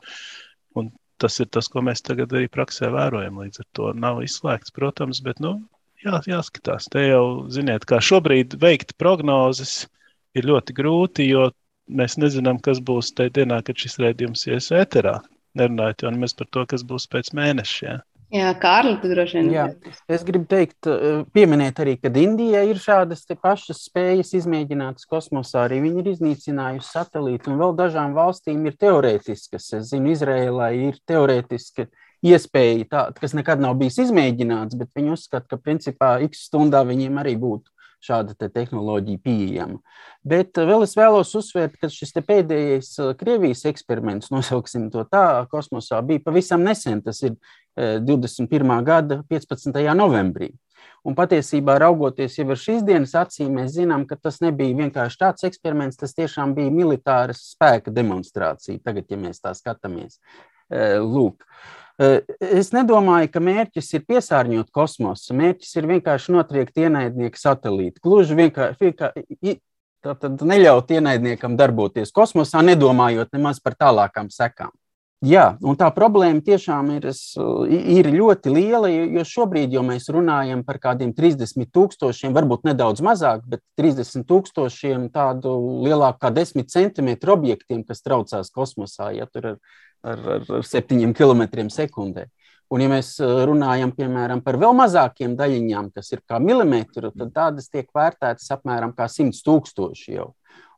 Un 0.80 0.94
tas 1.19 1.40
ir 1.44 1.52
tas, 1.52 1.67
ko 1.67 1.84
mēs 1.84 2.06
tagad 2.08 2.32
arī 2.32 2.48
praksē 2.52 2.92
vērojam. 2.94 3.44
Līdz 3.44 3.63
ar 3.63 3.67
to 3.75 3.92
nav 4.08 4.23
izslēgts, 4.23 4.71
protams, 4.71 5.19
bet 5.25 5.44
nu, 5.44 5.58
jā, 6.06 6.21
jāskatās. 6.23 6.88
Te 6.94 7.04
jau, 7.10 7.25
ziniet, 7.52 7.84
kā 7.90 8.00
šobrīd 8.00 8.56
veikt 8.63 8.96
prognozes 9.02 9.90
ir 10.38 10.48
ļoti 10.48 10.75
grūti, 10.78 11.28
jo 11.34 11.50
mēs 11.88 12.17
nezinām, 12.21 12.62
kas 12.63 12.79
būs 12.83 13.13
tajā 13.17 13.33
dienā, 13.42 13.63
kad 13.65 13.79
šis 13.79 14.00
rādījums 14.04 14.48
ies 14.52 14.71
ēterā 14.75 15.19
nerunājot 15.58 16.06
jau 16.06 16.13
nemaz 16.13 16.35
par 16.38 16.50
to, 16.52 16.65
kas 16.69 16.85
būs 16.88 17.10
pēc 17.12 17.33
mēneša. 17.38 17.81
Jā. 17.88 17.98
Jā, 18.27 18.50
Kārli, 18.60 18.98
tu 19.00 19.08
droši 19.08 19.38
vien. 19.38 19.46
Jā, 19.56 19.65
es 20.12 20.23
gribu 20.27 20.50
teikt, 20.52 20.88
eh, 20.92 21.21
pieminēt 21.31 21.77
arī, 21.79 21.94
ka 21.96 22.12
Indija 22.12 22.65
ir 22.67 22.75
šādas 22.75 23.23
pašas 23.40 23.85
spējas 23.88 24.33
izmēģinātas 24.42 25.08
kosmosā. 25.08 25.63
Arī 25.63 25.79
viņi 25.85 26.04
ir 26.04 26.10
iznīcinājusi 26.12 26.92
satelītu, 26.92 27.48
un 27.48 27.62
vēl 27.62 27.77
dažām 27.77 28.17
valstīm 28.17 28.65
ir 28.67 28.75
teorētiskas. 28.75 29.71
Es 29.79 29.94
zinu, 29.94 30.12
Izrēlai 30.12 30.90
ir 30.90 31.00
teorētiski 31.08 31.88
iespēja, 32.27 32.90
tā, 32.90 33.15
kas 33.15 33.31
nekad 33.31 33.63
nav 33.63 33.77
bijis 33.79 34.02
izmēģināts, 34.04 34.75
bet 34.75 34.90
viņi 34.94 35.15
uzskata, 35.15 35.48
ka 35.48 35.56
principā 35.56 36.21
x 36.27 36.50
stundā 36.50 36.83
viņiem 36.83 37.23
arī 37.23 37.38
būtu 37.40 37.71
šāda 38.04 38.35
te 38.37 38.50
tehnoloģija 38.54 39.21
pieejama. 39.23 39.79
Bet 40.27 40.58
eh, 40.58 40.67
vēl 40.67 40.85
es 40.85 40.95
vēlos 40.98 41.33
uzsvērt, 41.37 41.77
ka 41.81 41.89
šis 41.91 42.15
pēdējais 42.17 42.91
eh, 43.02 43.13
Krievijas 43.19 43.65
eksperiments, 43.69 44.31
nosauksim 44.35 44.89
to 44.93 45.06
tā, 45.10 45.45
kosmosā 45.52 46.02
bija 46.06 46.23
pavisam 46.25 46.65
nesen. 46.65 47.02
Tas 47.06 47.23
ir 47.25 47.37
21. 47.77 48.50
Eh, 48.52 48.83
gada 48.85 49.21
15. 49.29 49.73
novembrī. 49.98 50.52
Un 51.08 51.15
patiesībā, 51.17 51.77
raugoties 51.81 52.35
jau 52.37 52.50
ar 52.52 52.60
šīs 52.60 52.83
dienas 52.85 53.15
acīm, 53.17 53.56
mēs 53.58 53.77
zinām, 53.77 54.04
ka 54.10 54.17
tas 54.19 54.41
nebija 54.43 54.75
vienkārši 54.77 55.19
tāds 55.21 55.48
eksperiments, 55.48 55.98
tas 55.98 56.13
tiešām 56.17 56.54
bija 56.58 56.73
militāras 56.73 57.41
spēka 57.54 57.93
demonstrācija. 57.95 58.81
Tagad, 58.85 59.08
ja 59.10 59.19
mēs 59.21 59.41
tā 59.41 59.54
skatāmies, 59.58 60.19
lūk. 60.69 61.45
Eh, 61.48 61.87
es 61.98 62.71
nedomāju, 62.75 63.31
ka 63.33 63.41
mērķis 63.41 63.93
ir 63.98 64.04
piesārņot 64.10 64.69
kosmosu. 64.75 65.33
Mērķis 65.37 65.77
ir 65.79 65.89
vienkārši 65.93 66.35
notriekt 66.35 66.77
ienaidnieku 66.77 67.41
satelītu. 67.41 68.02
Gluži 68.04 68.37
vienkārši 68.37 68.93
tātad 70.06 70.43
neļaut 70.45 70.91
ienaidniekam 70.93 71.58
darboties 71.60 72.13
kosmosā, 72.15 72.62
nedomājot 72.65 73.33
nemaz 73.33 73.62
par 73.63 73.77
tālākām 73.79 74.29
sekām. 74.33 74.71
Jā, 75.25 75.56
un 75.65 75.73
tā 75.73 75.87
problēma 75.89 76.43
tiešām 76.45 76.91
ir, 76.93 77.08
ir 77.73 78.10
ļoti 78.13 78.52
liela, 78.54 78.91
jo 78.91 79.23
šobrīd 79.25 79.71
jau 79.73 79.81
mēs 79.81 80.06
runājam 80.13 80.62
par 80.62 80.77
kādiem 80.83 81.10
30 81.17 81.71
tūkstošiem, 81.73 82.35
varbūt 82.37 82.67
nedaudz 82.69 83.02
mazāk, 83.02 83.41
bet 83.50 83.63
30 83.81 84.27
tūkstošiem 84.29 85.08
tādu 85.10 85.56
lielāku 85.87 86.21
kā 86.21 86.29
10 86.35 86.69
centimetru 86.69 87.33
objektiem, 87.33 87.81
kas 87.81 88.06
traucās 88.06 88.54
kosmosā. 88.54 89.10
Ja 89.17 89.25
tur 89.25 89.56
ir 89.56 89.58
ar, 90.04 90.19
ar, 90.37 90.50
ar 90.60 90.65
7 90.65 91.13
km 91.17 91.45
sekundē. 91.73 92.27
Un, 92.67 92.83
ja 92.83 92.91
mēs 92.91 93.13
uh, 93.23 93.45
runājam 93.48 93.93
piemēram, 93.95 94.41
par 94.43 94.58
vēl 94.60 94.75
mazākiem 94.75 95.37
daļiņām, 95.39 95.91
kas 95.95 96.12
ir 96.12 96.23
kā 96.27 96.39
milimetri, 96.43 97.13
tad 97.15 97.31
tādas 97.35 97.71
tiek 97.71 97.87
vērtētas 97.95 98.52
apmēram 98.58 98.91
100 98.98 99.39
tūkstoši 99.45 100.17
jau. 100.17 100.33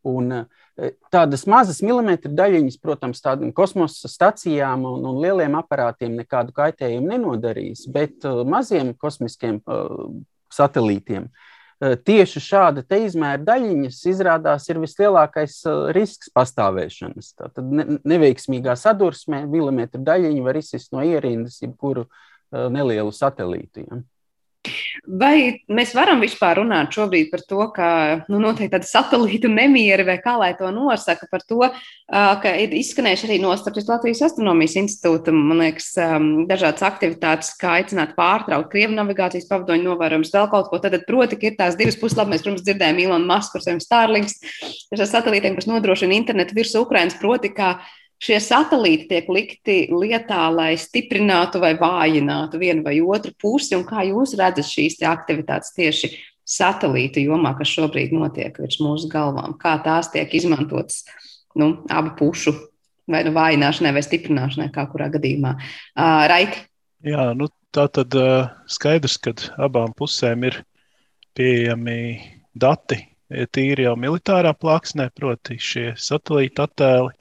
Un 0.06 0.36
uh, 0.44 0.92
tādas 1.12 1.48
mazas 1.50 1.82
milimetru 1.82 2.32
daļiņas, 2.38 2.78
protams, 2.84 3.24
tādām 3.26 3.50
kosmosa 3.58 4.12
stacijām 4.12 4.86
un, 4.86 5.08
un 5.10 5.18
lieliem 5.24 5.58
aparātiem 5.58 6.14
nekādu 6.22 6.54
kaitējumu 6.62 7.10
nenodarīs, 7.16 7.88
bet 7.90 8.22
uh, 8.30 8.44
maziem 8.46 8.94
kosmiskiem 8.94 9.64
satelītiem 10.54 11.26
uh, 11.26 11.48
Eh, 11.50 11.59
tieši 11.80 12.42
šāda 12.44 12.84
izmēra 13.00 13.40
daļiņas 13.48 14.00
izrādās 14.12 14.66
ir 14.68 14.82
vislielākais 14.84 15.62
eh, 15.64 15.78
risks 15.96 16.32
pastāvēšanas. 16.36 17.30
Tad 17.40 17.60
neveiksmīgā 18.04 18.76
sadursmē 18.76 19.46
milimetru 19.48 20.04
daļiņa 20.04 20.44
var 20.44 20.60
izsist 20.60 20.92
no 20.92 21.06
ierindas 21.08 21.62
jebkuru 21.64 22.04
eh, 22.04 22.68
nelielu 22.74 23.14
satelītu. 23.16 23.86
Ja. 23.86 24.02
Vai 25.20 25.62
mēs 25.72 25.94
varam 25.98 26.22
vispār 26.24 26.60
runāt 26.62 26.94
šobrīd 26.96 27.30
par 27.32 27.44
to, 27.48 27.62
ka 27.76 27.90
nu, 28.32 28.40
noteikti 28.42 28.74
tāda 28.76 28.88
satelītu 28.90 29.52
nemieri 29.52 30.06
vai 30.08 30.18
kā 30.24 30.36
lai 30.40 30.52
to 30.58 30.70
nosaka, 30.74 31.28
par 31.32 31.44
to, 31.48 31.62
ka 32.10 32.54
ir 32.62 32.74
izskanējuši 32.80 33.28
arī 33.30 33.40
no 33.44 33.54
Latvijas 33.54 34.24
astronomijas 34.30 34.78
institūta, 34.82 35.34
man 35.36 35.64
liekas, 35.64 35.92
dažādas 36.50 36.86
aktivitātes, 36.88 37.54
kā 37.60 37.78
aicināt 37.80 38.16
pārtraukt 38.18 38.72
krievu 38.74 38.98
navigācijas 38.98 39.50
pavadoņu 39.50 39.90
novērojumus, 39.90 40.34
vēl 40.34 40.50
kaut 40.52 40.72
ko. 40.72 40.82
Tad, 40.82 40.98
proti, 41.08 41.40
ir 41.44 41.58
tās 41.60 41.78
divas 41.80 42.00
labi, 42.18 42.36
mēs, 42.36 42.46
protams, 42.46 42.66
dzirdējām 42.66 43.04
Ilonu 43.06 43.30
Masku 43.30 43.60
ar 43.60 43.66
saviem 43.66 43.82
Starlinks, 43.84 44.40
ar 44.96 45.06
satelītiem, 45.06 45.58
kas 45.60 45.70
nodrošina 45.70 46.18
internetu 46.18 46.58
virs 46.58 46.76
Ukrainas, 46.80 47.18
proti, 47.20 47.54
kā 47.54 47.78
šie 48.24 48.40
satelīti 48.44 49.08
tiek 49.10 49.30
likti 49.32 49.78
lietā, 49.92 50.48
lai 50.54 50.74
stiprinātu 50.80 51.62
vai 51.64 51.74
vājinātu 51.80 52.60
vienu 52.62 52.84
vai 52.86 52.98
otru 53.02 53.34
pusi, 53.40 53.76
un 53.78 53.86
kā 53.88 54.04
jūs 54.10 54.36
redzat 54.40 54.68
šīs 54.68 55.00
aktivitātes 55.08 55.76
tieši 55.78 56.12
satelītu 56.50 57.24
jomā, 57.24 57.54
kas 57.58 57.72
šobrīd 57.76 58.14
notiek 58.16 58.58
virs 58.60 58.80
mūsu 58.82 59.10
galvām, 59.12 59.56
kā 59.62 59.78
tās 59.86 60.10
tiek 60.14 60.34
izmantotas 60.36 61.04
nu, 61.60 61.76
abu 61.94 62.16
pušu 62.20 62.56
vai 63.10 63.24
nu 63.26 63.34
vājināšanai 63.34 63.94
vai 63.96 64.04
stiprināšanai, 64.06 64.70
kā 64.74 64.86
kurā 64.90 65.10
gadījumā. 65.14 65.56
Uh, 65.58 66.26
Raiti? 66.30 66.66
Jā, 67.06 67.32
nu, 67.38 67.48
tā 67.74 67.88
tad 67.94 68.14
uh, 68.18 68.50
skaidrs, 68.70 69.18
ka 69.22 69.34
abām 69.62 69.94
pusēm 69.98 70.46
ir 70.50 70.60
pieejami 71.38 72.00
dati, 72.58 73.00
tīri 73.54 73.86
jau 73.86 73.96
militārā 74.00 74.54
plāksnē, 74.58 75.10
proti 75.16 75.58
šie 75.62 75.94
satelīta 75.98 76.66
attēli, 76.68 77.14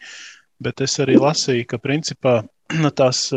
bet 0.65 0.83
es 0.85 0.99
arī 1.03 1.19
lasīju, 1.21 1.67
ka 1.71 1.81
principā 1.83 2.35
tās, 3.01 3.29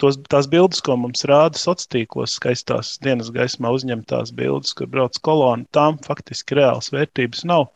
tos, 0.00 0.18
tās 0.32 0.48
bildes, 0.50 0.82
ko 0.84 0.96
mums 1.00 1.26
rāda 1.28 1.58
sociālos 1.60 1.90
tīklos, 1.94 2.36
skaistās 2.40 2.94
dienas 3.04 3.30
gaismā 3.34 3.72
uzņemtās 3.76 4.32
bildes, 4.36 4.74
kur 4.76 4.90
brauc 4.92 5.18
kolona, 5.26 5.68
tām 5.76 6.00
faktiski 6.06 6.58
reāls 6.60 6.92
vērtības 6.94 7.44
nav, 7.50 7.68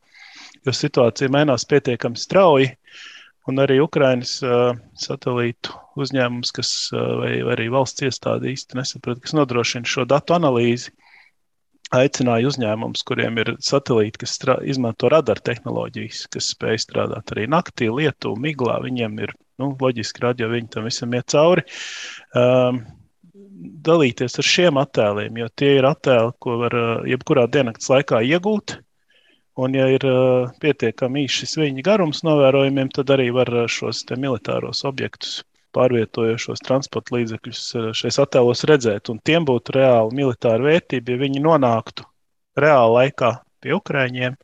jo 0.65 0.75
situācija 0.75 1.33
mainās 1.33 1.69
pietiekami 1.71 2.21
strauji. 2.21 2.73
Un 3.45 3.61
arī 3.61 3.75
Ukraiņas 3.85 4.31
uh, 4.41 4.77
satelītu 4.97 5.75
uzņēmums, 6.01 6.53
kas, 6.57 6.69
uh, 6.95 7.19
vai, 7.21 7.33
vai 7.45 7.57
arī 7.59 7.67
valsts 7.75 8.07
iestāde 8.07 8.49
īsti 8.49 8.79
nesaprot, 8.79 9.21
kas 9.21 9.35
nodrošina 9.37 9.85
šo 9.85 10.07
datu 10.09 10.33
analīzi, 10.33 10.95
aicināja 11.99 12.49
uzņēmumus, 12.51 13.05
kuriem 13.09 13.39
ir 13.43 13.53
satelīti, 13.63 14.21
kas 14.25 14.35
strā, 14.39 14.59
izmanto 14.67 15.11
radara 15.13 15.43
tehnoloģijas, 15.45 16.25
kas 16.35 16.51
spēj 16.55 16.81
strādāt 16.87 17.33
arī 17.35 17.47
naktī, 17.51 17.91
lietu, 17.93 18.35
miglā. 18.41 18.81
Viņiem 18.85 19.17
ir 19.25 19.35
nu, 19.63 19.71
loģiski 19.81 20.25
radio, 20.25 20.51
viņi 20.53 20.71
tam 20.75 20.89
visam 20.89 21.15
iet 21.15 21.31
cauri. 21.35 21.65
Um, 22.39 22.83
dalīties 23.87 24.39
ar 24.41 24.49
šiem 24.51 24.81
attēliem, 24.83 25.39
jo 25.43 25.49
tie 25.57 25.77
ir 25.79 25.89
attēli, 25.89 26.35
ko 26.43 26.59
var 26.65 26.79
uh, 26.79 26.93
jebkurā 27.09 27.47
diennakts 27.51 27.91
laikā 27.93 28.25
iegūt. 28.35 28.79
Un, 29.63 29.75
ja 29.79 29.87
ir 29.95 30.03
uh, 30.11 30.53
pietiekami 30.63 31.29
īsi 31.29 31.45
šis 31.45 31.59
viņa 31.63 31.87
garums 31.87 32.25
novērojumiem, 32.27 32.91
tad 32.95 33.15
arī 33.15 33.31
var 33.35 33.53
uh, 33.55 33.67
šos 33.71 34.03
militāros 34.19 34.83
objektus 34.89 35.43
pārvietojošos 35.75 36.63
transporta 36.65 37.17
līdzekļus 37.17 37.65
eh, 37.75 37.91
šais 37.97 38.21
attēlos 38.23 38.65
redzēt, 38.71 39.11
un 39.13 39.21
tiem 39.25 39.47
būtu 39.49 39.77
reāli 39.79 40.23
militāra 40.23 40.63
vērtība, 40.71 41.15
ja 41.15 41.23
viņi 41.25 41.45
nonāktu 41.45 42.07
reāli 42.61 42.99
laikā 43.01 43.37
pie 43.65 43.77
Ukrāņiem. 43.77 44.41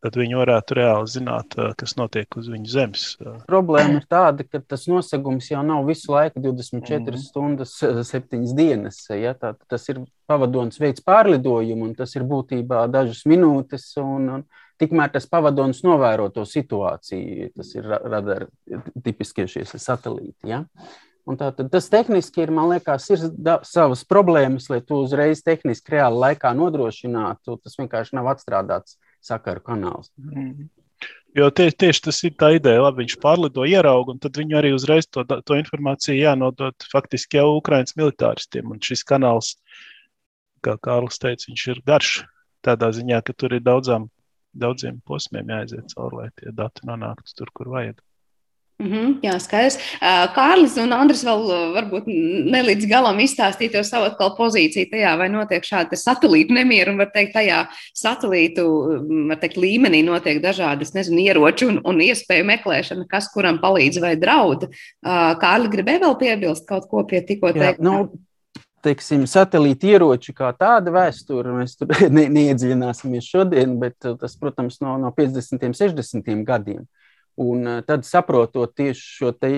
Tad 0.00 0.14
viņi 0.16 0.36
varētu 0.38 0.76
reāli 0.78 1.10
zināt, 1.12 1.54
eh, 1.60 1.74
kas 1.76 1.92
notiek 2.00 2.36
uz 2.40 2.48
viņu 2.48 2.70
zemes. 2.72 3.02
Problēma 3.50 3.98
ir 4.00 4.06
tāda, 4.08 4.46
ka 4.48 4.62
tas 4.64 4.86
nosegums 4.88 5.50
jau 5.50 5.60
nav 5.66 5.84
visu 5.88 6.14
laiku 6.14 6.40
24 6.40 7.02
mm. 7.04 7.20
stundas, 7.20 7.74
7 8.08 8.54
dienas. 8.56 9.02
Ja? 9.12 9.34
Tā, 9.36 9.52
tas 9.68 9.84
ir 9.92 10.00
pavadonis 10.30 10.80
veids 10.80 11.04
pārlidojumu, 11.04 11.90
un 11.90 11.94
tas 11.98 12.16
ir 12.16 12.24
būtībā 12.24 12.86
dažas 12.88 13.26
minūtes. 13.28 13.90
Un, 14.00 14.28
un 14.38 14.48
Tikmēr 14.80 15.12
tas 15.12 15.28
pavadonis 15.28 15.82
novēro 15.84 16.30
to 16.32 16.46
situāciju, 16.48 17.50
tas 17.56 17.70
ir 17.76 17.86
radar 17.86 18.46
tipiskie 19.04 19.44
šie 19.50 19.66
satelīti. 19.68 20.48
Ja? 20.48 20.64
Un 21.28 21.36
tā, 21.38 21.50
tas 21.52 21.88
tehniski 21.92 22.42
ir, 22.42 22.52
man 22.54 22.70
liekas, 22.72 23.06
ir 23.12 23.26
da, 23.36 23.58
savas 23.66 24.02
problēmas, 24.08 24.70
lai 24.72 24.80
to 24.82 25.02
uzreiz 25.04 25.44
tehniski 25.46 25.96
reāli 25.96 26.22
laikā 26.24 26.52
nodrošinātu. 26.56 27.58
Tas 27.60 27.76
vienkārši 27.78 28.16
nav 28.18 28.32
atstrādāts 28.32 28.96
sakaru 29.24 29.62
kanāls. 29.66 30.10
Mm. 30.16 30.70
Jo 31.36 31.46
tieši, 31.54 31.76
tieši 31.78 32.02
tas 32.08 32.18
ir 32.26 32.32
tā 32.40 32.48
ideja, 32.56 32.82
labi, 32.82 33.04
viņš 33.04 33.14
pārlido, 33.22 33.62
ierauga, 33.68 34.16
un 34.16 34.18
tad 34.22 34.34
viņi 34.40 34.56
arī 34.58 34.72
uzreiz 34.74 35.06
to, 35.06 35.22
to 35.22 35.58
informāciju 35.60 36.16
jānodod 36.18 36.88
faktiski 36.90 37.38
jau 37.38 37.52
Ukraiņas 37.60 37.94
militāristiem. 38.00 38.72
Un 38.74 38.82
šis 38.82 39.04
kanāls, 39.06 39.52
kā 40.66 40.74
Kārlis 40.82 41.22
teica, 41.22 41.46
viņš 41.46 41.66
ir 41.70 41.82
garš 41.86 42.14
tādā 42.66 42.90
ziņā, 42.96 43.20
ka 43.22 43.36
tur 43.36 43.54
ir 43.54 43.62
daudzām 43.64 44.08
daudziem 44.52 45.00
posmiem 45.06 45.50
jāaiziet 45.54 45.92
cauri, 45.94 46.22
lai 46.22 46.30
tie 46.36 46.54
dati 46.54 46.86
nonāktu 46.88 47.36
tur, 47.36 47.50
kur 47.54 47.70
vajag. 47.72 48.00
Mm 48.80 48.92
-hmm, 48.92 49.08
jā, 49.20 49.34
skaidrs. 49.40 49.76
Kārlis 50.34 50.78
un 50.80 50.92
Andris 50.96 51.20
vēl 51.24 51.42
varbūt 51.74 52.06
ne 52.52 52.62
līdz 52.64 52.86
galam 52.88 53.18
izstāstīja 53.20 53.72
to 53.72 53.82
savu 53.84 54.06
atkal 54.08 54.30
pozīciju 54.38 54.88
tajā, 54.92 55.10
vai 55.18 55.28
notiek 55.28 55.64
šāda 55.64 55.98
satelīta 56.00 56.56
nemieru, 56.56 56.92
un 56.92 56.98
var 56.98 57.10
teikt, 57.12 57.34
tajā 57.34 57.66
satelītu, 57.94 58.64
var 59.28 59.36
teikt, 59.36 59.56
līmenī 59.56 60.00
notiek 60.04 60.40
dažādas, 60.42 60.94
nezinu, 60.94 61.20
ieroči 61.20 61.66
un, 61.66 61.80
un 61.84 62.00
iespēju 62.00 62.44
meklēšana, 62.44 63.04
kas 63.08 63.28
kuram 63.34 63.60
palīdz 63.60 64.00
vai 64.00 64.16
draud. 64.16 64.68
Kārli 65.44 65.68
gribēja 65.68 66.00
vēl 66.00 66.18
piebilst 66.18 66.66
kaut 66.68 66.88
ko 66.88 67.04
pie 67.04 67.20
tikko 67.20 67.52
teikt. 67.52 67.80
Nu, 67.80 68.08
teiksim, 68.84 69.26
satelīta 69.30 69.88
ieroči 69.94 70.34
kā 70.36 70.50
tāda 70.56 70.92
vēsture. 70.94 71.54
Mēs 71.56 71.76
tur 71.80 71.92
ne, 72.16 72.26
neiedziļināsimies 72.32 73.28
šodien, 73.32 73.78
bet 73.82 73.98
tas, 74.00 74.36
protams, 74.40 74.80
no, 74.84 74.96
no 75.00 75.12
50. 75.16 75.66
un 75.70 75.76
60. 75.76 76.30
gadiem. 76.48 76.86
Un 77.40 77.66
eh, 77.66 77.82
tad 77.86 78.06
saprotot 78.08 78.72
tieši 78.76 79.06
šo 79.20 79.32
te, 79.36 79.52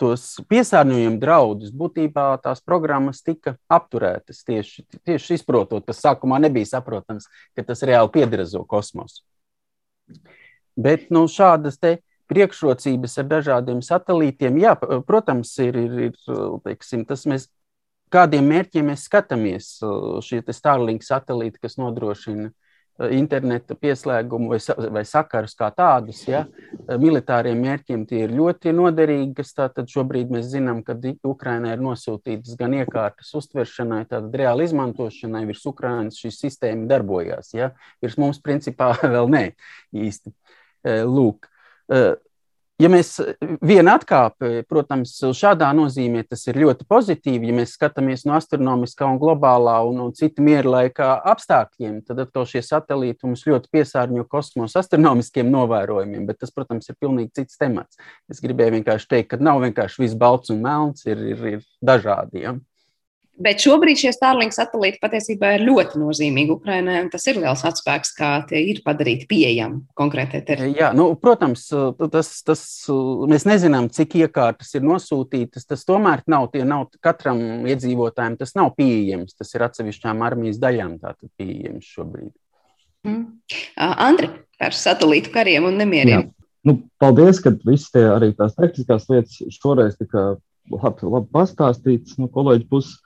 tos 0.00 0.24
piesārņojumu 0.50 1.20
draudus, 1.20 1.72
būtībā 1.72 2.28
tās 2.44 2.60
programmas 2.64 3.22
tika 3.24 3.56
apturētas. 3.72 4.42
Tieši, 4.46 4.84
tieši 5.06 5.38
izprotot, 5.38 5.86
tas 5.86 6.02
sākumā 6.04 6.40
nebija 6.44 6.68
saprotams, 6.76 7.28
ka 7.56 7.64
tas 7.66 7.84
reāli 7.86 8.12
piedrazo 8.18 8.64
kosmosu. 8.68 9.24
Bet 10.76 11.08
nu, 11.14 11.24
šādas 11.30 11.80
priekšrocības 12.30 13.20
ar 13.22 13.28
dažādiem 13.30 13.80
satelītiem, 13.84 14.58
jā, 14.60 14.74
protams, 15.06 15.54
ir, 15.62 15.78
ir, 15.78 16.00
ir 16.10 16.40
teiksim, 16.66 17.06
tas 17.08 17.24
mēs. 17.30 17.48
Kādiem 18.12 18.46
mērķiem 18.52 18.92
mēs 18.92 19.08
skatāmies? 19.08 19.72
Šie 20.22 20.42
Starlink 20.54 21.02
satelīti, 21.06 21.58
kas 21.62 21.78
nodrošina 21.80 22.52
interneta 23.12 23.76
pieslēgumu 23.76 24.48
vai, 24.54 24.58
vai 24.94 25.02
sakarus 25.04 25.56
kā 25.58 25.68
tādus. 25.74 26.22
Ja? 26.28 26.44
Militāriem 27.00 27.58
mērķiem 27.60 28.06
tie 28.08 28.22
ir 28.24 28.34
ļoti 28.36 28.72
noderīgi. 28.76 29.44
Tātad 29.56 29.90
šobrīd 29.92 30.32
mēs 30.32 30.48
zinām, 30.54 30.82
ka 30.86 30.96
Ukrainai 31.26 31.74
ir 31.76 31.84
nosūtītas 31.84 32.56
gan 32.58 32.76
iekārtas 32.78 33.34
uztveršanai, 33.36 34.04
tātad 34.08 34.38
reāli 34.40 34.68
izmantošanai 34.68 35.44
virs 35.50 35.66
Ukrainas 35.68 36.20
šī 36.22 36.32
sistēma 36.34 36.88
darbojās. 36.90 37.52
Ja? 37.56 37.72
Virs 38.04 38.16
mums 38.20 38.40
principā 38.44 38.94
vēl 39.16 39.28
nē 39.32 39.44
īsti. 40.06 40.32
Eh, 40.86 41.02
lūk. 41.04 41.50
Ja 42.76 42.90
mēs 42.92 43.14
viena 43.64 43.94
atkāpe, 43.96 44.60
protams, 44.68 45.14
šādā 45.38 45.70
nozīmē 45.72 46.26
tas 46.28 46.42
ir 46.44 46.58
ļoti 46.60 46.84
pozitīvi, 46.90 47.48
ja 47.48 47.56
mēs 47.56 47.72
skatāmies 47.72 48.26
no 48.28 48.34
astronomiskā 48.36 49.08
un 49.08 49.16
globālā 49.22 49.78
un, 49.88 50.02
un 50.04 50.12
citu 50.16 50.44
mieru 50.44 50.74
laika 50.74 51.14
apstākļiem, 51.32 52.02
tad 52.04 52.20
atkal 52.26 52.44
šie 52.50 52.60
satelīti 52.66 53.24
mums 53.24 53.46
ļoti 53.48 53.72
piesārņo 53.72 54.26
kosmosa 54.28 54.82
astronomiskiem 54.84 55.48
novērojumiem, 55.54 56.28
bet 56.28 56.42
tas, 56.44 56.52
protams, 56.52 56.92
ir 56.92 57.00
pilnīgi 57.00 57.32
cits 57.40 57.56
temats. 57.56 57.96
Es 58.28 58.44
gribēju 58.44 58.76
vienkārši 58.76 59.12
teikt, 59.14 59.30
ka 59.32 59.40
nav 59.40 59.64
vienkārši 59.64 60.04
viss 60.04 60.20
balts 60.20 60.52
un 60.52 60.60
melns, 60.68 61.08
ir, 61.08 61.24
ir, 61.32 61.44
ir 61.56 61.64
dažādi. 61.80 62.44
Ja? 62.44 62.58
Bet 63.36 63.60
šobrīd 63.60 63.98
šie 64.00 64.10
Starlink 64.16 64.54
satelīti 64.56 64.96
patiesībā 65.02 65.50
ir 65.58 65.64
ļoti 65.66 65.98
nozīmīgi 66.00 66.54
Ukraiņai. 66.54 67.00
Tas 67.12 67.26
ir 67.28 67.40
liels 67.42 67.64
atspēks, 67.68 68.14
kā 68.16 68.30
tie 68.48 68.62
ir 68.70 68.80
padarīti 68.84 69.28
pieejami 69.28 69.82
konkrētai 69.98 70.40
teritorijai. 70.40 70.78
Jā, 70.78 70.88
nu, 70.96 71.10
protams, 71.20 71.66
tas, 72.14 72.30
tas, 72.46 72.62
mēs 73.28 73.44
nezinām, 73.48 73.90
cik 73.92 74.16
iekārtas 74.22 74.72
ir 74.78 74.86
nosūtītas. 74.88 75.68
Tas 75.68 75.84
tomēr 75.88 76.24
nav, 76.32 76.48
nav 76.64 76.86
katram 77.04 77.68
iedzīvotājam, 77.68 78.38
tas 78.40 78.56
nav 78.56 78.72
pieejams. 78.78 79.36
Tas 79.36 79.52
ir 79.52 79.66
atsevišķām 79.68 80.24
armijas 80.24 80.62
daļām 80.62 80.96
pieejams 81.36 81.92
šobrīd. 81.92 82.32
Mm. 83.06 83.22
Andri, 83.76 84.32
par 84.58 84.74
satelītu 84.74 85.30
kariem 85.34 85.68
un 85.68 85.76
nemieriem. 85.82 86.24
Jā. 86.24 86.32
Nu, 86.66 86.80
paldies, 86.98 87.38
ka 87.44 87.52
visas 87.68 87.92
tie 87.94 88.02
arī 88.10 88.32
tās 88.34 88.56
tehniskās 88.56 89.06
lietas 89.12 89.36
šoreiz 89.54 89.94
tika 90.00 90.32
labi, 90.72 91.06
labi 91.06 91.30
pastāstītas 91.36 92.16
no 92.18 92.26
kolēģa 92.32 92.66
puses. 92.72 92.96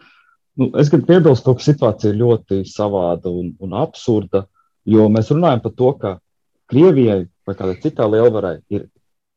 Nu, 0.60 0.68
es 0.76 0.90
gribu 0.92 1.06
piebilst, 1.08 1.46
to, 1.46 1.54
ka 1.56 1.64
situācija 1.64 2.12
ir 2.12 2.18
ļoti 2.20 2.64
savāda 2.68 3.30
un, 3.32 3.54
un 3.64 3.76
absurda, 3.80 4.44
jo 4.84 5.06
mēs 5.08 5.30
runājam 5.32 5.62
par 5.64 5.72
to, 5.78 5.92
ka 6.02 6.18
Krievijai 6.70 7.24
vai 7.48 7.54
kādai 7.58 7.80
citai 7.82 8.06
lielvarai 8.12 8.58
ir, 8.70 8.84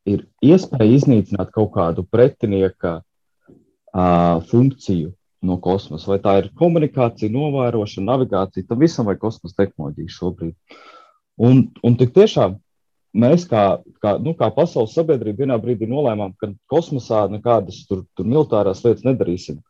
ir 0.05 0.25
iespēja 0.43 0.99
iznīcināt 0.99 1.53
kaut 1.55 1.71
kādu 1.73 2.03
pretinieka 2.05 2.97
uh, 2.99 4.43
funkciju 4.51 5.13
no 5.47 5.57
kosmosa. 5.63 6.11
Vai 6.11 6.19
tā 6.21 6.35
ir 6.41 6.51
komunikācija, 6.59 7.31
novērošana, 7.33 8.09
navigācija, 8.11 8.67
tam 8.67 8.83
visam 8.83 9.09
vai 9.09 9.15
kosmosa 9.21 9.63
tehnoloģija 9.63 10.13
šobrīd. 10.17 10.53
Un, 11.41 11.65
un 11.81 11.97
tik 11.97 12.13
tiešām 12.13 12.59
mēs, 13.23 13.47
kā, 13.49 13.63
kā, 14.03 14.17
nu, 14.21 14.35
kā 14.37 14.51
pasaules 14.53 14.93
sabiedrība, 14.93 15.45
vienā 15.45 15.57
brīdī 15.61 15.89
nolēmām, 15.89 16.35
ka 16.37 16.51
kosmosā 16.69 17.25
nekādas 17.31 17.81
tur, 17.89 18.03
tur 18.13 18.29
militārās 18.29 18.83
lietas 18.85 19.07
nedarīsim. 19.07 19.63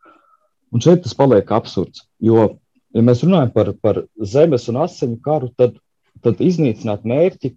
Un 0.74 0.82
šeit 0.82 1.04
tas 1.04 1.14
paliek 1.14 1.50
absurds. 1.54 2.02
Jo, 2.22 2.56
ja 2.94 3.02
mēs 3.06 3.22
runājam 3.22 3.52
par, 3.54 3.70
par 3.78 4.02
zemes 4.18 4.66
un 4.72 4.80
asiņu 4.82 5.20
karu, 5.22 5.52
tad, 5.58 5.76
tad 6.24 6.42
iznīcināt 6.42 7.06
mērķi, 7.06 7.52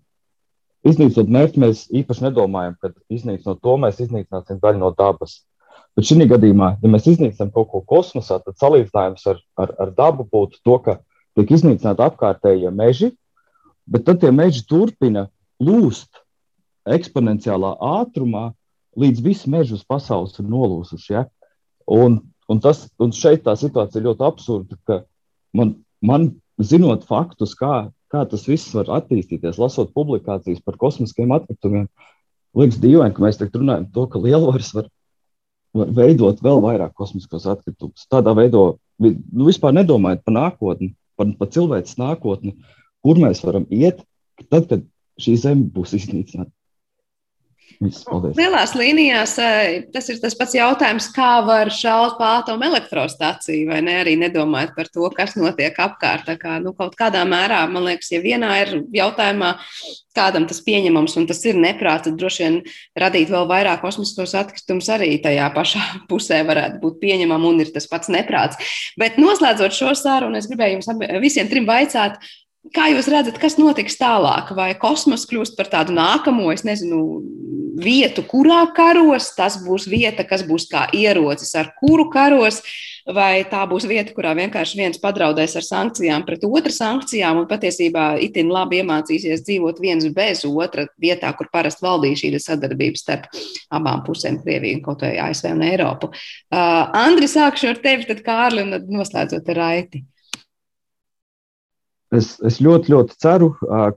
iznīcinot 0.88 1.32
mērķi, 1.34 1.64
mēs 1.64 1.86
īpaši 1.98 2.28
nedomājam, 2.28 2.78
ka 2.82 2.94
iznīcinot 3.14 3.62
to 3.64 3.78
mēs 3.82 4.02
iznīcināsim 4.06 4.62
daļu 4.62 4.84
no 4.84 4.92
dabas. 4.98 5.40
Bet 5.98 6.06
šī 6.06 6.28
gadījumā, 6.30 6.76
ja 6.84 6.92
mēs 6.94 7.10
iznīcinām 7.10 7.50
kaut 7.56 7.72
ko 7.72 7.82
kosmosā, 7.90 8.38
tad 8.46 8.60
salīdzinājums 8.62 9.26
ar, 9.32 9.42
ar, 9.58 9.74
ar 9.82 9.94
dabu 9.98 10.28
būtu 10.30 10.62
to, 10.62 10.78
ka 10.86 11.00
tiek 11.38 11.56
iznīcināti 11.58 12.06
apkārtējie 12.06 12.70
meži, 12.70 13.12
bet 13.90 14.06
tad 14.06 14.22
tie 14.22 14.30
meži 14.30 14.62
turpina 14.70 15.26
lūst 15.58 16.22
eksponenciālā 16.86 17.74
ātrumā, 17.98 18.52
līdz 18.98 19.26
visi 19.26 19.50
meži 19.50 19.74
uz 19.74 19.82
pasaules 19.90 20.38
ir 20.38 20.46
nolūzuši. 20.50 21.14
Ja? 21.18 21.26
Un 21.90 22.22
Un, 22.48 22.62
tas, 22.64 22.86
un 23.04 23.12
šeit 23.16 23.44
tā 23.44 23.58
situācija 23.60 24.00
ir 24.00 24.08
ļoti 24.08 24.24
absurda, 24.24 24.78
ka 24.88 25.02
man, 25.58 25.74
man 26.00 26.30
zinot 26.64 27.04
faktus, 27.08 27.56
kā, 27.60 27.90
kā 28.14 28.24
tas 28.32 28.46
viss 28.48 28.76
var 28.76 28.90
attīstīties, 29.02 29.60
lasot 29.60 29.92
publikācijas 29.96 30.64
par 30.64 30.78
kosmiskiem 30.80 31.34
atkritumiem, 31.36 31.90
liekas 32.58 32.80
dīvaini, 32.84 33.16
ka 33.16 33.26
mēs 33.26 33.42
tagad 33.42 33.60
runājam 33.60 33.90
par 33.90 33.96
to, 33.98 34.06
ka 34.14 34.24
lielvaras 34.24 34.72
var, 34.78 34.88
var 35.76 35.94
veidot 36.00 36.40
vēl 36.44 36.64
vairāk 36.64 36.96
kosmiskos 36.98 37.50
atkritumus. 37.52 38.08
Tādā 38.12 38.34
veidā 38.38 38.64
nu, 39.04 39.48
vispār 39.48 39.76
nedomājot 39.76 40.24
par 40.26 40.38
nākotni, 40.40 40.94
par, 41.20 41.34
par 41.40 41.52
cilvēces 41.54 42.00
nākotni, 42.00 42.56
kur 43.04 43.20
mēs 43.22 43.44
varam 43.46 43.68
iet, 43.74 44.00
tad, 44.48 44.70
kad 44.72 44.88
šī 45.22 45.36
zeme 45.44 45.68
būs 45.74 45.98
iznīcināta. 45.98 46.52
Lielās 47.78 48.72
līnijās 48.74 49.36
eh, 49.44 49.84
tas 49.94 50.08
ir 50.10 50.18
tas 50.22 50.34
pats 50.38 50.56
jautājums, 50.58 51.10
kā 51.14 51.44
var 51.46 51.70
šaut 51.74 52.16
pa 52.18 52.38
atomu 52.40 52.66
elektrostāciju, 52.72 53.68
vai 53.70 53.82
ne? 53.86 54.00
Arī 54.02 54.16
nedomājot 54.18 54.74
par 54.78 54.90
to, 54.94 55.06
kas 55.14 55.36
notiek 55.38 55.78
apkārt. 55.84 56.26
Tā 56.30 56.38
kā, 56.42 56.58
nu, 56.64 56.74
kaut 56.78 56.98
kādā 56.98 57.22
mērā, 57.28 57.60
man 57.70 57.86
liekas, 57.86 58.10
ja 58.16 58.22
vienā 58.24 58.50
ir 58.64 58.74
jautājumā, 58.98 59.54
kādam 60.18 60.48
tas 60.50 60.64
pieņemams 60.66 61.20
un 61.20 61.28
tas 61.30 61.44
ir 61.46 61.60
neprāts, 61.62 62.08
tad 62.08 62.18
droši 62.18 62.44
vien 62.46 62.58
radīt 62.98 63.30
vēl 63.34 63.46
vairāk 63.52 63.84
kosmiskos 63.84 64.34
atkritumus 64.40 64.90
arī 64.94 65.12
tajā 65.22 65.52
pašā 65.54 65.84
pusē 66.10 66.42
varētu 66.48 66.82
būt 66.82 67.00
pieņemama 67.04 67.52
un 67.52 67.62
ir 67.66 67.72
tas 67.76 67.86
pats 67.92 68.10
neprāts. 68.14 68.58
Bet 68.98 69.22
noslēdzot 69.22 69.78
šo 69.78 69.94
sarunu, 69.98 70.40
es 70.40 70.50
gribēju 70.50 70.80
jums 70.80 71.22
visiem 71.22 71.52
trim 71.52 71.70
vaicāt, 71.70 72.18
Kā 72.76 72.90
jūs 72.92 73.08
redzat, 73.12 73.38
kas 73.42 73.58
notiks 73.60 74.00
tālāk? 74.00 74.52
Vai 74.58 74.72
kosmos 74.80 75.28
kļūst 75.30 75.58
par 75.60 75.70
tādu 75.72 75.94
nākamo, 75.96 76.50
es 76.54 76.66
nezinu, 76.68 77.02
vietu, 77.78 78.24
kurā 78.26 78.66
karos, 78.76 79.32
tas 79.38 79.60
būs 79.64 79.88
vieta, 79.90 80.26
kas 80.28 80.44
būs 80.48 80.68
kā 80.72 80.88
ierocis, 80.96 81.54
ar 81.60 81.72
kuru 81.78 82.08
karos, 82.14 82.62
vai 83.08 83.46
tā 83.48 83.62
būs 83.70 83.86
vieta, 83.88 84.12
kurā 84.16 84.34
vienkārši 84.38 84.80
viens 84.82 85.00
padraudēs 85.02 85.56
ar 85.60 85.66
sankcijām 85.66 86.26
pret 86.28 86.44
otru 86.48 86.74
sankcijām 86.74 87.44
un 87.44 87.48
patiesībā 87.50 88.08
itin 88.26 88.52
labi 88.52 88.82
iemācīsies 88.82 89.46
dzīvot 89.46 89.80
viens 89.84 90.10
bez 90.16 90.44
otra 90.48 90.88
vietā, 91.00 91.32
kur 91.38 91.52
parasti 91.54 91.86
valdīja 91.86 92.24
šī 92.24 92.34
sadarbība 92.42 93.00
starp 93.00 93.30
abām 93.70 94.04
pusēm, 94.08 94.42
Krieviju 94.44 94.82
kaut 94.84 95.06
vai 95.06 95.16
ASV 95.30 95.54
un 95.54 95.64
Eiropu. 95.70 96.12
Uh, 96.12 96.90
Andri, 96.98 97.30
sākšu 97.32 97.72
ar 97.72 97.82
tevi, 97.84 98.10
tad 98.10 98.24
Kārli 98.26 98.66
un 98.66 98.78
noslēdzot 98.98 99.54
ar 99.54 99.62
Raiti. 99.62 100.04
Es, 102.16 102.38
es 102.40 102.62
ļoti, 102.64 102.94
ļoti 102.94 103.18
ceru, 103.20 103.50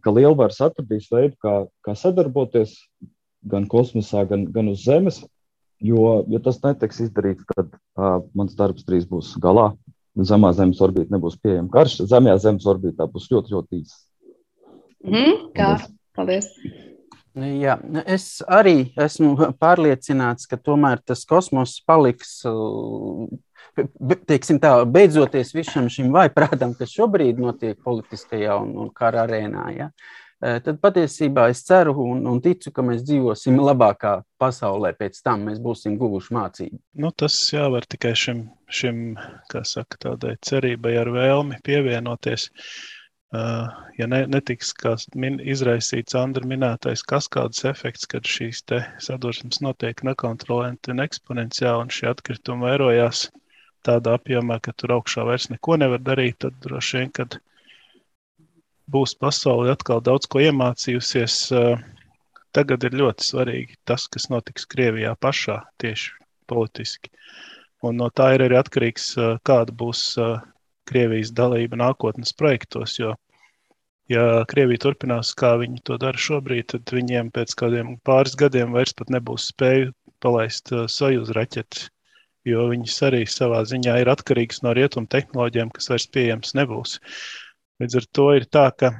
ka 0.02 0.12
Lielvaras 0.14 0.58
atradīs 0.66 1.06
veidu, 1.12 1.36
kā, 1.42 1.52
kā 1.86 1.94
sadarboties 1.94 2.74
gan 3.46 3.68
kosmosā, 3.70 4.24
gan, 4.28 4.48
gan 4.50 4.72
uz 4.72 4.82
Zemes. 4.86 5.20
Jo, 5.80 6.20
ja 6.28 6.40
tas 6.44 6.58
netiks 6.60 6.98
izdarīts, 7.06 7.46
tad 7.54 7.70
uh, 7.72 8.18
mans 8.36 8.56
darbs 8.58 8.84
drīz 8.84 9.06
būs 9.08 9.32
galā. 9.40 9.70
Zemā 10.18 10.50
Zemes 10.52 10.82
orbīta 10.84 11.14
nebūs 11.14 11.38
pieejama. 11.40 11.70
Karš 11.72 12.02
zemajā 12.10 12.36
Zemes 12.42 12.66
orbītā 12.68 13.06
būs 13.08 13.30
ļoti, 13.32 13.54
ļoti 13.54 13.80
īss. 13.80 14.02
Mm, 15.06 15.46
kā? 15.56 15.72
Paldies! 16.18 16.50
Jā, 17.38 17.76
es 18.10 18.42
arī 18.50 18.90
esmu 18.98 19.36
pārliecināts, 19.62 20.48
ka 20.50 20.58
tomēr 20.58 20.98
tas 21.06 21.22
kosmos 21.30 21.76
paliks 21.86 22.40
teiksim, 24.28 24.60
tā, 24.62 24.72
beidzoties 24.86 25.54
visam 25.54 25.88
šim 25.92 26.10
vaiprātam, 26.14 26.74
kas 26.78 26.92
šobrīd 26.94 27.40
notiek 27.40 27.78
politiskajā 27.84 28.56
un, 28.62 28.74
un 28.84 28.90
kara 28.94 29.24
arēnā, 29.26 29.66
ja, 29.76 29.88
tad 30.40 30.78
patiesībā 30.82 31.48
es 31.52 31.62
ceru 31.68 31.94
un, 32.04 32.22
un 32.28 32.40
ticu, 32.44 32.72
ka 32.74 32.84
mēs 32.84 33.02
dzīvosim 33.08 33.58
labākā 33.60 34.20
pasaulē, 34.40 34.94
pēc 34.98 35.20
tam 35.24 35.44
mēs 35.48 35.60
būsim 35.62 35.98
guvuši 36.00 36.36
mācību. 36.36 36.80
Nu, 37.02 37.12
tas 37.12 37.36
jāvar 37.52 37.86
tikai 37.88 38.14
šim, 38.16 38.46
šim 38.68 39.02
saka, 39.52 40.00
tādai 40.08 40.38
cerībai 40.46 40.96
ar 41.02 41.12
vēlmi 41.16 41.60
pievienoties. 41.66 42.48
Uh, 43.30 43.68
ja 43.94 44.08
ne, 44.10 44.24
netiks 44.26 44.72
min, 45.14 45.36
izraisīts 45.38 46.16
Andra 46.18 46.42
minētais 46.50 47.04
kaskādas 47.06 47.62
efekts, 47.68 48.08
kad 48.10 48.26
šīs 48.26 48.64
sadursmes 48.98 49.60
notiek 49.62 50.02
nekontrolēti 50.02 50.90
un 50.90 51.04
eksponenciāli, 51.04 51.84
un 51.84 51.94
šie 51.94 52.08
atkritumi 52.10 52.66
vairojās 52.66 53.28
tādā 53.86 54.16
apjomā, 54.18 54.58
ka 54.62 54.74
tur 54.76 54.96
augšā 54.98 55.24
vairs 55.28 55.48
neko 55.52 55.76
nevar 55.80 56.02
darīt, 56.04 56.40
tad 56.44 56.56
droši 56.64 56.98
vien, 56.98 57.12
kad 57.16 57.38
būs 58.90 59.14
pasaule 59.20 59.70
atkal 59.72 60.02
daudz 60.04 60.28
ko 60.30 60.42
iemācījusies. 60.44 61.38
Tagad 62.50 62.82
ir 62.82 62.96
ļoti 62.98 63.26
svarīgi 63.28 63.76
tas, 63.86 64.08
kas 64.10 64.26
notiks 64.32 64.66
Krievijā 64.66 65.12
pašā, 65.22 65.60
tieši 65.78 66.16
politiski. 66.50 67.12
Un 67.86 68.00
no 68.02 68.08
tā 68.10 68.32
ir 68.34 68.42
arī 68.48 68.58
atkarīgs, 68.58 69.12
kāda 69.46 69.74
būs 69.82 70.02
Krievijas 70.90 71.30
dalība 71.38 71.78
nākotnes 71.78 72.34
projektos. 72.34 72.96
Jo, 72.98 73.14
ja 74.10 74.42
Krievija 74.50 74.82
turpinās, 74.88 75.30
kā 75.38 75.54
viņi 75.62 75.84
to 75.86 76.00
dara 76.02 76.18
šobrīd, 76.18 76.72
tad 76.74 76.90
viņiem 76.96 77.30
pēc 77.36 77.54
kādiem 77.62 77.94
pāris 78.02 78.34
gadiem 78.34 78.74
vairs 78.74 78.96
nebūs 79.14 79.46
spēju 79.54 79.94
palaist 80.20 80.74
Sojuz 80.90 81.30
raķetes, 81.36 81.86
jo 82.48 82.66
viņas 82.70 82.96
arī 83.10 83.22
savā 83.28 83.60
ziņā 83.68 83.98
ir 84.00 84.10
atkarīgas 84.12 84.62
no 84.64 84.74
rietumu 84.76 85.10
tehnoloģijām, 85.12 85.70
kas 85.76 85.90
vairs 85.92 86.08
pieejams 86.14 86.56
nebūs. 86.58 86.98
Līdz 87.80 88.00
ar 88.00 88.08
to 88.16 88.26
ir 88.36 88.48
tā, 88.52 88.66
ka, 88.76 88.92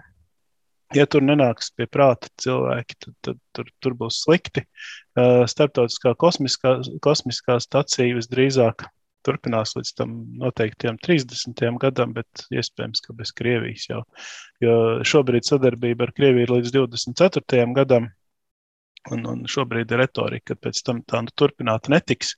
ja 0.96 1.06
tur 1.06 1.24
nenāks 1.24 1.72
pie 1.76 1.88
prāta 1.90 2.30
cilvēki, 2.42 3.00
tad, 3.04 3.16
tad 3.26 3.42
tur, 3.56 3.72
tur 3.80 3.98
būs 3.98 4.22
slikti. 4.24 4.64
Startautiskā 5.16 6.14
kosmiskā, 6.20 6.78
kosmiskā 7.04 7.60
stacija 7.62 8.16
visdrīzāk 8.16 8.88
turpinās 9.26 9.74
līdz 9.76 9.90
tam 9.98 10.14
noteiktajam 10.40 10.96
30. 11.04 11.60
gadam, 11.82 12.14
bet 12.16 12.46
iespējams, 12.54 13.02
ka 13.04 13.16
bez 13.16 13.34
Krievijas 13.36 13.86
jau. 13.90 14.00
Jo 14.64 14.74
šobrīd 15.06 15.48
sadarbība 15.48 16.08
ar 16.08 16.14
Krieviju 16.16 16.46
ir 16.46 16.54
līdz 16.56 16.74
24. 16.76 17.66
gadam, 17.76 18.08
un, 19.12 19.26
un 19.32 19.44
šobrīd 19.48 19.92
ir 19.92 20.02
retorika, 20.04 20.54
ka 20.54 20.68
pēc 20.68 20.82
tam 20.86 21.02
tā 21.08 21.22
nu 21.24 21.34
turpināta 21.36 21.92
netiks. 21.92 22.34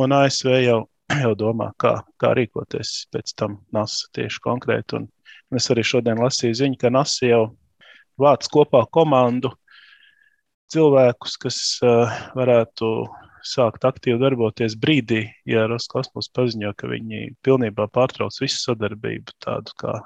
Un 0.00 0.14
ASV 0.16 0.56
jau, 0.64 0.80
jau 1.24 1.34
domā, 1.38 1.70
kā, 1.78 1.96
kā 2.20 2.32
rīkoties 2.36 3.04
pēc 3.14 3.36
tam 3.38 3.60
NASA 3.74 4.10
tieši 4.16 4.42
konkrēti. 4.44 5.00
Un, 5.00 5.10
Es 5.54 5.68
arī 5.70 5.84
šodien 5.86 6.18
lasīju 6.18 6.56
ziņu, 6.58 6.78
ka 6.80 6.90
NASA 6.90 7.28
jau 7.28 7.42
vāc 8.18 8.46
kopā 8.50 8.80
komandu 8.94 9.52
cilvēkus, 10.74 11.36
kas 11.42 11.58
uh, 11.84 12.10
varētu 12.34 12.88
sākt 13.44 13.84
aktīvi 13.86 14.18
darboties 14.22 14.74
brīdī, 14.80 15.26
ja 15.46 15.66
Roskosmos 15.70 16.30
paziņo, 16.34 16.72
ka 16.78 16.90
viņi 16.90 17.34
pilnībā 17.44 17.86
pārtrauc 17.94 18.40
visu 18.40 18.62
sadarbību, 18.64 19.36
tādu 19.46 19.76
kā 19.78 19.98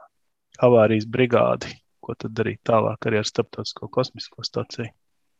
avārijas 0.69 1.07
brigādi, 1.09 1.73
ko 2.03 2.19
tad 2.19 2.35
darīt 2.37 2.61
tālāk 2.67 3.09
arī 3.09 3.23
ar 3.23 3.31
Starptautisko 3.31 3.89
kosmisko 3.95 4.45
staciju. 4.45 4.91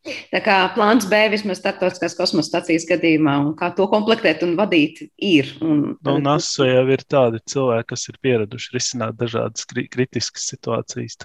Tā 0.07 0.39
kā 0.43 0.55
plāns 0.75 1.07
B 1.11 1.17
vismaz 1.33 1.59
starptautiskās 1.59 2.15
kosmosa 2.17 2.47
stācijas 2.53 2.87
gadījumā, 2.89 3.35
un 3.43 3.49
kā 3.59 3.71
to 3.75 3.87
komplektēt 3.91 4.45
un 4.47 4.55
vadīt, 4.59 5.03
ir. 5.17 5.51
Un, 5.65 5.81
nu, 5.99 6.17
NASA 6.23 6.67
jau 6.69 6.85
ir 6.95 7.03
tādi 7.03 7.41
cilvēki, 7.51 7.89
kas 7.91 8.07
ir 8.11 8.19
pieraduši 8.23 8.75
risināt 8.77 9.19
dažādas 9.19 9.67
kritiskas 9.69 10.47
situācijas. 10.53 11.19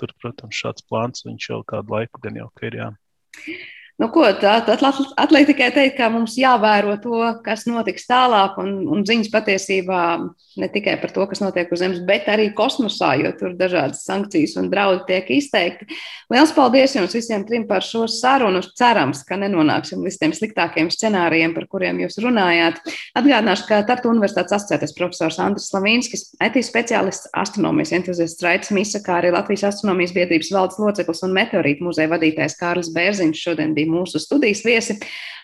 Tur, 0.00 0.14
protams, 0.22 0.56
šāds 0.56 0.86
plāns 0.88 1.26
jau 1.44 1.60
kādu 1.68 1.92
laiku 1.94 2.22
gan 2.24 2.38
jau 2.40 2.48
ir. 2.64 2.78
Jā. 2.80 2.90
Nu, 4.00 4.06
ko, 4.08 4.22
tad 4.40 4.70
atliek 5.20 5.50
tikai 5.50 5.66
teikt, 5.76 5.98
ka 5.98 6.06
mums 6.08 6.38
jāvēro 6.40 6.94
to, 7.02 7.18
kas 7.44 7.66
notiks 7.68 8.06
tālāk, 8.08 8.56
un, 8.62 8.78
un 8.88 9.02
ziņas 9.04 9.28
patiesībā 9.28 9.98
ne 10.56 10.68
tikai 10.72 10.94
par 11.02 11.12
to, 11.12 11.26
kas 11.28 11.42
notiek 11.42 11.68
uz 11.68 11.82
Zemes, 11.82 12.00
bet 12.08 12.24
arī 12.32 12.46
kosmosā, 12.56 13.12
jo 13.20 13.34
tur 13.36 13.52
dažādas 13.58 14.00
sankcijas 14.08 14.56
un 14.56 14.70
draudi 14.72 15.04
tiek 15.10 15.28
izteikti. 15.36 15.86
Lielas 16.32 16.54
paldies 16.56 16.96
jums 16.96 17.12
visiem 17.16 17.44
trim 17.44 17.66
par 17.68 17.84
šo 17.84 18.06
sarunu. 18.08 18.62
Cerams, 18.80 19.20
ka 19.28 19.36
nenonāksim 19.40 20.00
līdz 20.00 20.16
tiem 20.22 20.32
sliktākiem 20.36 20.88
scenārijiem, 20.92 21.52
par 21.56 21.68
kuriem 21.68 22.00
jūs 22.00 22.16
runājāt. 22.24 22.80
Atgādināšu, 23.20 23.68
ka 23.68 23.82
Tartu 23.88 24.08
Universitātes 24.14 24.56
asociētais 24.56 24.96
profesors 24.96 25.40
Andris 25.44 25.68
Slavīnskis, 25.68 26.24
IT 26.40 26.56
speciālists, 26.64 27.28
astronomijas 27.36 27.92
entuziasts 28.00 28.48
Raits 28.48 28.72
Misa, 28.72 29.02
kā 29.04 29.18
arī 29.20 29.34
Latvijas 29.36 29.68
astronomijas 29.74 30.16
biedrības 30.16 30.52
valdes 30.56 30.80
loceklis 30.80 31.24
un 31.26 31.36
meteorītu 31.36 31.84
muzeja 31.84 32.12
vadītājs 32.14 32.58
Kārlis 32.60 32.92
Bērziņš 32.96 33.46
šodien 33.48 33.76
bija 33.76 33.89
mūsu 33.90 34.22
studijas 34.22 34.64
viesi. 34.66 34.98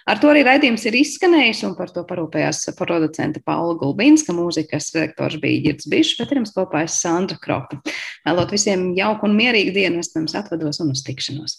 Ar 0.06 0.20
to 0.22 0.28
arī 0.30 0.44
raidījums 0.46 0.84
ir 0.86 0.94
izskanējis, 1.00 1.64
un 1.66 1.72
par 1.74 1.90
to 1.90 2.04
parūpējās 2.06 2.68
producente 2.78 3.40
Paula 3.42 3.74
Gulbinska, 3.80 4.34
mūzikas 4.36 4.92
redaktors 4.94 5.38
bija 5.42 5.64
Girts 5.64 5.88
Bišs, 5.90 6.14
bet 6.20 6.30
ar 6.30 6.40
jums 6.40 6.54
kopā 6.54 6.84
es 6.86 6.98
Sandra 7.02 7.38
Kropa. 7.42 7.80
Vēlot 8.26 8.54
visiem 8.54 8.92
jauku 8.94 9.26
un 9.26 9.34
mierīgu 9.38 9.74
dienu, 9.74 10.02
es 10.02 10.14
jums 10.14 10.34
atvados 10.38 10.78
un 10.84 10.94
uz 10.94 11.02
tikšanos. 11.06 11.54